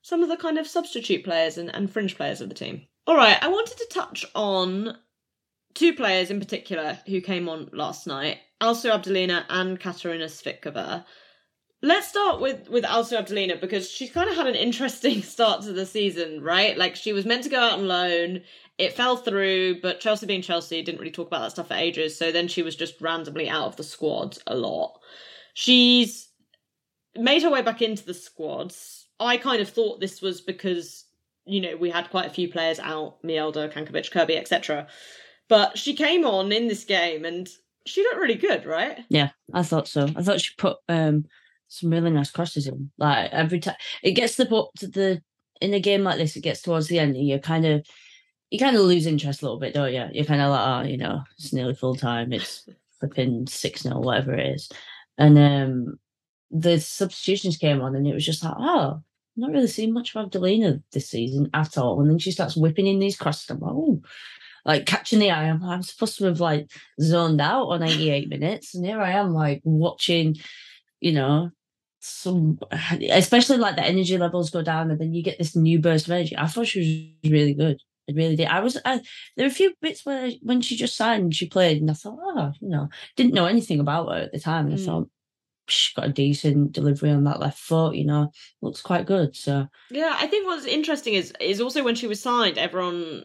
some 0.03 0.23
of 0.23 0.29
the 0.29 0.37
kind 0.37 0.59
of 0.59 0.67
substitute 0.67 1.25
players 1.25 1.57
and, 1.57 1.75
and 1.75 1.91
fringe 1.91 2.17
players 2.17 2.41
of 2.41 2.49
the 2.49 2.55
team. 2.55 2.83
All 3.07 3.17
right, 3.17 3.43
I 3.43 3.49
wanted 3.49 3.79
to 3.79 3.89
touch 3.91 4.25
on 4.35 4.99
two 5.75 5.95
players 5.95 6.31
in 6.31 6.39
particular 6.39 6.99
who 7.07 7.21
came 7.21 7.49
on 7.49 7.71
last 7.73 8.07
night, 8.07 8.39
Alsu 8.61 8.91
Abdulina 8.91 9.45
and 9.49 9.81
Katarina 9.81 10.27
Svitkova. 10.27 11.05
Let's 11.85 12.09
start 12.09 12.41
with 12.41 12.69
with 12.69 12.85
Alsu 12.85 13.19
Abdulina 13.19 13.61
because 13.61 13.91
she's 13.91 14.13
kind 14.13 14.29
of 14.29 14.37
had 14.37 14.47
an 14.47 14.55
interesting 14.55 15.23
start 15.23 15.63
to 15.63 15.73
the 15.73 15.87
season, 15.87 16.43
right? 16.43 16.77
Like 16.77 16.95
she 16.95 17.13
was 17.13 17.25
meant 17.25 17.45
to 17.45 17.49
go 17.49 17.61
out 17.61 17.79
on 17.79 17.89
loan, 17.89 18.43
it 18.79 18.93
fell 18.93 19.17
through, 19.17 19.81
but 19.81 20.01
Chelsea 20.01 20.27
being 20.27 20.43
Chelsea 20.43 20.83
didn't 20.83 21.01
really 21.01 21.11
talk 21.11 21.29
about 21.29 21.43
that 21.43 21.53
stuff 21.53 21.69
for 21.69 21.75
ages, 21.75 22.17
so 22.17 22.31
then 22.31 22.49
she 22.49 22.63
was 22.63 22.77
just 22.77 23.01
randomly 23.01 23.49
out 23.49 23.67
of 23.67 23.77
the 23.77 23.85
squad 23.85 24.39
a 24.47 24.55
lot. 24.55 25.01
She's 25.55 26.29
made 27.17 27.43
her 27.43 27.51
way 27.51 27.63
back 27.63 27.83
into 27.83 28.05
the 28.05 28.15
squads 28.15 29.02
I 29.27 29.37
kind 29.37 29.61
of 29.61 29.69
thought 29.69 30.01
this 30.01 30.21
was 30.21 30.41
because 30.41 31.05
you 31.45 31.61
know 31.61 31.77
we 31.77 31.91
had 31.91 32.11
quite 32.11 32.27
a 32.27 32.35
few 32.35 32.49
players 32.49 32.79
out, 32.79 33.23
Mjelde, 33.23 33.73
Cankovic, 33.73 34.11
Kirby, 34.11 34.37
etc. 34.37 34.87
But 35.49 35.77
she 35.77 35.95
came 35.95 36.25
on 36.25 36.53
in 36.53 36.69
this 36.69 36.85
game 36.85 37.25
and 37.25 37.49
she 37.87 38.03
looked 38.03 38.21
really 38.21 38.37
good, 38.37 38.65
right? 38.65 39.01
Yeah, 39.09 39.31
I 39.53 39.63
thought 39.63 39.89
so. 39.89 40.09
I 40.17 40.23
thought 40.23 40.41
she 40.41 40.55
put 40.57 40.79
um 40.89 41.27
some 41.69 41.91
really 41.91 42.11
nice 42.11 42.31
crosses 42.31 42.67
in. 42.67 42.91
Like 42.99 43.31
every 43.33 43.61
time 43.61 43.77
it 44.03 44.13
gets 44.13 44.37
the 44.37 44.47
to 44.79 44.87
the 44.87 45.23
in 45.61 45.75
a 45.75 45.81
game 45.81 46.03
like 46.03 46.19
this, 46.19 46.37
it 46.37 46.41
gets 46.41 46.63
towards 46.63 46.89
the 46.89 46.99
end, 46.99 47.17
and 47.17 47.27
you 47.27 47.39
kind 47.39 47.67
of 47.67 47.87
you 48.51 48.59
kind 48.59 48.77
of 48.77 48.83
lose 48.83 49.07
interest 49.07 49.43
a 49.43 49.45
little 49.45 49.59
bit, 49.59 49.75
don't 49.75 49.93
you? 49.93 50.07
You're 50.13 50.25
kind 50.27 50.43
of 50.43 50.51
like, 50.51 50.67
oh, 50.67 50.89
you 50.89 50.99
know, 50.99 51.23
it's 51.39 51.53
nearly 51.53 51.75
full 51.75 51.95
time. 51.95 52.33
It's 52.33 52.69
flipping 53.01 53.47
six 53.47 53.83
0 53.83 54.01
whatever 54.01 54.35
it 54.35 54.55
is, 54.55 54.71
and 55.19 55.39
um 55.39 55.99
the 56.51 56.79
substitutions 56.79 57.57
came 57.57 57.81
on, 57.81 57.97
and 57.97 58.07
it 58.07 58.15
was 58.15 58.27
just 58.27 58.45
like, 58.45 58.55
oh, 58.59 59.03
not 59.37 59.51
really 59.51 59.67
seen 59.67 59.93
much 59.93 60.15
of 60.15 60.31
Abdulina 60.31 60.83
this 60.93 61.09
season 61.11 61.51
at 61.55 61.79
all. 61.79 62.01
And 62.01 62.11
then 62.11 62.19
she 62.19 62.33
starts 62.33 62.57
whipping 62.57 62.87
in 62.87 62.99
these 62.99 63.17
crosses. 63.17 63.49
I'm 63.51 63.61
like, 63.61 63.73
oh, 63.73 64.03
like 64.65 64.87
catching 64.87 65.19
the 65.19 65.31
eye. 65.31 65.45
I'm, 65.45 65.63
I'm 65.65 65.83
supposed 65.83 66.19
to 66.19 66.25
have 66.27 66.41
like 66.41 66.71
zoned 67.01 67.41
out 67.41 67.69
on 67.69 67.83
88 67.83 68.29
minutes. 68.29 68.75
And 68.75 68.85
here 68.85 69.01
I 69.01 69.13
am, 69.13 69.33
like 69.33 69.61
watching, 69.65 70.37
you 71.01 71.13
know, 71.13 71.51
some, 72.01 72.59
especially 73.11 73.59
like 73.59 73.77
the 73.77 73.85
energy 73.85 74.19
levels 74.19 74.51
go 74.51 74.63
down 74.63 74.91
and 74.91 75.01
then 75.01 75.15
you 75.15 75.23
get 75.23 75.39
this 75.39 75.57
new 75.57 75.81
burst 75.81 76.07
of 76.07 76.13
energy. 76.13 76.37
I 76.37 76.47
thought 76.47 76.67
she 76.67 77.15
was 77.23 77.31
really 77.31 77.55
good. 77.55 77.81
I 78.09 78.13
really 78.13 78.37
did. 78.37 78.49
I 78.49 78.61
was 78.61 78.77
I, 78.85 79.01
there 79.37 79.47
were 79.47 79.51
a 79.51 79.55
few 79.55 79.75
bits 79.81 80.05
where 80.05 80.31
when 80.43 80.61
she 80.61 80.77
just 80.77 80.97
signed, 80.97 81.35
she 81.35 81.49
played, 81.49 81.81
and 81.81 81.91
I 81.91 81.95
thought, 81.95 82.19
oh, 82.21 82.53
you 82.61 82.69
know, 82.69 82.89
didn't 83.17 83.35
know 83.35 83.47
anything 83.47 83.79
about 83.79 84.09
her 84.09 84.23
at 84.23 84.33
the 84.33 84.41
time, 84.41 84.67
and 84.67 84.77
mm. 84.77 84.83
I 84.83 84.85
thought 84.85 85.09
she 85.73 85.95
got 85.95 86.09
a 86.09 86.13
decent 86.13 86.73
delivery 86.73 87.11
on 87.11 87.25
that 87.25 87.41
left 87.41 87.59
foot. 87.59 87.95
You 87.95 88.07
know, 88.07 88.33
looks 88.61 88.81
quite 88.81 89.07
good. 89.07 89.37
So 89.37 89.67
yeah, 89.91 90.17
I 90.19 90.27
think 90.27 90.47
what's 90.47 90.67
interesting 90.67 91.15
is 91.15 91.33
is 91.41 91.61
also 91.61 91.83
when 91.83 91.95
she 91.95 92.07
was 92.07 92.21
signed, 92.21 92.59
everyone 92.59 93.25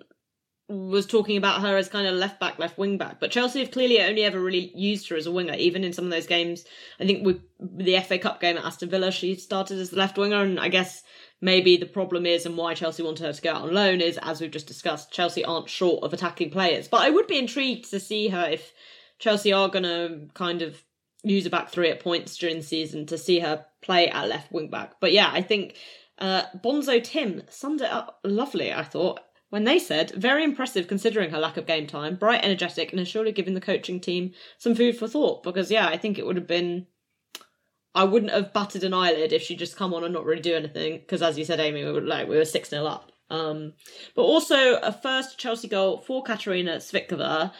was 0.69 1.05
talking 1.05 1.37
about 1.37 1.61
her 1.61 1.77
as 1.77 1.87
kind 1.87 2.07
of 2.07 2.15
left 2.15 2.39
back, 2.39 2.59
left 2.59 2.77
wing 2.77 2.97
back. 2.97 3.19
But 3.19 3.31
Chelsea 3.31 3.59
have 3.59 3.71
clearly 3.71 4.01
only 4.01 4.23
ever 4.23 4.39
really 4.39 4.71
used 4.75 5.07
her 5.09 5.15
as 5.15 5.25
a 5.25 5.31
winger, 5.31 5.53
even 5.53 5.83
in 5.83 5.93
some 5.93 6.05
of 6.05 6.11
those 6.11 6.27
games. 6.27 6.65
I 6.99 7.05
think 7.05 7.25
with 7.25 7.39
the 7.59 7.99
FA 8.01 8.19
Cup 8.19 8.41
game 8.41 8.57
at 8.57 8.65
Aston 8.65 8.89
Villa, 8.89 9.11
she 9.11 9.35
started 9.35 9.79
as 9.79 9.91
the 9.91 9.97
left 9.97 10.17
winger, 10.17 10.41
and 10.41 10.59
I 10.59 10.67
guess 10.67 11.03
maybe 11.39 11.77
the 11.77 11.85
problem 11.85 12.25
is 12.25 12.45
and 12.45 12.57
why 12.57 12.73
Chelsea 12.73 13.03
wanted 13.03 13.25
her 13.25 13.33
to 13.33 13.41
go 13.41 13.53
out 13.53 13.61
on 13.61 13.73
loan 13.73 14.01
is, 14.01 14.19
as 14.21 14.41
we've 14.41 14.51
just 14.51 14.67
discussed, 14.67 15.11
Chelsea 15.11 15.45
aren't 15.45 15.69
short 15.69 16.03
of 16.03 16.13
attacking 16.13 16.49
players. 16.49 16.87
But 16.89 17.01
I 17.01 17.11
would 17.11 17.27
be 17.27 17.39
intrigued 17.39 17.89
to 17.91 17.99
see 17.99 18.27
her 18.27 18.49
if 18.49 18.73
Chelsea 19.19 19.53
are 19.53 19.69
going 19.69 19.83
to 19.83 20.27
kind 20.33 20.61
of 20.61 20.83
use 21.29 21.45
a 21.45 21.49
back 21.49 21.69
three 21.69 21.89
at 21.89 21.99
points 21.99 22.37
during 22.37 22.57
the 22.57 22.63
season 22.63 23.05
to 23.07 23.17
see 23.17 23.39
her 23.39 23.65
play 23.81 24.09
at 24.09 24.27
left 24.27 24.51
wing 24.51 24.69
back. 24.69 24.95
But 24.99 25.11
yeah, 25.11 25.29
I 25.31 25.41
think 25.41 25.75
uh, 26.19 26.43
Bonzo 26.63 27.03
Tim 27.03 27.43
summed 27.49 27.81
it 27.81 27.91
up 27.91 28.19
lovely, 28.23 28.73
I 28.73 28.83
thought 28.83 29.19
when 29.49 29.63
they 29.63 29.79
said, 29.79 30.11
very 30.11 30.43
impressive 30.43 30.87
considering 30.87 31.29
her 31.29 31.39
lack 31.39 31.57
of 31.57 31.65
game 31.65 31.87
time, 31.87 32.15
bright, 32.15 32.43
energetic, 32.43 32.91
and 32.91 32.99
has 32.99 33.07
surely 33.07 33.31
given 33.31 33.53
the 33.53 33.61
coaching 33.61 33.99
team 33.99 34.33
some 34.57 34.75
food 34.75 34.97
for 34.97 35.07
thought. 35.07 35.43
Because, 35.43 35.71
yeah, 35.71 35.87
I 35.87 35.97
think 35.97 36.17
it 36.17 36.25
would 36.25 36.35
have 36.35 36.47
been. 36.47 36.87
I 37.95 38.03
wouldn't 38.03 38.33
have 38.33 38.53
batted 38.53 38.83
an 38.83 38.93
eyelid 38.93 39.33
if 39.33 39.41
she 39.41 39.55
just 39.55 39.77
come 39.77 39.93
on 39.93 40.03
and 40.03 40.13
not 40.13 40.25
really 40.25 40.41
do 40.41 40.55
anything. 40.55 40.99
Because, 40.99 41.21
as 41.21 41.37
you 41.37 41.45
said, 41.45 41.59
Amy, 41.59 41.83
we 41.83 41.91
were 41.91 42.01
like 42.01 42.27
we 42.27 42.35
were 42.35 42.45
six 42.45 42.69
0 42.69 42.85
up. 42.85 43.11
Um, 43.29 43.73
but 44.15 44.23
also 44.23 44.75
a 44.75 44.91
first 44.91 45.37
Chelsea 45.39 45.67
goal 45.67 45.99
for 45.99 46.23
Katarina 46.23 46.77
Svitkova, 46.77 47.51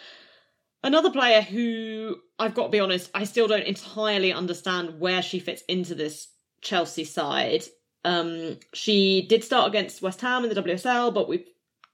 another 0.88 1.12
player 1.12 1.41
who 1.41 2.15
I've 2.39 2.56
got 2.56 2.63
to 2.63 2.69
be 2.69 2.80
honest, 2.80 3.12
I 3.13 3.26
still 3.26 3.47
don't 3.47 3.63
entirely 3.63 4.34
understand 4.34 5.00
where 5.00 5.21
she 5.21 5.39
fits 5.39 5.62
into 5.67 5.93
this 5.93 6.30
Chelsea 6.62 7.04
side. 7.04 7.65
Um, 8.06 8.58
she 8.73 9.28
did 9.28 9.43
start 9.43 9.67
against 9.67 10.02
West 10.02 10.21
Ham 10.21 10.43
in 10.43 10.50
the 10.50 10.62
WSL, 10.62 11.13
but 11.13 11.28
we've 11.28 11.45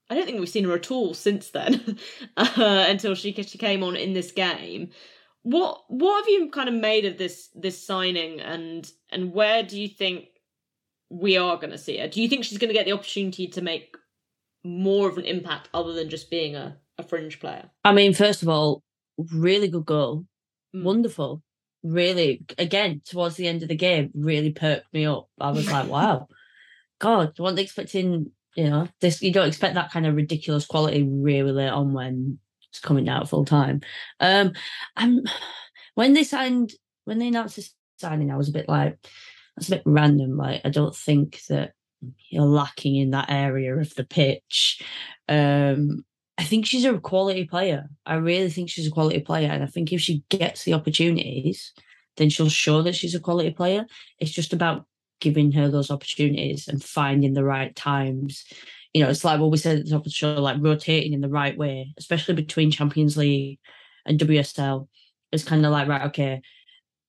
I 0.10 0.16
don't 0.16 0.26
think 0.26 0.40
we've 0.40 0.50
seen 0.50 0.66
her 0.66 0.74
at 0.74 0.92
all 0.92 1.14
since 1.14 1.50
then, 1.50 1.98
uh, 2.38 2.86
until 2.88 3.16
she 3.16 3.34
she 3.34 3.58
came 3.58 3.84
on 3.84 3.96
in 3.96 4.14
this 4.14 4.32
game. 4.32 4.92
What 5.42 5.82
what 5.88 6.22
have 6.22 6.30
you 6.30 6.50
kind 6.52 6.70
of 6.70 6.76
made 6.76 7.06
of 7.06 7.18
this 7.18 7.50
this 7.56 7.84
signing, 7.86 8.40
and 8.40 8.90
and 9.12 9.34
where 9.34 9.64
do 9.64 9.80
you 9.80 9.88
think 9.88 10.26
we 11.10 11.38
are 11.38 11.58
going 11.58 11.72
to 11.72 11.78
see 11.78 11.98
her? 11.98 12.08
Do 12.08 12.22
you 12.22 12.28
think 12.28 12.44
she's 12.44 12.60
going 12.60 12.70
to 12.70 12.76
get 12.76 12.86
the 12.86 12.94
opportunity 12.94 13.48
to 13.48 13.62
make 13.62 13.96
more 14.64 15.10
of 15.10 15.18
an 15.18 15.26
impact 15.26 15.70
other 15.74 15.94
than 15.94 16.10
just 16.10 16.30
being 16.30 16.56
a, 16.56 16.78
a 16.98 17.04
fringe 17.04 17.40
player? 17.40 17.70
I 17.84 17.94
mean, 17.94 18.14
first 18.14 18.44
of 18.44 18.50
all, 18.50 18.84
really 19.34 19.68
good 19.68 19.86
goal, 19.86 20.26
mm. 20.76 20.84
wonderful. 20.84 21.42
Really, 21.84 22.46
again, 22.58 23.02
towards 23.06 23.36
the 23.36 23.48
end 23.48 23.62
of 23.62 23.70
the 23.70 23.76
game, 23.76 24.12
really 24.14 24.52
perked 24.52 24.94
me 24.94 25.06
up. 25.06 25.28
I 25.40 25.52
was 25.52 25.70
like, 25.70 25.88
wow, 25.90 26.28
God, 27.00 27.38
wasn't 27.38 27.60
expecting 27.60 28.32
you 28.56 28.70
know, 28.70 28.88
this 29.02 29.22
you 29.22 29.32
don't 29.32 29.48
expect 29.48 29.76
that 29.76 29.92
kind 29.92 30.06
of 30.06 30.16
ridiculous 30.16 30.66
quality 30.66 31.04
really 31.04 31.52
late 31.52 31.70
on 31.70 31.94
when 31.94 32.40
it's 32.70 32.80
coming 32.80 33.10
out 33.10 33.30
full 33.30 33.46
time. 33.46 33.82
Um, 34.20 34.54
I'm 34.96 35.22
when 35.96 36.14
they 36.14 36.24
signed 36.24 36.74
when 37.06 37.20
they 37.20 37.28
announced 37.28 37.56
the 37.56 37.68
signing, 37.98 38.32
I 38.32 38.38
was 38.38 38.50
a 38.50 38.54
bit 38.54 38.70
like 38.70 38.98
that's 39.56 39.70
a 39.70 39.78
bit 39.78 39.84
random. 39.86 40.38
Like 40.38 40.62
I 40.64 40.70
don't 40.70 40.96
think 40.96 41.42
that 41.50 41.74
you're 42.30 42.44
lacking 42.44 42.96
in 42.96 43.12
that 43.12 43.30
area 43.30 43.76
of 43.76 43.94
the 43.96 44.04
pitch. 44.04 44.82
Um, 45.28 46.04
I 46.38 46.44
think 46.44 46.66
she's 46.66 46.86
a 46.86 46.98
quality 46.98 47.46
player. 47.46 47.90
I 48.06 48.16
really 48.16 48.50
think 48.50 48.70
she's 48.70 48.88
a 48.88 48.92
quality 48.92 49.20
player, 49.20 49.50
and 49.50 49.64
I 49.64 49.68
think 49.68 49.94
if 49.94 50.02
she 50.02 50.24
gets 50.30 50.64
the 50.64 50.74
opportunities, 50.74 51.74
then 52.18 52.30
she'll 52.30 52.50
show 52.50 52.82
that 52.82 52.96
she's 52.96 53.16
a 53.16 53.20
quality 53.20 53.52
player. 53.52 53.86
It's 54.20 54.32
just 54.32 54.54
about 54.54 54.86
giving 55.20 55.52
her 55.54 55.70
those 55.70 55.92
opportunities 55.92 56.68
and 56.68 56.84
finding 56.84 57.34
the 57.34 57.44
right 57.44 57.76
times. 57.76 58.46
You 58.94 59.04
know, 59.04 59.10
it's 59.10 59.24
like 59.24 59.40
what 59.40 59.52
we 59.52 59.58
said 59.58 59.80
at 59.80 59.86
the 59.86 59.92
top 59.92 60.02
of 60.02 60.06
the 60.06 60.10
show, 60.12 60.34
like 60.34 60.58
rotating 60.60 61.14
in 61.14 61.22
the 61.22 61.30
right 61.30 61.58
way, 61.58 61.94
especially 61.98 62.36
between 62.36 62.72
Champions 62.72 63.16
League 63.16 63.60
and 64.06 64.20
WSL. 64.20 64.88
It's 65.32 65.44
kind 65.44 65.66
of 65.66 65.72
like, 65.72 65.88
right, 65.88 66.08
okay, 66.08 66.42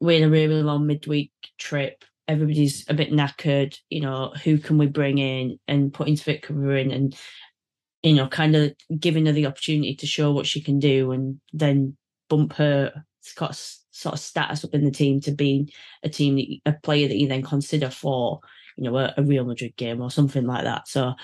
we're 0.01 0.19
in 0.19 0.25
a 0.25 0.31
really 0.31 0.63
long 0.63 0.87
midweek 0.87 1.33
trip. 1.59 2.05
Everybody's 2.29 2.89
a 2.89 2.95
bit 2.95 3.13
knackered. 3.13 3.77
You 3.91 4.01
know, 4.01 4.33
who 4.45 4.59
can 4.59 4.79
we 4.79 4.87
bring 4.87 5.19
in 5.19 5.59
and 5.67 5.93
put 5.93 6.09
into 6.09 6.25
fit 6.25 6.43
cover 6.43 6.77
in 6.77 6.91
and, 6.91 7.17
you 8.05 8.13
know, 8.13 8.29
kind 8.29 8.55
of 8.55 8.75
giving 9.01 9.25
her 9.27 9.33
the 9.33 9.47
opportunity 9.47 9.97
to 9.97 10.07
show 10.07 10.31
what 10.31 10.47
she 10.47 10.61
can 10.61 10.79
do 10.79 11.11
and 11.11 11.41
then 11.55 11.97
bump 12.29 12.53
her 12.53 12.93
sort 13.23 14.13
of 14.13 14.21
status 14.21 14.63
up 14.63 14.75
in 14.75 14.85
the 14.85 14.91
team 14.91 15.21
to 15.23 15.33
be 15.33 15.73
a 16.03 16.09
team 16.11 16.61
a 16.67 16.73
player 16.83 17.09
that 17.09 17.17
you 17.17 17.27
then 17.27 17.43
consider 17.43 17.89
for 17.89 18.41
you 18.77 18.85
know 18.85 18.97
a, 18.99 19.15
a, 19.17 19.23
Real 19.23 19.47
Madrid 19.47 19.75
game 19.77 20.03
or 20.03 20.11
something 20.11 20.47
like 20.47 20.65
that. 20.65 20.87
So 20.87 21.15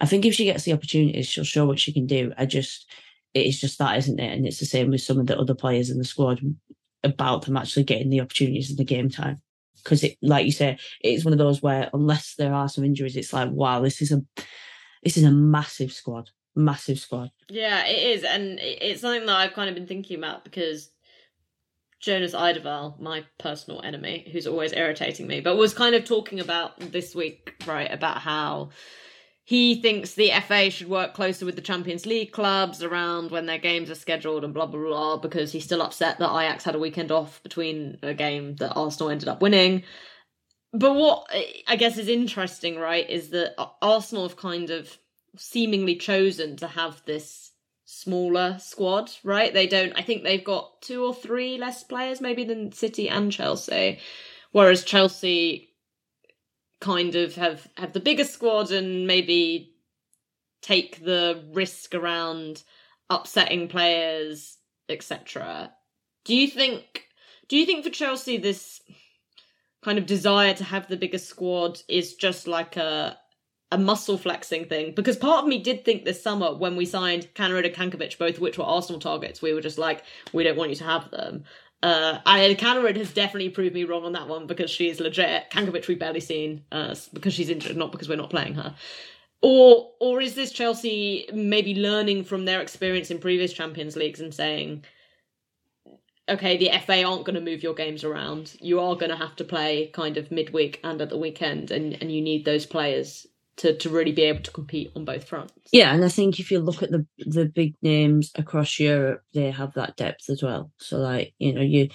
I 0.00 0.06
think 0.06 0.24
if 0.24 0.34
she 0.34 0.44
gets 0.44 0.64
the 0.64 0.72
opportunities, 0.72 1.26
she'll 1.26 1.44
show 1.44 1.66
what 1.66 1.78
she 1.78 1.92
can 1.92 2.06
do. 2.06 2.32
I 2.38 2.46
just 2.46 2.90
it 3.34 3.46
is 3.46 3.60
just 3.60 3.78
that, 3.78 3.98
isn't 3.98 4.18
it? 4.18 4.32
And 4.32 4.46
it's 4.46 4.60
the 4.60 4.66
same 4.66 4.90
with 4.90 5.02
some 5.02 5.18
of 5.18 5.26
the 5.26 5.38
other 5.38 5.54
players 5.54 5.90
in 5.90 5.98
the 5.98 6.04
squad 6.04 6.40
about 7.04 7.44
them 7.44 7.58
actually 7.58 7.84
getting 7.84 8.08
the 8.08 8.22
opportunities 8.22 8.70
in 8.70 8.76
the 8.76 8.84
game 8.84 9.10
time. 9.10 9.42
Because 9.76 10.02
it, 10.04 10.16
like 10.22 10.46
you 10.46 10.52
say, 10.52 10.78
it's 11.02 11.24
one 11.24 11.32
of 11.32 11.38
those 11.38 11.62
where 11.62 11.90
unless 11.92 12.34
there 12.36 12.54
are 12.54 12.68
some 12.68 12.84
injuries, 12.84 13.16
it's 13.16 13.34
like 13.34 13.50
wow, 13.50 13.80
this 13.80 14.00
is 14.00 14.10
a 14.10 14.22
this 15.02 15.16
is 15.16 15.24
a 15.24 15.30
massive 15.30 15.92
squad, 15.92 16.30
massive 16.54 16.98
squad. 16.98 17.30
Yeah, 17.48 17.86
it 17.86 18.18
is, 18.18 18.24
and 18.24 18.58
it's 18.60 19.00
something 19.00 19.26
that 19.26 19.36
I've 19.36 19.54
kind 19.54 19.68
of 19.68 19.74
been 19.74 19.86
thinking 19.86 20.18
about 20.18 20.44
because 20.44 20.90
Jonas 22.00 22.34
Eidevall, 22.34 22.98
my 23.00 23.24
personal 23.38 23.82
enemy, 23.82 24.28
who's 24.32 24.46
always 24.46 24.72
irritating 24.72 25.26
me, 25.26 25.40
but 25.40 25.56
was 25.56 25.74
kind 25.74 25.94
of 25.94 26.04
talking 26.04 26.40
about 26.40 26.78
this 26.78 27.14
week, 27.14 27.54
right, 27.66 27.92
about 27.92 28.18
how 28.18 28.70
he 29.50 29.82
thinks 29.82 30.14
the 30.14 30.30
FA 30.46 30.70
should 30.70 30.88
work 30.88 31.12
closer 31.12 31.44
with 31.44 31.56
the 31.56 31.60
Champions 31.60 32.06
League 32.06 32.30
clubs 32.30 32.82
around 32.82 33.32
when 33.32 33.46
their 33.46 33.58
games 33.58 33.90
are 33.90 33.96
scheduled 33.96 34.44
and 34.44 34.54
blah 34.54 34.66
blah 34.66 34.80
blah 34.80 35.16
because 35.16 35.50
he's 35.50 35.64
still 35.64 35.82
upset 35.82 36.18
that 36.18 36.30
Ajax 36.30 36.62
had 36.62 36.76
a 36.76 36.78
weekend 36.78 37.10
off 37.10 37.42
between 37.42 37.98
a 38.02 38.14
game 38.14 38.54
that 38.56 38.74
Arsenal 38.74 39.10
ended 39.10 39.28
up 39.28 39.42
winning. 39.42 39.82
But 40.72 40.94
what 40.94 41.26
I 41.66 41.76
guess 41.76 41.98
is 41.98 42.08
interesting, 42.08 42.78
right, 42.78 43.08
is 43.08 43.30
that 43.30 43.54
Arsenal 43.82 44.28
have 44.28 44.36
kind 44.36 44.70
of 44.70 44.98
seemingly 45.36 45.96
chosen 45.96 46.56
to 46.56 46.68
have 46.68 47.02
this 47.06 47.52
smaller 47.84 48.56
squad, 48.60 49.10
right? 49.24 49.52
They 49.52 49.66
don't, 49.66 49.92
I 49.96 50.02
think 50.02 50.22
they've 50.22 50.44
got 50.44 50.80
two 50.80 51.04
or 51.04 51.12
three 51.12 51.58
less 51.58 51.82
players 51.82 52.20
maybe 52.20 52.44
than 52.44 52.70
City 52.70 53.08
and 53.08 53.32
Chelsea. 53.32 53.98
Whereas 54.52 54.84
Chelsea 54.84 55.70
kind 56.80 57.16
of 57.16 57.34
have, 57.34 57.66
have 57.76 57.92
the 57.92 58.00
bigger 58.00 58.24
squad 58.24 58.70
and 58.70 59.08
maybe 59.08 59.74
take 60.62 61.04
the 61.04 61.44
risk 61.52 61.94
around 61.94 62.62
upsetting 63.08 63.66
players, 63.66 64.56
etc. 64.88 65.72
Do 66.24 66.36
you 66.36 66.46
think, 66.46 67.06
do 67.48 67.56
you 67.56 67.66
think 67.66 67.84
for 67.84 67.90
Chelsea 67.90 68.36
this 68.36 68.80
kind 69.82 69.98
of 69.98 70.06
desire 70.06 70.54
to 70.54 70.64
have 70.64 70.88
the 70.88 70.96
biggest 70.96 71.28
squad 71.28 71.80
is 71.88 72.14
just 72.14 72.46
like 72.46 72.76
a, 72.76 73.16
a 73.72 73.78
muscle 73.78 74.18
flexing 74.18 74.66
thing 74.66 74.92
because 74.94 75.16
part 75.16 75.42
of 75.42 75.48
me 75.48 75.58
did 75.58 75.84
think 75.84 76.04
this 76.04 76.22
summer 76.22 76.54
when 76.54 76.76
we 76.76 76.84
signed 76.84 77.28
Kaneryd 77.34 77.66
and 77.66 77.74
Cankovic, 77.74 78.18
both 78.18 78.36
of 78.36 78.40
which 78.40 78.58
were 78.58 78.64
Arsenal 78.64 79.00
targets, 79.00 79.40
we 79.40 79.54
were 79.54 79.60
just 79.60 79.78
like, 79.78 80.04
we 80.32 80.44
don't 80.44 80.56
want 80.56 80.70
you 80.70 80.76
to 80.76 80.84
have 80.84 81.10
them. 81.10 81.44
Uh, 81.82 82.18
and 82.26 82.58
Kaneryd 82.58 82.96
has 82.96 83.12
definitely 83.12 83.48
proved 83.48 83.74
me 83.74 83.84
wrong 83.84 84.04
on 84.04 84.12
that 84.12 84.28
one 84.28 84.46
because 84.46 84.70
she's 84.70 85.00
legit. 85.00 85.50
Cankovic 85.50 85.88
we've 85.88 85.98
barely 85.98 86.20
seen 86.20 86.64
uh, 86.72 86.94
because 87.14 87.32
she's 87.32 87.48
injured, 87.48 87.76
not 87.76 87.90
because 87.90 88.08
we're 88.08 88.16
not 88.16 88.30
playing 88.30 88.54
her. 88.54 88.74
Or 89.42 89.92
or 90.00 90.20
is 90.20 90.34
this 90.34 90.52
Chelsea 90.52 91.26
maybe 91.32 91.74
learning 91.74 92.24
from 92.24 92.44
their 92.44 92.60
experience 92.60 93.10
in 93.10 93.18
previous 93.18 93.54
Champions 93.54 93.96
Leagues 93.96 94.20
and 94.20 94.34
saying, 94.34 94.84
okay, 96.28 96.56
the 96.56 96.70
FA 96.84 97.02
aren't 97.04 97.24
going 97.24 97.34
to 97.34 97.40
move 97.40 97.62
your 97.62 97.74
games 97.74 98.04
around. 98.04 98.54
You 98.60 98.80
are 98.80 98.94
going 98.94 99.10
to 99.10 99.16
have 99.16 99.36
to 99.36 99.44
play 99.44 99.88
kind 99.88 100.16
of 100.16 100.30
midweek 100.30 100.80
and 100.84 101.00
at 101.00 101.10
the 101.10 101.18
weekend, 101.18 101.70
and, 101.70 101.94
and 102.00 102.12
you 102.12 102.20
need 102.20 102.44
those 102.44 102.66
players 102.66 103.26
to 103.60 103.76
to 103.76 103.90
really 103.90 104.12
be 104.12 104.22
able 104.22 104.42
to 104.42 104.50
compete 104.50 104.90
on 104.96 105.04
both 105.04 105.24
fronts. 105.24 105.52
Yeah, 105.72 105.92
and 105.94 106.04
I 106.04 106.08
think 106.08 106.40
if 106.40 106.50
you 106.50 106.60
look 106.60 106.82
at 106.82 106.90
the 106.90 107.06
the 107.18 107.46
big 107.46 107.74
names 107.82 108.32
across 108.36 108.78
Europe, 108.78 109.22
they 109.34 109.50
have 109.50 109.74
that 109.74 109.96
depth 109.96 110.30
as 110.30 110.42
well. 110.42 110.72
So 110.78 110.98
like 110.98 111.34
you 111.38 111.52
know 111.52 111.60
you 111.60 111.88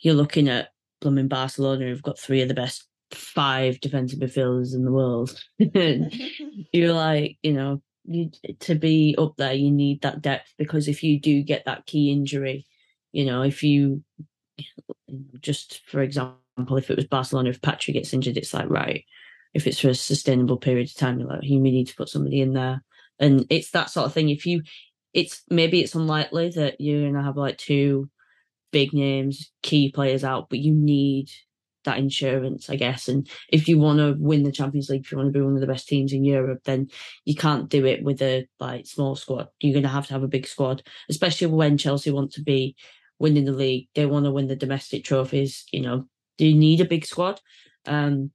you're 0.00 0.14
looking 0.14 0.48
at 0.48 0.68
blooming 1.00 1.28
Barcelona, 1.28 1.86
who've 1.86 2.02
got 2.02 2.18
three 2.18 2.42
of 2.42 2.48
the 2.48 2.54
best 2.54 2.86
five 3.12 3.80
defensive 3.80 4.20
midfielders 4.20 4.74
in 4.74 4.84
the 4.84 4.92
world. 4.92 5.42
you're 5.58 6.92
like 6.92 7.38
you 7.42 7.54
know 7.54 7.82
you 8.04 8.30
to 8.60 8.74
be 8.74 9.14
up 9.18 9.36
there, 9.38 9.54
you 9.54 9.70
need 9.70 10.02
that 10.02 10.20
depth 10.20 10.52
because 10.58 10.86
if 10.86 11.02
you 11.02 11.18
do 11.18 11.42
get 11.42 11.64
that 11.64 11.86
key 11.86 12.12
injury, 12.12 12.66
you 13.12 13.24
know 13.24 13.42
if 13.42 13.62
you 13.62 14.02
just 15.40 15.80
for 15.88 16.02
example, 16.02 16.76
if 16.76 16.90
it 16.90 16.96
was 16.96 17.06
Barcelona, 17.06 17.50
if 17.50 17.62
Patrick 17.62 17.94
gets 17.94 18.12
injured, 18.12 18.36
it's 18.36 18.54
like 18.54 18.68
right 18.68 19.04
if 19.54 19.66
it's 19.66 19.80
for 19.80 19.88
a 19.88 19.94
sustainable 19.94 20.56
period 20.56 20.88
of 20.88 20.94
time, 20.94 21.20
you 21.20 21.26
like 21.26 21.40
you 21.42 21.60
may 21.60 21.70
need 21.70 21.88
to 21.88 21.96
put 21.96 22.08
somebody 22.08 22.40
in 22.40 22.52
there 22.52 22.82
And 23.18 23.46
it's 23.50 23.70
that 23.72 23.90
sort 23.90 24.06
of 24.06 24.12
thing. 24.12 24.30
If 24.30 24.46
you, 24.46 24.62
it's 25.12 25.42
maybe 25.50 25.80
it's 25.80 25.94
unlikely 25.94 26.50
that 26.50 26.80
you're 26.80 27.10
gonna 27.10 27.24
have 27.24 27.36
like 27.36 27.58
two 27.58 28.08
big 28.70 28.92
names, 28.92 29.50
key 29.62 29.90
players 29.90 30.22
out, 30.22 30.48
but 30.48 30.60
you 30.60 30.72
need 30.72 31.30
that 31.84 31.98
insurance, 31.98 32.68
I 32.68 32.76
guess. 32.76 33.08
And 33.08 33.28
if 33.48 33.66
you 33.66 33.78
want 33.78 33.98
to 33.98 34.14
win 34.18 34.42
the 34.42 34.52
Champions 34.52 34.90
League, 34.90 35.00
if 35.00 35.10
you 35.10 35.18
want 35.18 35.32
to 35.32 35.38
be 35.38 35.42
one 35.44 35.54
of 35.54 35.60
the 35.60 35.66
best 35.66 35.88
teams 35.88 36.12
in 36.12 36.24
Europe, 36.24 36.60
then 36.64 36.88
you 37.24 37.34
can't 37.34 37.70
do 37.70 37.86
it 37.86 38.04
with 38.04 38.20
a 38.20 38.46
like 38.60 38.86
small 38.86 39.16
squad. 39.16 39.48
You're 39.60 39.72
going 39.72 39.84
to 39.84 39.88
have 39.88 40.06
to 40.08 40.12
have 40.12 40.22
a 40.22 40.28
big 40.28 40.46
squad, 40.46 40.82
especially 41.08 41.46
when 41.46 41.78
Chelsea 41.78 42.10
want 42.10 42.32
to 42.32 42.42
be 42.42 42.76
winning 43.20 43.44
the 43.44 43.52
league. 43.52 43.88
They 43.94 44.06
want 44.06 44.24
to 44.24 44.32
win 44.32 44.48
the 44.48 44.56
domestic 44.56 45.04
trophies. 45.04 45.64
You 45.70 45.82
know, 45.82 46.06
do 46.38 46.46
you 46.46 46.56
need 46.56 46.80
a 46.80 46.86
big 46.86 47.06
squad? 47.06 47.40
Um, 47.86 48.32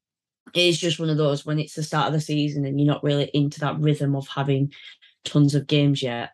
it 0.53 0.61
is 0.61 0.79
just 0.79 0.99
one 0.99 1.09
of 1.09 1.17
those 1.17 1.45
when 1.45 1.59
it's 1.59 1.73
the 1.73 1.83
start 1.83 2.07
of 2.07 2.13
the 2.13 2.21
season 2.21 2.63
and 2.63 2.79
you're 2.79 2.87
not 2.87 3.03
really 3.03 3.29
into 3.33 3.59
that 3.59 3.79
rhythm 3.79 4.15
of 4.15 4.27
having 4.27 4.71
tons 5.25 5.55
of 5.55 5.67
games 5.67 6.01
yet. 6.01 6.31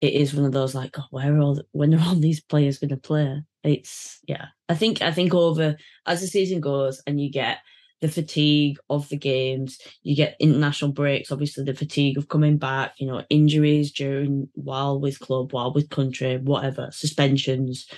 It 0.00 0.12
is 0.12 0.34
one 0.34 0.44
of 0.44 0.52
those 0.52 0.74
like, 0.74 0.98
oh, 0.98 1.06
where 1.10 1.34
are 1.34 1.40
all 1.40 1.60
when 1.72 1.94
are 1.94 2.06
all 2.06 2.14
these 2.14 2.40
players 2.40 2.78
going 2.78 2.90
to 2.90 2.96
play? 2.98 3.42
It's 3.64 4.20
yeah. 4.28 4.46
I 4.68 4.74
think 4.74 5.00
I 5.00 5.10
think 5.10 5.32
over 5.34 5.76
as 6.06 6.20
the 6.20 6.26
season 6.26 6.60
goes 6.60 7.02
and 7.06 7.18
you 7.18 7.30
get 7.30 7.58
the 8.04 8.10
fatigue 8.10 8.76
of 8.90 9.08
the 9.08 9.16
games, 9.16 9.78
you 10.02 10.14
get 10.14 10.36
international 10.38 10.92
breaks, 10.92 11.32
obviously 11.32 11.64
the 11.64 11.72
fatigue 11.72 12.18
of 12.18 12.28
coming 12.28 12.58
back, 12.58 12.92
you 12.98 13.06
know, 13.06 13.22
injuries 13.30 13.92
during 13.92 14.46
while 14.52 15.00
with 15.00 15.18
club, 15.20 15.54
while 15.54 15.72
with 15.72 15.88
country, 15.88 16.36
whatever, 16.36 16.90
suspensions, 16.92 17.88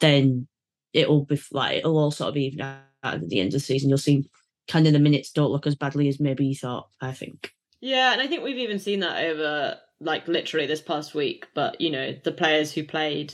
then 0.00 0.46
it'll 0.92 1.24
be 1.24 1.40
like 1.52 1.78
it'll 1.78 1.96
all 1.96 2.10
sort 2.10 2.28
of 2.28 2.36
even 2.36 2.60
out 2.60 2.82
at 3.02 3.26
the 3.30 3.40
end 3.40 3.46
of 3.46 3.52
the 3.54 3.60
season. 3.60 3.88
You'll 3.88 3.96
see 3.96 4.28
kind 4.68 4.86
of 4.86 4.92
the 4.92 4.98
minutes 4.98 5.30
don't 5.30 5.50
look 5.50 5.66
as 5.66 5.74
badly 5.74 6.06
as 6.08 6.20
maybe 6.20 6.44
you 6.44 6.54
thought, 6.54 6.90
I 7.00 7.12
think. 7.12 7.54
Yeah, 7.80 8.12
and 8.12 8.20
I 8.20 8.26
think 8.26 8.44
we've 8.44 8.58
even 8.58 8.78
seen 8.78 9.00
that 9.00 9.24
over 9.24 9.78
like 10.00 10.28
literally 10.28 10.66
this 10.66 10.82
past 10.82 11.14
week, 11.14 11.46
but 11.54 11.80
you 11.80 11.90
know, 11.90 12.14
the 12.24 12.32
players 12.32 12.72
who 12.72 12.84
played 12.84 13.32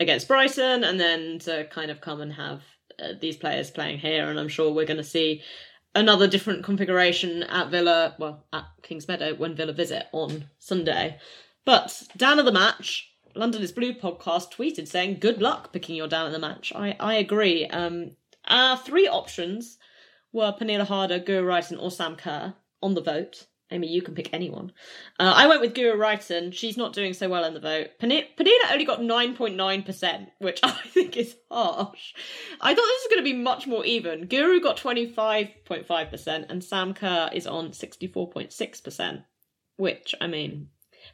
against 0.00 0.26
Brighton, 0.26 0.82
and 0.82 0.98
then 0.98 1.38
to 1.40 1.68
kind 1.70 1.92
of 1.92 2.00
come 2.00 2.20
and 2.20 2.32
have 2.32 2.62
these 3.20 3.36
players 3.36 3.70
playing 3.70 3.98
here. 3.98 4.28
And 4.28 4.38
I'm 4.38 4.48
sure 4.48 4.72
we're 4.72 4.86
going 4.86 4.96
to 4.98 5.04
see 5.04 5.42
another 5.94 6.26
different 6.26 6.64
configuration 6.64 7.42
at 7.44 7.70
Villa, 7.70 8.14
well, 8.18 8.44
at 8.52 8.64
Kingsmeadow 8.82 9.38
when 9.38 9.54
Villa 9.54 9.72
visit 9.72 10.06
on 10.12 10.48
Sunday. 10.58 11.18
But 11.64 12.02
down 12.16 12.38
of 12.38 12.44
the 12.44 12.52
match, 12.52 13.10
London 13.34 13.62
is 13.62 13.72
Blue 13.72 13.94
podcast 13.94 14.52
tweeted 14.52 14.86
saying, 14.86 15.18
"Good 15.18 15.40
luck 15.40 15.72
picking 15.72 15.96
your 15.96 16.08
down 16.08 16.26
of 16.26 16.32
the 16.32 16.38
match." 16.38 16.72
I 16.74 16.96
I 17.00 17.14
agree. 17.14 17.66
Um, 17.66 18.16
our 18.46 18.76
three 18.76 19.08
options 19.08 19.78
were 20.32 20.52
Pernille 20.52 20.86
Harder, 20.86 21.18
Guro 21.18 21.44
Reiten, 21.44 21.82
or 21.82 21.90
Sam 21.90 22.16
Kerr 22.16 22.54
on 22.82 22.94
the 22.94 23.00
vote. 23.00 23.46
Amy, 23.70 23.88
you 23.88 24.02
can 24.02 24.14
pick 24.14 24.28
anyone. 24.32 24.72
Uh, 25.18 25.32
I 25.34 25.46
went 25.46 25.60
with 25.60 25.74
Guro 25.74 25.96
Reiten. 25.96 26.52
She's 26.52 26.76
not 26.76 26.92
doing 26.92 27.14
so 27.14 27.28
well 27.28 27.44
in 27.44 27.54
the 27.54 27.60
vote. 27.60 27.88
Pernille 28.00 28.70
only 28.70 28.84
got 28.84 29.00
9.9%, 29.00 30.26
which 30.38 30.60
I 30.62 30.70
think 30.70 31.16
is 31.16 31.36
harsh. 31.50 32.14
I 32.60 32.74
thought 32.74 32.82
this 32.82 33.04
was 33.04 33.10
going 33.10 33.24
to 33.24 33.32
be 33.32 33.38
much 33.38 33.66
more 33.66 33.84
even. 33.84 34.28
Guro 34.28 34.62
got 34.62 34.76
25.5%, 34.76 36.50
and 36.50 36.62
Sam 36.62 36.92
Kerr 36.92 37.30
is 37.32 37.46
on 37.46 37.70
64.6%, 37.70 39.24
which, 39.76 40.14
I 40.20 40.26
mean, 40.26 40.68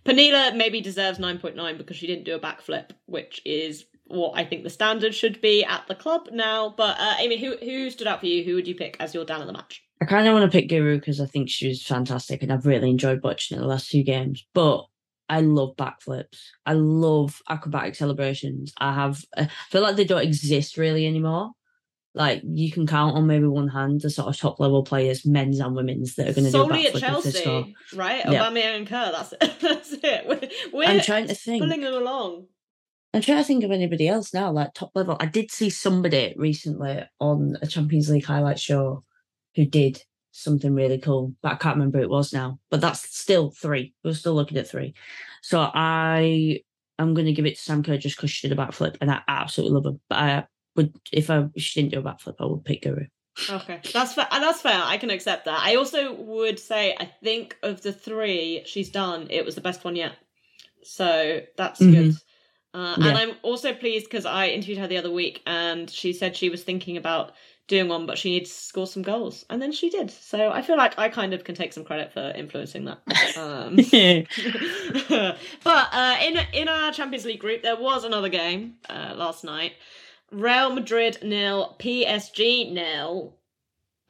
Pernille 0.05 0.57
maybe 0.57 0.81
deserves 0.81 1.19
9.9 1.19 1.79
because 1.79 1.97
she 1.97 2.07
didn't 2.07 2.25
do 2.25 2.35
a 2.35 2.41
backflip, 2.41 2.91
which 3.07 3.41
is 3.45 3.87
what 4.11 4.33
I 4.35 4.45
think 4.45 4.65
the 4.65 4.71
standard 4.71 5.15
should 5.15 5.41
be 5.41 5.65
at 5.65 5.87
the 5.89 5.95
club 5.95 6.29
now. 6.33 6.75
But 6.77 6.97
uh, 6.99 7.15
Amy, 7.19 7.39
who 7.39 7.57
who 7.57 7.91
stood 7.91 8.07
out 8.07 8.21
for 8.21 8.27
you? 8.27 8.45
Who 8.45 8.55
would 8.55 8.69
you 8.69 8.75
pick 8.75 8.97
as 9.01 9.15
your 9.15 9.25
down 9.25 9.41
of 9.41 9.47
the 9.47 9.53
match? 9.53 9.83
I 10.03 10.07
kind 10.07 10.27
of 10.27 10.35
want 10.35 10.51
to 10.51 10.59
pick 10.59 10.71
Guro 10.71 10.99
because 10.99 11.21
I 11.21 11.27
think 11.27 11.49
she's 11.51 11.83
fantastic 11.83 12.43
and 12.43 12.53
I've 12.53 12.67
really 12.67 12.89
enjoyed 12.89 13.23
watching 13.23 13.59
it 13.59 13.61
the 13.61 13.67
last 13.67 13.91
two 13.91 14.03
games. 14.03 14.47
But 14.55 14.85
I 15.29 15.41
love 15.41 15.77
backflips. 15.77 16.39
I 16.67 16.73
love 16.73 17.41
acrobatic 17.49 17.95
celebrations. 17.95 18.73
I 18.79 18.95
have 18.95 19.25
I 19.37 19.49
feel 19.69 19.83
like 19.83 19.97
they 19.97 20.05
don't 20.05 20.23
exist 20.23 20.77
really 20.77 21.07
anymore. 21.07 21.51
Like 22.13 22.43
you 22.45 22.73
can 22.73 22.89
count 22.89 23.17
on 23.17 23.29
maybe 23.29 23.47
one 23.47 23.69
hand 23.69 24.01
the 24.01 24.11
sort 24.11 24.29
of 24.29 24.37
top 24.37 24.59
level 24.59 24.83
players, 24.83 25.25
men's 25.25 25.61
and 25.61 25.77
women's, 25.77 26.17
that 26.17 26.29
are 26.29 26.33
going 26.33 26.47
to 26.47 26.51
do 26.51 26.63
a 26.63 26.67
backflip 26.67 26.95
at 26.97 27.01
Chelsea, 27.01 27.77
right? 27.95 28.25
Yeah. 28.29 28.45
Aubameyang 28.45 28.77
and 28.79 28.87
Kerr. 28.89 29.13
That's 29.13 29.33
it. 29.33 29.55
that's 29.61 29.93
it. 29.93 30.27
We're, 30.27 30.49
we're 30.73 30.89
I'm 30.89 31.01
trying 31.03 31.29
to 31.29 31.35
think. 31.37 31.63
Pulling 31.63 31.83
them 31.83 31.95
along. 31.95 32.47
I'm 33.13 33.23
trying 33.23 33.39
to 33.39 33.45
think 33.45 33.65
of 33.65 33.73
anybody 33.73 34.07
else 34.07 34.33
now, 34.33 34.53
like 34.53 34.73
top 34.75 34.93
level. 34.95 35.17
I 35.19 35.27
did 35.27 35.51
see 35.51 35.71
somebody 35.71 36.35
recently 36.37 37.03
on 37.19 37.57
a 37.61 37.67
Champions 37.67 38.09
League 38.09 38.25
highlight 38.25 38.61
show 38.61 39.05
who 39.57 39.67
did 39.67 40.01
something 40.31 40.75
really 40.75 40.99
cool, 40.99 41.35
but 41.43 41.53
I 41.53 41.57
can't 41.57 41.77
remember 41.77 41.99
who 41.99 42.05
it 42.05 42.11
was 42.11 42.33
now. 42.33 42.61
But 42.71 42.81
that's 42.81 43.03
still 43.17 43.51
three. 43.51 43.95
We're 44.05 44.15
still 44.15 44.35
looking 44.35 44.59
at 44.59 44.69
three. 44.69 44.95
So 45.43 45.61
I 45.61 46.61
I'm 47.01 47.15
going 47.15 47.27
to 47.27 47.33
give 47.33 47.47
it 47.47 47.57
to 47.57 47.63
Sam 47.63 47.83
Kerr 47.83 47.97
just 47.97 48.17
because 48.17 48.31
she 48.31 48.47
did 48.47 48.57
a 48.57 48.61
backflip, 48.61 48.97
and 49.01 49.11
I 49.11 49.23
absolutely 49.27 49.75
love 49.75 49.93
her. 49.93 49.99
But 50.09 50.19
I 50.19 50.47
would, 50.77 50.95
if 51.13 51.31
I 51.31 51.49
if 51.55 51.63
she 51.63 51.81
didn't 51.81 51.93
do 51.93 52.01
a 52.01 52.03
backflip, 52.03 52.37
I 52.39 52.45
would 52.45 52.65
pick 52.65 52.83
Guro. 52.83 53.07
Okay, 53.49 53.81
that's 53.93 54.15
fair. 54.15 54.27
That's 54.31 54.61
fair. 54.61 54.81
I 54.85 54.99
can 54.99 55.11
accept 55.11 55.47
that. 55.47 55.61
I 55.65 55.77
also 55.77 56.13
would 56.15 56.59
say 56.59 56.95
I 56.99 57.07
think 57.07 57.57
of 57.63 57.83
the 57.83 57.93
three 57.93 58.63
she's 58.67 58.91
done, 58.91 59.29
it 59.31 59.45
was 59.45 59.55
the 59.55 59.61
best 59.61 59.85
one 59.85 59.97
yet. 59.97 60.13
So 60.83 61.41
that's 61.57 61.81
mm-hmm. 61.81 61.93
good. 61.93 62.15
Uh, 62.73 62.97
yeah. 62.99 63.09
And 63.09 63.19
I'm 63.19 63.37
also 63.43 63.73
pleased 63.75 64.07
because 64.07 64.27
I 64.27 64.49
interviewed 64.49 64.79
her 64.79 64.87
the 64.87 64.97
other 64.97 65.11
week 65.11 65.43
and 65.47 65.91
she 65.91 66.13
said 66.13 66.37
she 66.37 66.51
was 66.51 66.63
thinking 66.63 66.97
about 66.97 67.33
doing 67.67 67.89
one, 67.89 68.05
but 68.07 68.19
she 68.19 68.31
needs 68.31 68.51
to 68.51 68.57
score 68.57 68.87
some 68.87 69.03
goals. 69.03 69.45
And 69.49 69.63
then 69.63 69.73
she 69.73 69.91
did. 69.91 70.11
So 70.11 70.51
I 70.51 70.63
feel 70.63 70.77
like 70.77 70.99
I 70.99 71.09
kind 71.09 71.33
of 71.33 71.45
can 71.45 71.55
take 71.55 71.73
some 71.73 71.85
credit 71.85 72.13
for 72.13 72.33
influencing 72.37 72.85
that. 72.85 72.99
Um, 73.37 73.77
but 75.65 75.89
uh, 75.93 76.17
in, 76.23 76.39
in 76.53 76.69
our 76.69 76.93
Champions 76.93 77.25
League 77.25 77.41
group, 77.41 77.63
there 77.63 77.77
was 77.77 78.05
another 78.05 78.29
game 78.29 78.75
uh, 78.89 79.15
last 79.17 79.45
night 79.45 79.73
Real 80.31 80.73
Madrid 80.73 81.19
nil, 81.23 81.77
PSG 81.79 82.73
nil. 82.73 83.37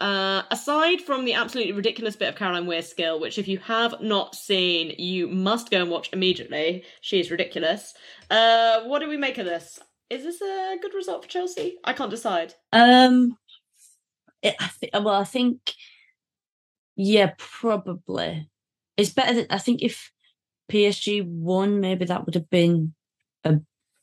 Uh, 0.00 0.42
aside 0.50 1.02
from 1.02 1.26
the 1.26 1.34
absolutely 1.34 1.72
ridiculous 1.72 2.16
bit 2.16 2.28
of 2.30 2.34
Caroline 2.36 2.66
Weir's 2.66 2.88
skill, 2.88 3.20
which 3.20 3.38
if 3.38 3.46
you 3.46 3.58
have 3.58 4.00
not 4.00 4.34
seen, 4.34 4.94
you 4.98 5.28
must 5.28 5.70
go 5.70 5.82
and 5.82 5.90
watch 5.90 6.08
immediately. 6.12 6.84
She 7.02 7.20
is 7.20 7.30
ridiculous. 7.30 7.94
Uh, 8.30 8.82
what 8.84 9.00
do 9.00 9.08
we 9.08 9.18
make 9.18 9.36
of 9.36 9.44
this? 9.44 9.78
Is 10.08 10.24
this 10.24 10.40
a 10.40 10.76
good 10.80 10.94
result 10.94 11.22
for 11.22 11.30
Chelsea? 11.30 11.76
I 11.84 11.92
can't 11.92 12.10
decide. 12.10 12.54
Um, 12.72 13.36
it, 14.42 14.56
I 14.58 14.70
th- 14.80 14.92
well, 14.94 15.08
I 15.10 15.24
think, 15.24 15.74
yeah, 16.96 17.32
probably. 17.36 18.48
It's 18.96 19.10
better 19.10 19.34
than 19.34 19.46
I 19.50 19.58
think 19.58 19.82
if 19.82 20.10
PSG 20.72 21.26
won, 21.26 21.80
maybe 21.80 22.06
that 22.06 22.24
would 22.24 22.34
have 22.34 22.48
been 22.48 22.94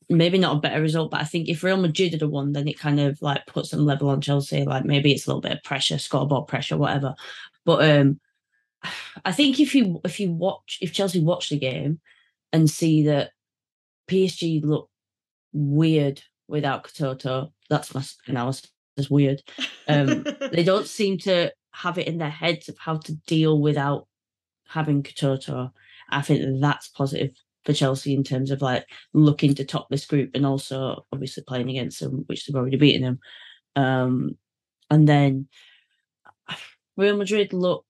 maybe 0.09 0.37
not 0.37 0.57
a 0.57 0.59
better 0.59 0.81
result, 0.81 1.11
but 1.11 1.21
I 1.21 1.25
think 1.25 1.49
if 1.49 1.63
Real 1.63 1.77
Madrid 1.77 2.13
had 2.13 2.23
won, 2.23 2.53
then 2.53 2.67
it 2.67 2.79
kind 2.79 2.99
of 2.99 3.21
like 3.21 3.45
puts 3.45 3.71
some 3.71 3.85
level 3.85 4.09
on 4.09 4.21
Chelsea. 4.21 4.63
Like 4.63 4.85
maybe 4.85 5.11
it's 5.11 5.27
a 5.27 5.29
little 5.29 5.41
bit 5.41 5.51
of 5.51 5.63
pressure, 5.63 5.97
scoreboard 5.97 6.47
pressure, 6.47 6.77
whatever. 6.77 7.15
But 7.65 7.89
um 7.89 8.19
I 9.25 9.31
think 9.31 9.59
if 9.59 9.75
you 9.75 9.99
if 10.05 10.19
you 10.19 10.31
watch 10.31 10.77
if 10.81 10.93
Chelsea 10.93 11.19
watch 11.19 11.49
the 11.49 11.59
game 11.59 11.99
and 12.53 12.69
see 12.69 13.03
that 13.03 13.31
PSG 14.07 14.63
look 14.63 14.89
weird 15.51 16.21
without 16.47 16.85
Katoto, 16.85 17.51
that's 17.69 17.93
my 17.93 18.03
analysis. 18.27 18.71
Is 18.95 19.11
weird. 19.11 19.43
Um, 19.87 20.23
they 20.51 20.63
don't 20.63 20.87
seem 20.87 21.19
to 21.19 21.51
have 21.71 21.99
it 21.99 22.07
in 22.07 22.17
their 22.17 22.31
heads 22.31 22.67
of 22.67 22.79
how 22.79 22.97
to 22.97 23.13
deal 23.27 23.61
without 23.61 24.07
having 24.67 25.03
Katoto. 25.03 25.71
I 26.09 26.23
think 26.23 26.61
that's 26.61 26.87
positive 26.87 27.35
for 27.67 27.73
Chelsea 27.73 28.13
in 28.13 28.23
terms 28.23 28.49
of 28.49 28.61
like 28.61 28.85
looking 29.13 29.53
to 29.53 29.65
top 29.65 29.89
this 29.89 30.05
group 30.05 30.31
and 30.33 30.45
also 30.45 31.05
obviously 31.11 31.43
playing 31.45 31.69
against 31.69 31.99
them, 31.99 32.23
which 32.27 32.45
they've 32.45 32.55
already 32.55 32.77
beaten 32.77 33.01
them. 33.01 33.19
Um, 33.75 34.37
and 34.89 35.07
then 35.07 35.49
Real 36.97 37.17
Madrid 37.17 37.51
look 37.51 37.85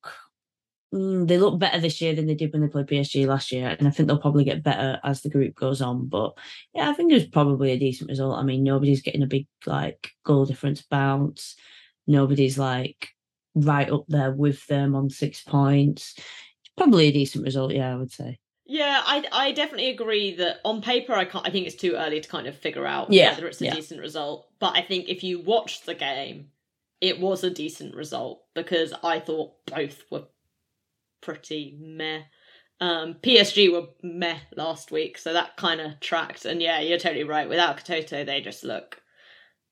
mm, 0.92 1.28
they 1.28 1.38
look 1.38 1.60
better 1.60 1.80
this 1.80 2.02
year 2.02 2.16
than 2.16 2.26
they 2.26 2.34
did 2.34 2.52
when 2.52 2.64
they 2.64 2.68
played 2.68 2.88
PSG 2.88 3.28
last 3.28 3.52
year, 3.52 3.76
and 3.78 3.88
I 3.88 3.92
think 3.92 4.08
they'll 4.08 4.18
probably 4.18 4.44
get 4.44 4.64
better 4.64 5.00
as 5.04 5.22
the 5.22 5.30
group 5.30 5.54
goes 5.54 5.80
on. 5.80 6.08
But 6.08 6.34
yeah, 6.74 6.90
I 6.90 6.94
think 6.94 7.12
it 7.12 7.16
was 7.16 7.28
probably 7.28 7.72
a 7.72 7.80
decent 7.80 8.10
result. 8.10 8.40
I 8.40 8.42
mean, 8.42 8.64
nobody's 8.64 9.04
getting 9.04 9.22
a 9.22 9.28
big 9.28 9.46
like 9.68 10.10
goal 10.26 10.46
difference 10.46 10.82
bounce. 10.82 11.56
Nobody's 12.08 12.58
like 12.58 13.10
right 13.54 13.92
up 13.92 14.06
there 14.08 14.32
with 14.32 14.66
them 14.66 14.96
on 14.96 15.12
six 15.12 15.44
points. 15.44 16.16
Probably 16.76 17.08
a 17.08 17.12
decent 17.12 17.46
result, 17.46 17.74
yeah, 17.74 17.94
I 17.94 17.96
would 17.96 18.12
say. 18.12 18.40
Yeah, 18.68 19.02
I 19.06 19.24
I 19.32 19.52
definitely 19.54 19.90
agree 19.90 20.36
that 20.36 20.60
on 20.66 20.82
paper 20.82 21.14
I 21.14 21.24
can't 21.26 21.48
I 21.48 21.52
think 21.52 21.68
it's 21.68 21.76
too 21.76 21.94
early 21.96 22.20
to 22.20 22.30
kind 22.30 22.48
of 22.48 22.58
figure 22.58 22.86
out 22.86 23.12
yeah, 23.12 23.32
whether 23.32 23.48
it's 23.48 23.62
a 23.62 23.66
yeah. 23.66 23.76
decent 23.76 24.02
result. 24.02 24.48
But 24.60 24.76
I 24.76 24.82
think 24.82 25.08
if 25.08 25.24
you 25.24 25.40
watch 25.40 25.84
the 25.84 25.96
game, 25.96 26.50
it 27.00 27.20
was 27.20 27.44
a 27.44 27.50
decent 27.50 27.96
result 27.96 28.42
because 28.56 28.94
I 29.04 29.20
thought 29.20 29.54
both 29.66 30.04
were 30.12 30.26
pretty 31.22 31.78
meh. 31.80 32.24
Um, 32.80 33.16
PSG 33.24 33.72
were 33.72 33.88
meh 34.04 34.40
last 34.56 34.92
week, 34.92 35.18
so 35.18 35.34
that 35.34 35.58
kind 35.58 35.80
of 35.80 36.00
tracked. 36.02 36.46
And 36.46 36.62
yeah, 36.62 36.80
you're 36.82 37.00
totally 37.00 37.24
right. 37.24 37.50
Without 37.50 37.78
Katoto, 37.78 38.26
they 38.26 38.42
just 38.42 38.66
look 38.66 39.02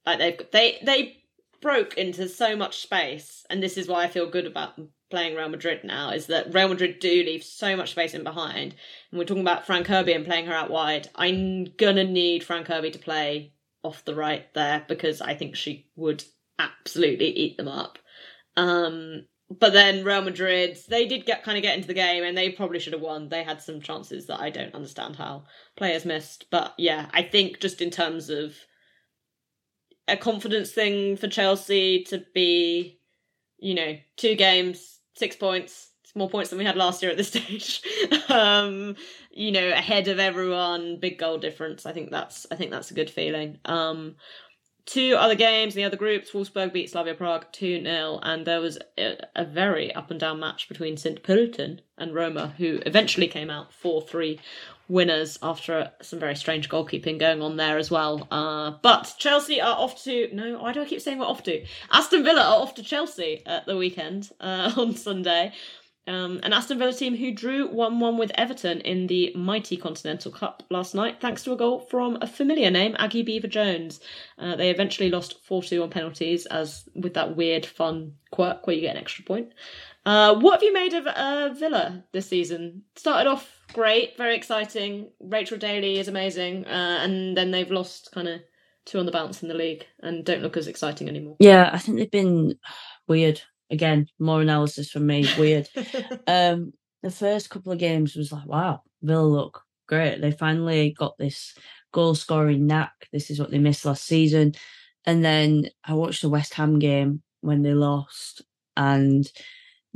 like 0.05 0.19
they've 0.19 0.39
they 0.51 0.79
they 0.83 1.17
broke 1.61 1.97
into 1.97 2.29
so 2.29 2.55
much 2.55 2.81
space, 2.81 3.45
and 3.49 3.61
this 3.61 3.77
is 3.77 3.89
why 3.89 4.03
I 4.03 4.07
feel 4.07 4.29
good 4.29 4.45
about 4.45 4.79
playing 5.09 5.35
Real 5.35 5.49
Madrid 5.49 5.83
now, 5.83 6.11
is 6.11 6.27
that 6.27 6.53
Real 6.53 6.67
Madrid 6.67 6.99
do 6.99 7.23
leave 7.23 7.43
so 7.43 7.75
much 7.75 7.91
space 7.91 8.13
in 8.13 8.23
behind. 8.23 8.75
And 9.11 9.19
we're 9.19 9.25
talking 9.25 9.43
about 9.43 9.65
Fran 9.65 9.83
Kirby 9.83 10.13
and 10.13 10.25
playing 10.25 10.47
her 10.47 10.53
out 10.53 10.71
wide. 10.71 11.09
I'm 11.15 11.65
gonna 11.77 12.03
need 12.03 12.43
Fran 12.43 12.63
Kirby 12.63 12.91
to 12.91 12.99
play 12.99 13.53
off 13.83 14.05
the 14.05 14.15
right 14.15 14.51
there 14.53 14.83
because 14.87 15.21
I 15.21 15.35
think 15.35 15.55
she 15.55 15.87
would 15.95 16.23
absolutely 16.59 17.27
eat 17.27 17.57
them 17.57 17.67
up. 17.67 17.99
Um, 18.57 19.27
but 19.49 19.73
then 19.73 20.03
Real 20.03 20.21
Madrid, 20.21 20.77
they 20.89 21.05
did 21.05 21.25
get 21.25 21.43
kind 21.43 21.57
of 21.57 21.61
get 21.61 21.75
into 21.75 21.87
the 21.87 21.93
game 21.93 22.23
and 22.23 22.35
they 22.35 22.49
probably 22.49 22.79
should 22.79 22.93
have 22.93 23.01
won. 23.01 23.29
They 23.29 23.43
had 23.43 23.61
some 23.61 23.79
chances 23.79 24.25
that 24.25 24.39
I 24.39 24.49
don't 24.49 24.73
understand 24.73 25.15
how 25.17 25.43
players 25.75 26.05
missed. 26.05 26.45
But 26.49 26.73
yeah, 26.77 27.07
I 27.13 27.21
think 27.21 27.59
just 27.59 27.81
in 27.81 27.91
terms 27.91 28.29
of 28.29 28.55
a 30.07 30.17
confidence 30.17 30.71
thing 30.71 31.17
for 31.17 31.27
Chelsea 31.27 32.03
to 32.05 32.23
be, 32.33 32.99
you 33.59 33.75
know, 33.75 33.97
two 34.17 34.35
games, 34.35 34.94
six 35.15 35.35
points, 35.35 35.89
more 36.13 36.29
points 36.29 36.49
than 36.49 36.59
we 36.59 36.65
had 36.65 36.77
last 36.77 37.01
year 37.01 37.11
at 37.11 37.17
this 37.17 37.27
stage. 37.33 37.81
um, 38.29 38.95
you 39.31 39.51
know, 39.51 39.69
ahead 39.69 40.07
of 40.07 40.19
everyone, 40.19 40.97
big 40.99 41.17
goal 41.17 41.37
difference. 41.37 41.85
I 41.85 41.91
think 41.91 42.11
that's 42.11 42.45
I 42.51 42.55
think 42.55 42.71
that's 42.71 42.91
a 42.91 42.95
good 42.95 43.09
feeling. 43.09 43.59
Um, 43.65 44.15
two 44.85 45.15
other 45.15 45.35
games 45.35 45.75
in 45.75 45.81
the 45.81 45.85
other 45.85 45.97
groups, 45.97 46.31
Wolfsburg 46.31 46.71
beat 46.71 46.89
Slavia 46.89 47.15
Prague 47.15 47.45
2 47.51 47.83
0, 47.83 48.19
and 48.21 48.45
there 48.45 48.61
was 48.61 48.77
a, 48.97 49.17
a, 49.35 49.43
very 49.43 49.93
up 49.93 50.11
and 50.11 50.19
down 50.19 50.39
match 50.39 50.69
between 50.69 50.95
St. 50.95 51.21
Pölten 51.23 51.79
and 51.97 52.13
Roma, 52.13 52.53
who 52.57 52.79
eventually 52.85 53.27
came 53.27 53.49
out 53.49 53.73
4 53.73 54.01
3 54.03 54.39
winners 54.87 55.37
after 55.41 55.91
some 56.01 56.19
very 56.19 56.35
strange 56.35 56.69
goalkeeping 56.69 57.19
going 57.19 57.41
on 57.41 57.57
there 57.57 57.77
as 57.77 57.89
well. 57.89 58.27
Uh, 58.31 58.71
but 58.81 59.13
Chelsea 59.17 59.61
are 59.61 59.75
off 59.75 60.03
to. 60.03 60.29
No, 60.33 60.59
why 60.59 60.73
do 60.73 60.81
I 60.81 60.85
keep 60.85 61.01
saying 61.01 61.19
we're 61.19 61.25
off 61.25 61.43
to? 61.43 61.65
Aston 61.91 62.23
Villa 62.23 62.41
are 62.41 62.61
off 62.61 62.75
to 62.75 62.83
Chelsea 62.83 63.43
at 63.45 63.65
the 63.65 63.77
weekend 63.77 64.29
uh, 64.39 64.73
on 64.77 64.95
Sunday. 64.95 65.53
Um, 66.07 66.39
an 66.43 66.53
Aston 66.53 66.77
Villa 66.77 66.93
team 66.93 67.15
who 67.15 67.31
drew 67.31 67.67
1 67.67 67.99
1 67.99 68.17
with 68.17 68.31
Everton 68.35 68.79
in 68.81 69.07
the 69.07 69.31
mighty 69.35 69.75
Continental 69.75 70.31
Cup 70.31 70.61
last 70.69 70.93
night, 70.93 71.19
thanks 71.19 71.43
to 71.43 71.53
a 71.53 71.57
goal 71.57 71.79
from 71.79 72.19
a 72.21 72.27
familiar 72.27 72.69
name, 72.69 72.95
Aggie 72.99 73.23
Beever-Jones. 73.23 73.99
Uh, 74.37 74.55
they 74.55 74.69
eventually 74.69 75.09
lost 75.09 75.43
4 75.45 75.63
2 75.63 75.81
on 75.81 75.89
penalties, 75.89 76.45
as 76.45 76.87
with 76.93 77.15
that 77.15 77.35
weird, 77.35 77.65
fun 77.65 78.13
quirk 78.29 78.67
where 78.67 78.75
you 78.75 78.83
get 78.83 78.95
an 78.95 79.01
extra 79.01 79.23
point. 79.23 79.51
Uh, 80.05 80.35
what 80.35 80.53
have 80.53 80.63
you 80.63 80.73
made 80.73 80.93
of 80.93 81.07
uh, 81.07 81.49
Villa 81.53 82.03
this 82.11 82.27
season? 82.27 82.83
Started 82.95 83.29
off 83.29 83.65
great, 83.73 84.17
very 84.17 84.35
exciting. 84.35 85.09
Rachel 85.19 85.57
Daly 85.57 85.97
is 85.97 86.07
amazing, 86.07 86.65
uh, 86.65 86.99
and 87.01 87.35
then 87.35 87.51
they've 87.51 87.71
lost 87.71 88.11
kind 88.13 88.27
of 88.27 88.41
two 88.85 88.99
on 88.99 89.07
the 89.07 89.11
bounce 89.11 89.41
in 89.41 89.49
the 89.49 89.55
league 89.55 89.83
and 90.01 90.23
don't 90.23 90.43
look 90.43 90.57
as 90.57 90.67
exciting 90.67 91.09
anymore. 91.09 91.37
Yeah, 91.39 91.71
I 91.73 91.79
think 91.79 91.97
they've 91.97 92.11
been 92.11 92.55
weird 93.07 93.41
again, 93.69 94.07
more 94.19 94.41
analysis 94.41 94.91
from 94.91 95.07
me. 95.07 95.27
Weird. 95.37 95.67
um, 96.27 96.73
the 97.03 97.11
first 97.11 97.49
couple 97.49 97.71
of 97.71 97.79
games 97.79 98.15
was 98.15 98.31
like, 98.31 98.45
wow, 98.45 98.81
Villa 99.01 99.25
look 99.25 99.61
great. 99.87 100.21
They 100.21 100.31
finally 100.31 100.95
got 100.97 101.17
this 101.17 101.55
goal 101.91 102.15
scoring 102.15 102.67
knack. 102.67 102.93
This 103.11 103.29
is 103.29 103.39
what 103.39 103.51
they 103.51 103.59
missed 103.59 103.85
last 103.85 104.05
season. 104.05 104.53
And 105.05 105.23
then 105.23 105.69
I 105.83 105.93
watched 105.93 106.21
the 106.21 106.29
West 106.29 106.55
Ham 106.55 106.79
game 106.79 107.21
when 107.41 107.61
they 107.61 107.73
lost, 107.73 108.41
and 108.75 109.31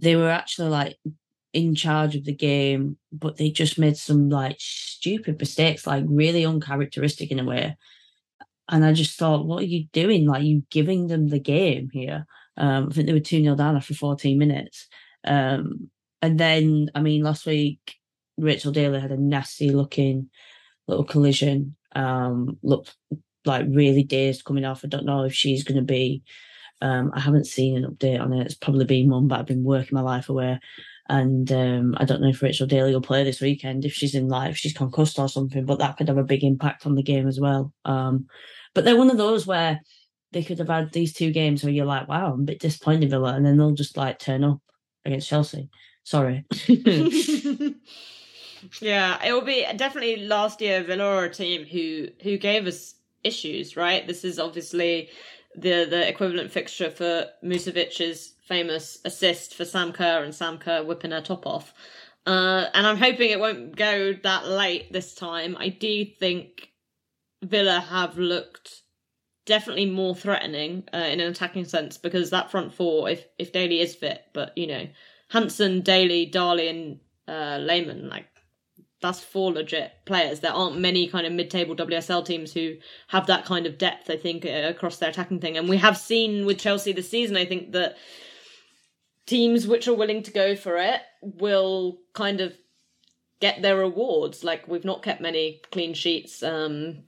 they 0.02 0.16
were 0.16 0.30
actually 0.30 0.70
like 0.70 0.98
in 1.54 1.76
charge 1.76 2.16
of 2.16 2.26
the 2.26 2.36
game, 2.36 2.98
but 3.12 3.38
they 3.38 3.50
just 3.50 3.80
made 3.80 3.98
some 3.98 4.30
like 4.30 4.58
stupid 4.60 5.40
mistakes, 5.40 5.88
like 5.88 6.04
really 6.08 6.46
uncharacteristic 6.46 7.32
in 7.32 7.40
a 7.40 7.46
way. 7.46 7.76
And 8.70 8.86
I 8.86 8.94
just 8.94 9.18
thought, 9.18 9.46
what 9.46 9.64
are 9.64 9.68
you 9.68 9.86
doing? 9.94 10.28
Like 10.28 10.44
you 10.44 10.64
giving 10.70 11.08
them 11.08 11.30
the 11.30 11.40
game 11.40 11.90
here. 11.92 12.26
Um, 12.56 12.90
I 12.90 12.94
think 12.94 13.08
they 13.08 13.14
were 13.14 13.20
2 13.20 13.42
0 13.42 13.56
down 13.56 13.76
after 13.76 13.94
14 13.94 14.38
minutes. 14.38 14.88
Um, 15.26 15.90
and 16.22 16.40
then, 16.40 16.92
I 16.94 17.02
mean, 17.02 17.24
last 17.24 17.46
week, 17.46 17.96
Rachel 18.38 18.72
Daly 18.72 19.00
had 19.00 19.12
a 19.12 19.18
nasty 19.18 19.72
looking 19.72 20.30
little 20.88 21.06
collision. 21.06 21.76
Um, 21.96 22.58
looked 22.62 22.96
like 23.46 23.66
really 23.70 24.04
dazed 24.04 24.44
coming 24.44 24.66
off. 24.66 24.82
I 24.84 24.88
don't 24.88 25.06
know 25.06 25.24
if 25.24 25.34
she's 25.34 25.64
going 25.64 25.78
to 25.78 25.84
be. 25.84 26.24
Um, 26.82 27.12
I 27.14 27.20
haven't 27.20 27.48
seen 27.48 27.78
an 27.78 27.92
update 27.92 28.22
on 28.22 28.34
it. 28.34 28.46
It's 28.46 28.56
probably 28.56 28.86
been 28.86 29.10
one, 29.10 29.28
but 29.28 29.40
I've 29.40 29.46
been 29.46 29.64
working 29.64 29.96
my 29.96 30.02
life 30.02 30.30
away. 30.30 30.60
And 31.10 31.52
um, 31.52 31.96
I 31.98 32.06
don't 32.06 32.22
know 32.22 32.30
if 32.30 32.42
Rachel 32.42 32.68
Daly 32.68 32.94
will 32.94 33.02
play 33.02 33.24
this 33.24 33.42
weekend, 33.42 33.84
if 33.84 33.94
she's 33.94 34.14
in 34.14 34.28
life, 34.28 34.56
she's 34.56 34.78
concussed 34.78 35.18
or 35.18 35.28
something, 35.28 35.66
but 35.66 35.80
that 35.80 35.98
could 35.98 36.08
have 36.08 36.20
a 36.20 36.24
big 36.24 36.44
impact 36.44 36.86
on 36.86 36.94
the 36.94 37.02
game 37.02 37.28
as 37.28 37.40
well. 37.40 37.74
Um, 37.84 38.28
but 38.76 38.86
they're 38.86 38.96
one 38.96 39.10
of 39.10 39.18
those 39.18 39.48
where 39.48 39.82
they 40.32 40.44
could 40.44 40.60
have 40.60 40.68
had 40.68 40.92
these 40.92 41.14
two 41.14 41.32
games 41.32 41.64
where 41.64 41.74
you're 41.74 41.86
like, 41.86 42.08
wow, 42.08 42.34
I'm 42.34 42.42
a 42.42 42.44
bit 42.44 42.60
disappointed 42.60 43.10
Villa, 43.10 43.34
and 43.34 43.44
then 43.44 43.58
they'll 43.58 43.72
just 43.72 43.98
like 43.98 44.20
turn 44.20 44.44
up 44.44 44.60
against 45.04 45.28
Chelsea. 45.28 45.70
Sorry. 46.04 46.46
yeah, 48.82 49.26
it 49.26 49.34
will 49.34 49.42
be 49.42 49.66
definitely 49.76 50.18
last 50.28 50.62
year 50.62 50.84
Villa 50.84 51.06
or 51.06 51.26
a 51.26 51.34
team 51.34 51.66
who 51.66 52.10
who 52.22 52.38
gave 52.38 52.68
us 52.68 52.96
issues, 53.24 53.76
right? 53.76 54.06
This 54.06 54.24
is 54.24 54.40
obviously 54.40 55.10
the 55.56 55.86
the 55.90 56.08
equivalent 56.08 56.52
fixture 56.52 56.90
for 56.90 57.26
Musovic's 57.44 58.34
famous 58.48 59.00
assist 59.06 59.56
for 59.56 59.66
Sam 59.66 59.92
Kerr 59.92 60.24
and 60.24 60.34
Sam 60.34 60.58
Kerr 60.58 60.84
whipping 60.84 61.12
her 61.12 61.22
top 61.22 61.46
off. 61.46 61.74
Uh, 62.26 62.66
and 62.74 62.86
I'm 62.86 62.98
hoping 62.98 63.32
it 63.32 63.40
won't 63.40 63.76
go 63.76 64.14
that 64.14 64.48
late 64.48 64.92
this 64.92 65.16
time. 65.16 65.56
I 65.58 65.70
do 65.70 66.06
think 66.06 66.70
Villa 67.42 67.80
have 67.80 68.18
looked 68.18 68.82
definitely 69.46 69.88
more 69.88 70.16
threatening 70.16 70.84
uh, 70.94 70.98
in 70.98 71.20
an 71.20 71.32
attacking 71.32 71.66
sense 71.66 71.98
because 71.98 72.30
that 72.30 72.52
front 72.52 72.74
four, 72.74 73.10
if 73.10 73.26
if 73.38 73.52
Daly 73.52 73.80
is 73.80 73.96
fit, 73.96 74.26
but 74.34 74.56
you 74.58 74.68
know, 74.68 74.88
Hanson, 75.30 75.82
Daly, 75.82 76.30
Dali, 76.32 76.70
and 76.70 77.00
uh, 77.28 77.58
Lehmann, 77.58 78.10
like 78.10 78.28
that's 79.02 79.22
four 79.22 79.54
legit 79.54 79.94
players. 80.06 80.42
There 80.42 80.52
aren't 80.52 80.80
many 80.80 81.08
kind 81.08 81.26
of 81.26 81.34
mid-table 81.34 81.76
WSL 81.76 82.26
teams 82.26 82.54
who 82.54 82.76
have 83.08 83.28
that 83.28 83.46
kind 83.46 83.66
of 83.66 83.78
depth. 83.78 84.10
I 84.10 84.18
think 84.18 84.46
uh, 84.46 84.70
across 84.70 84.98
their 84.98 85.10
attacking 85.10 85.40
thing, 85.40 85.58
and 85.58 85.70
we 85.70 85.78
have 85.78 85.98
seen 85.98 86.46
with 86.46 86.60
Chelsea 86.60 86.92
this 86.92 87.10
season. 87.10 87.38
I 87.38 87.46
think 87.46 87.72
that 87.72 87.98
teams 89.26 89.68
which 89.68 89.88
are 89.88 89.94
willing 89.94 90.24
to 90.24 90.32
go 90.32 90.56
for 90.56 90.78
it 90.78 91.02
will 91.22 92.00
kind 92.14 92.42
of 92.42 92.58
get 93.40 93.62
their 93.62 93.78
rewards. 93.78 94.44
Like 94.44 94.68
we've 94.68 94.86
not 94.86 95.04
kept 95.04 95.22
many 95.22 95.62
clean 95.72 95.94
sheets. 95.94 96.44
Um, 96.44 97.04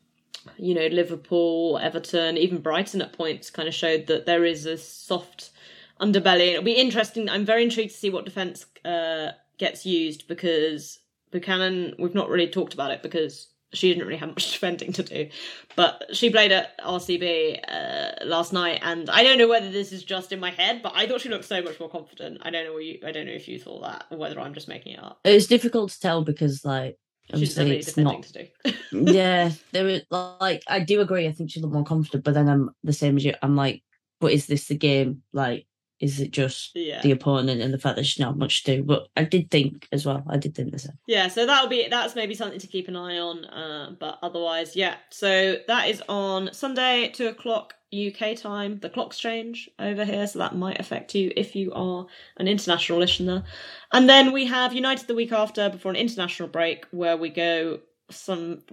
you 0.57 0.73
know, 0.73 0.87
Liverpool, 0.87 1.77
Everton, 1.81 2.37
even 2.37 2.61
Brighton 2.61 3.01
at 3.01 3.13
points 3.13 3.49
kind 3.49 3.67
of 3.67 3.73
showed 3.75 4.07
that 4.07 4.25
there 4.25 4.45
is 4.45 4.65
a 4.65 4.77
soft 4.77 5.51
underbelly. 5.99 6.51
It'll 6.51 6.63
be 6.63 6.73
interesting. 6.73 7.29
I'm 7.29 7.45
very 7.45 7.63
intrigued 7.63 7.91
to 7.91 7.97
see 7.97 8.09
what 8.09 8.25
defence 8.25 8.65
uh, 8.85 9.31
gets 9.57 9.85
used 9.85 10.27
because 10.27 10.99
Buchanan, 11.31 11.95
we've 11.97 12.15
not 12.15 12.29
really 12.29 12.47
talked 12.47 12.73
about 12.73 12.91
it 12.91 13.01
because 13.01 13.47
she 13.73 13.87
didn't 13.87 14.05
really 14.05 14.19
have 14.19 14.29
much 14.29 14.51
defending 14.51 14.93
to 14.93 15.03
do. 15.03 15.29
But 15.75 16.03
she 16.11 16.29
played 16.29 16.51
at 16.51 16.77
RCB 16.79 17.59
uh, 17.67 18.25
last 18.25 18.53
night, 18.53 18.79
and 18.83 19.09
I 19.09 19.23
don't 19.23 19.37
know 19.37 19.47
whether 19.47 19.71
this 19.71 19.91
is 19.91 20.03
just 20.03 20.31
in 20.31 20.39
my 20.39 20.51
head, 20.51 20.81
but 20.81 20.93
I 20.95 21.07
thought 21.07 21.21
she 21.21 21.29
looked 21.29 21.45
so 21.45 21.61
much 21.61 21.79
more 21.79 21.89
confident. 21.89 22.39
I 22.41 22.49
don't 22.49 22.65
know 22.65 22.77
you, 22.77 22.99
I 23.05 23.11
don't 23.11 23.25
know 23.25 23.31
if 23.31 23.47
you 23.47 23.59
thought 23.59 23.83
that, 23.83 24.05
or 24.09 24.17
whether 24.17 24.39
I'm 24.39 24.53
just 24.53 24.67
making 24.67 24.93
it 24.93 25.03
up. 25.03 25.19
It's 25.23 25.47
difficult 25.47 25.91
to 25.91 25.99
tell 25.99 26.23
because 26.23 26.65
like 26.65 26.97
Obviously, 27.33 27.77
it's 27.77 27.97
not. 27.97 28.25
yeah, 28.91 29.51
there 29.71 29.87
is 29.87 30.03
like 30.09 30.63
I 30.67 30.79
do 30.79 31.01
agree. 31.01 31.27
I 31.27 31.31
think 31.31 31.49
she 31.49 31.61
looked 31.61 31.73
more 31.73 31.83
confident, 31.83 32.23
but 32.23 32.33
then 32.33 32.49
I'm 32.49 32.71
the 32.83 32.93
same 32.93 33.17
as 33.17 33.25
you. 33.25 33.33
I'm 33.41 33.55
like, 33.55 33.83
but 34.19 34.33
is 34.33 34.47
this 34.47 34.67
the 34.67 34.75
game? 34.75 35.23
Like, 35.31 35.65
is 36.01 36.19
it 36.19 36.31
just 36.31 36.71
yeah. 36.75 37.01
the 37.01 37.11
opponent 37.11 37.61
and 37.61 37.73
the 37.73 37.77
fact 37.77 37.95
that 37.95 38.05
she's 38.05 38.19
not 38.19 38.37
much 38.37 38.63
to 38.63 38.77
do? 38.77 38.83
But 38.83 39.07
I 39.15 39.23
did 39.23 39.51
think 39.51 39.87
as 39.91 40.05
well. 40.05 40.23
I 40.27 40.37
did 40.37 40.55
think 40.55 40.71
the 40.71 40.79
same. 40.79 40.97
Yeah, 41.05 41.27
so 41.27 41.45
that'll 41.45 41.69
be 41.69 41.87
that's 41.89 42.15
maybe 42.15 42.33
something 42.33 42.59
to 42.59 42.67
keep 42.67 42.87
an 42.87 42.95
eye 42.95 43.19
on. 43.19 43.45
Uh, 43.45 43.95
but 43.99 44.17
otherwise, 44.23 44.75
yeah. 44.75 44.95
So 45.11 45.57
that 45.67 45.87
is 45.87 46.01
on 46.09 46.51
Sunday, 46.53 47.11
two 47.13 47.27
o'clock 47.27 47.75
UK 47.93 48.35
time. 48.35 48.79
The 48.79 48.89
clocks 48.89 49.19
change 49.19 49.69
over 49.77 50.03
here, 50.03 50.25
so 50.25 50.39
that 50.39 50.55
might 50.55 50.79
affect 50.79 51.13
you 51.13 51.31
if 51.37 51.55
you 51.55 51.71
are 51.73 52.07
an 52.37 52.47
international 52.47 52.99
listener. 52.99 53.43
And 53.91 54.09
then 54.09 54.31
we 54.31 54.45
have 54.47 54.73
United 54.73 55.07
the 55.07 55.15
week 55.15 55.31
after 55.31 55.69
before 55.69 55.91
an 55.91 55.97
international 55.97 56.49
break 56.49 56.85
where 56.91 57.15
we 57.17 57.29
go 57.29 57.79
some 58.09 58.63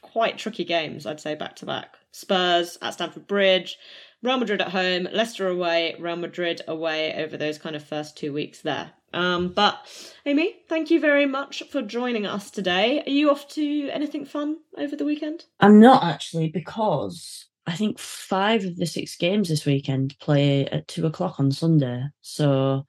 quite 0.00 0.38
tricky 0.38 0.64
games, 0.64 1.06
I'd 1.06 1.20
say, 1.20 1.34
back 1.34 1.56
to 1.56 1.66
back. 1.66 1.96
Spurs 2.12 2.78
at 2.80 2.94
Stamford 2.94 3.26
Bridge, 3.26 3.76
Real 4.22 4.38
Madrid 4.38 4.60
at 4.60 4.68
home, 4.68 5.08
Leicester 5.12 5.48
away, 5.48 5.96
Real 5.98 6.16
Madrid 6.16 6.62
away 6.68 7.14
over 7.14 7.36
those 7.36 7.58
kind 7.58 7.74
of 7.74 7.82
first 7.84 8.16
two 8.16 8.32
weeks 8.32 8.60
there. 8.60 8.92
Um, 9.14 9.48
but 9.48 9.78
Amy, 10.24 10.56
thank 10.68 10.90
you 10.90 11.00
very 11.00 11.26
much 11.26 11.62
for 11.70 11.82
joining 11.82 12.26
us 12.26 12.50
today. 12.50 13.02
Are 13.04 13.10
you 13.10 13.30
off 13.30 13.48
to 13.48 13.90
anything 13.90 14.24
fun 14.24 14.58
over 14.78 14.96
the 14.96 15.04
weekend? 15.04 15.44
I'm 15.60 15.80
not 15.80 16.04
actually 16.04 16.48
because 16.48 17.46
I 17.66 17.76
think 17.76 17.98
five 17.98 18.64
of 18.64 18.76
the 18.76 18.86
six 18.86 19.16
games 19.16 19.48
this 19.48 19.66
weekend 19.66 20.18
play 20.18 20.66
at 20.66 20.88
two 20.88 21.06
o'clock 21.06 21.40
on 21.40 21.50
Sunday. 21.50 22.04
So 22.20 22.86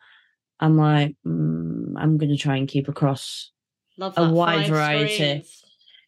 I'm 0.59 0.77
like, 0.77 1.15
mm, 1.25 1.93
I'm 1.97 2.17
going 2.17 2.31
to 2.31 2.37
try 2.37 2.57
and 2.57 2.67
keep 2.67 2.87
across 2.87 3.51
a 3.99 4.31
wide 4.31 4.69
variety. 4.69 5.45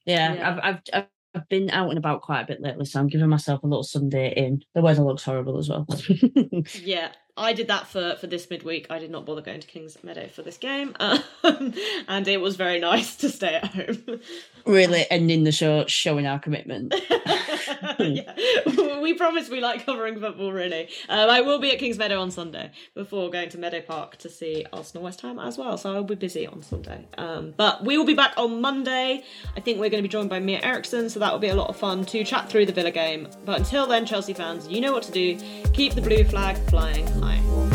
Yeah, 0.06 0.34
yeah, 0.34 0.50
I've, 0.50 0.60
I've 0.64 0.82
I've 0.94 1.08
been 1.50 1.70
out 1.70 1.90
and 1.90 1.98
about 1.98 2.22
quite 2.22 2.42
a 2.42 2.46
bit 2.46 2.62
lately, 2.62 2.86
so 2.86 3.00
I'm 3.00 3.08
giving 3.08 3.30
myself 3.30 3.64
a 3.64 3.68
little 3.68 3.84
Sunday 3.84 4.34
in. 4.36 4.62
The 4.74 4.82
weather 4.82 5.04
looks 5.04 5.24
horrible 5.24 5.58
as 5.58 5.70
well. 5.70 5.88
yeah, 6.84 7.12
I 7.38 7.52
did 7.52 7.68
that 7.68 7.88
for 7.88 8.16
for 8.16 8.28
this 8.28 8.50
midweek. 8.50 8.88
I 8.90 8.98
did 8.98 9.12
not 9.12 9.26
bother 9.26 9.42
going 9.42 9.60
to 9.60 9.68
Kingsmeadow 9.68 10.32
for 10.32 10.42
this 10.42 10.58
game, 10.58 10.96
um, 11.00 11.74
and 12.08 12.28
it 12.28 12.40
was 12.40 12.56
very 12.56 12.80
nice 12.80 13.18
to 13.18 13.30
stay 13.30 13.56
at 13.56 13.66
home. 13.66 14.22
really 14.66 15.06
ending 15.12 15.44
the 15.44 15.52
show 15.52 15.86
showing 15.86 16.26
our 16.26 16.40
commitment. 16.40 16.96
yeah, 18.00 18.34
we 19.02 19.14
promise 19.16 19.50
we 19.50 19.60
like 19.60 19.86
covering 19.86 20.18
football. 20.20 20.54
Really, 20.54 20.88
um, 21.10 21.30
I 21.30 21.42
will 21.42 21.60
be 21.60 21.72
at 21.74 21.80
Kingsmeadow 21.80 22.22
on 22.22 22.32
Sunday 22.32 22.72
before 22.94 23.30
going 23.30 23.50
to 23.50 23.58
Meadow 23.58 23.82
Park 23.82 24.16
to 24.18 24.30
see 24.30 24.66
Arsenal 24.72 25.04
West 25.04 25.20
Ham 25.22 25.38
as 25.38 25.58
well. 25.58 25.78
So 25.78 25.94
I'll 25.94 26.04
be 26.06 26.16
busy 26.16 26.48
on 26.48 26.64
Sunday. 26.64 27.06
Um, 27.18 27.54
but 27.58 27.84
we 27.84 27.98
will 27.98 28.06
be 28.06 28.14
back 28.14 28.34
on 28.38 28.62
Monday. 28.62 29.24
I 29.58 29.60
think 29.60 29.80
we're 29.80 29.90
going 29.90 30.02
to 30.02 30.08
be 30.08 30.12
joined 30.12 30.30
by 30.30 30.40
Mia 30.40 30.62
Eriksson, 30.62 31.10
so 31.10 31.20
that 31.20 31.34
will 31.34 31.40
be 31.40 31.50
a 31.50 31.56
lot 31.56 31.70
of 31.70 31.76
fun 31.76 32.06
to 32.06 32.24
chat 32.24 32.50
through 32.50 32.66
the 32.66 32.74
Villa 32.74 32.92
game. 32.92 33.28
But 33.44 33.60
until 33.60 33.88
then, 33.88 34.06
Chelsea 34.06 34.34
fans, 34.34 34.70
you 34.70 34.80
know 34.80 34.94
what 34.94 35.04
to 35.04 35.12
do. 35.12 35.38
Keep 35.74 35.96
the 35.96 36.02
blue 36.02 36.24
flag 36.24 36.58
flying 36.70 37.06
definitely. 37.26 37.75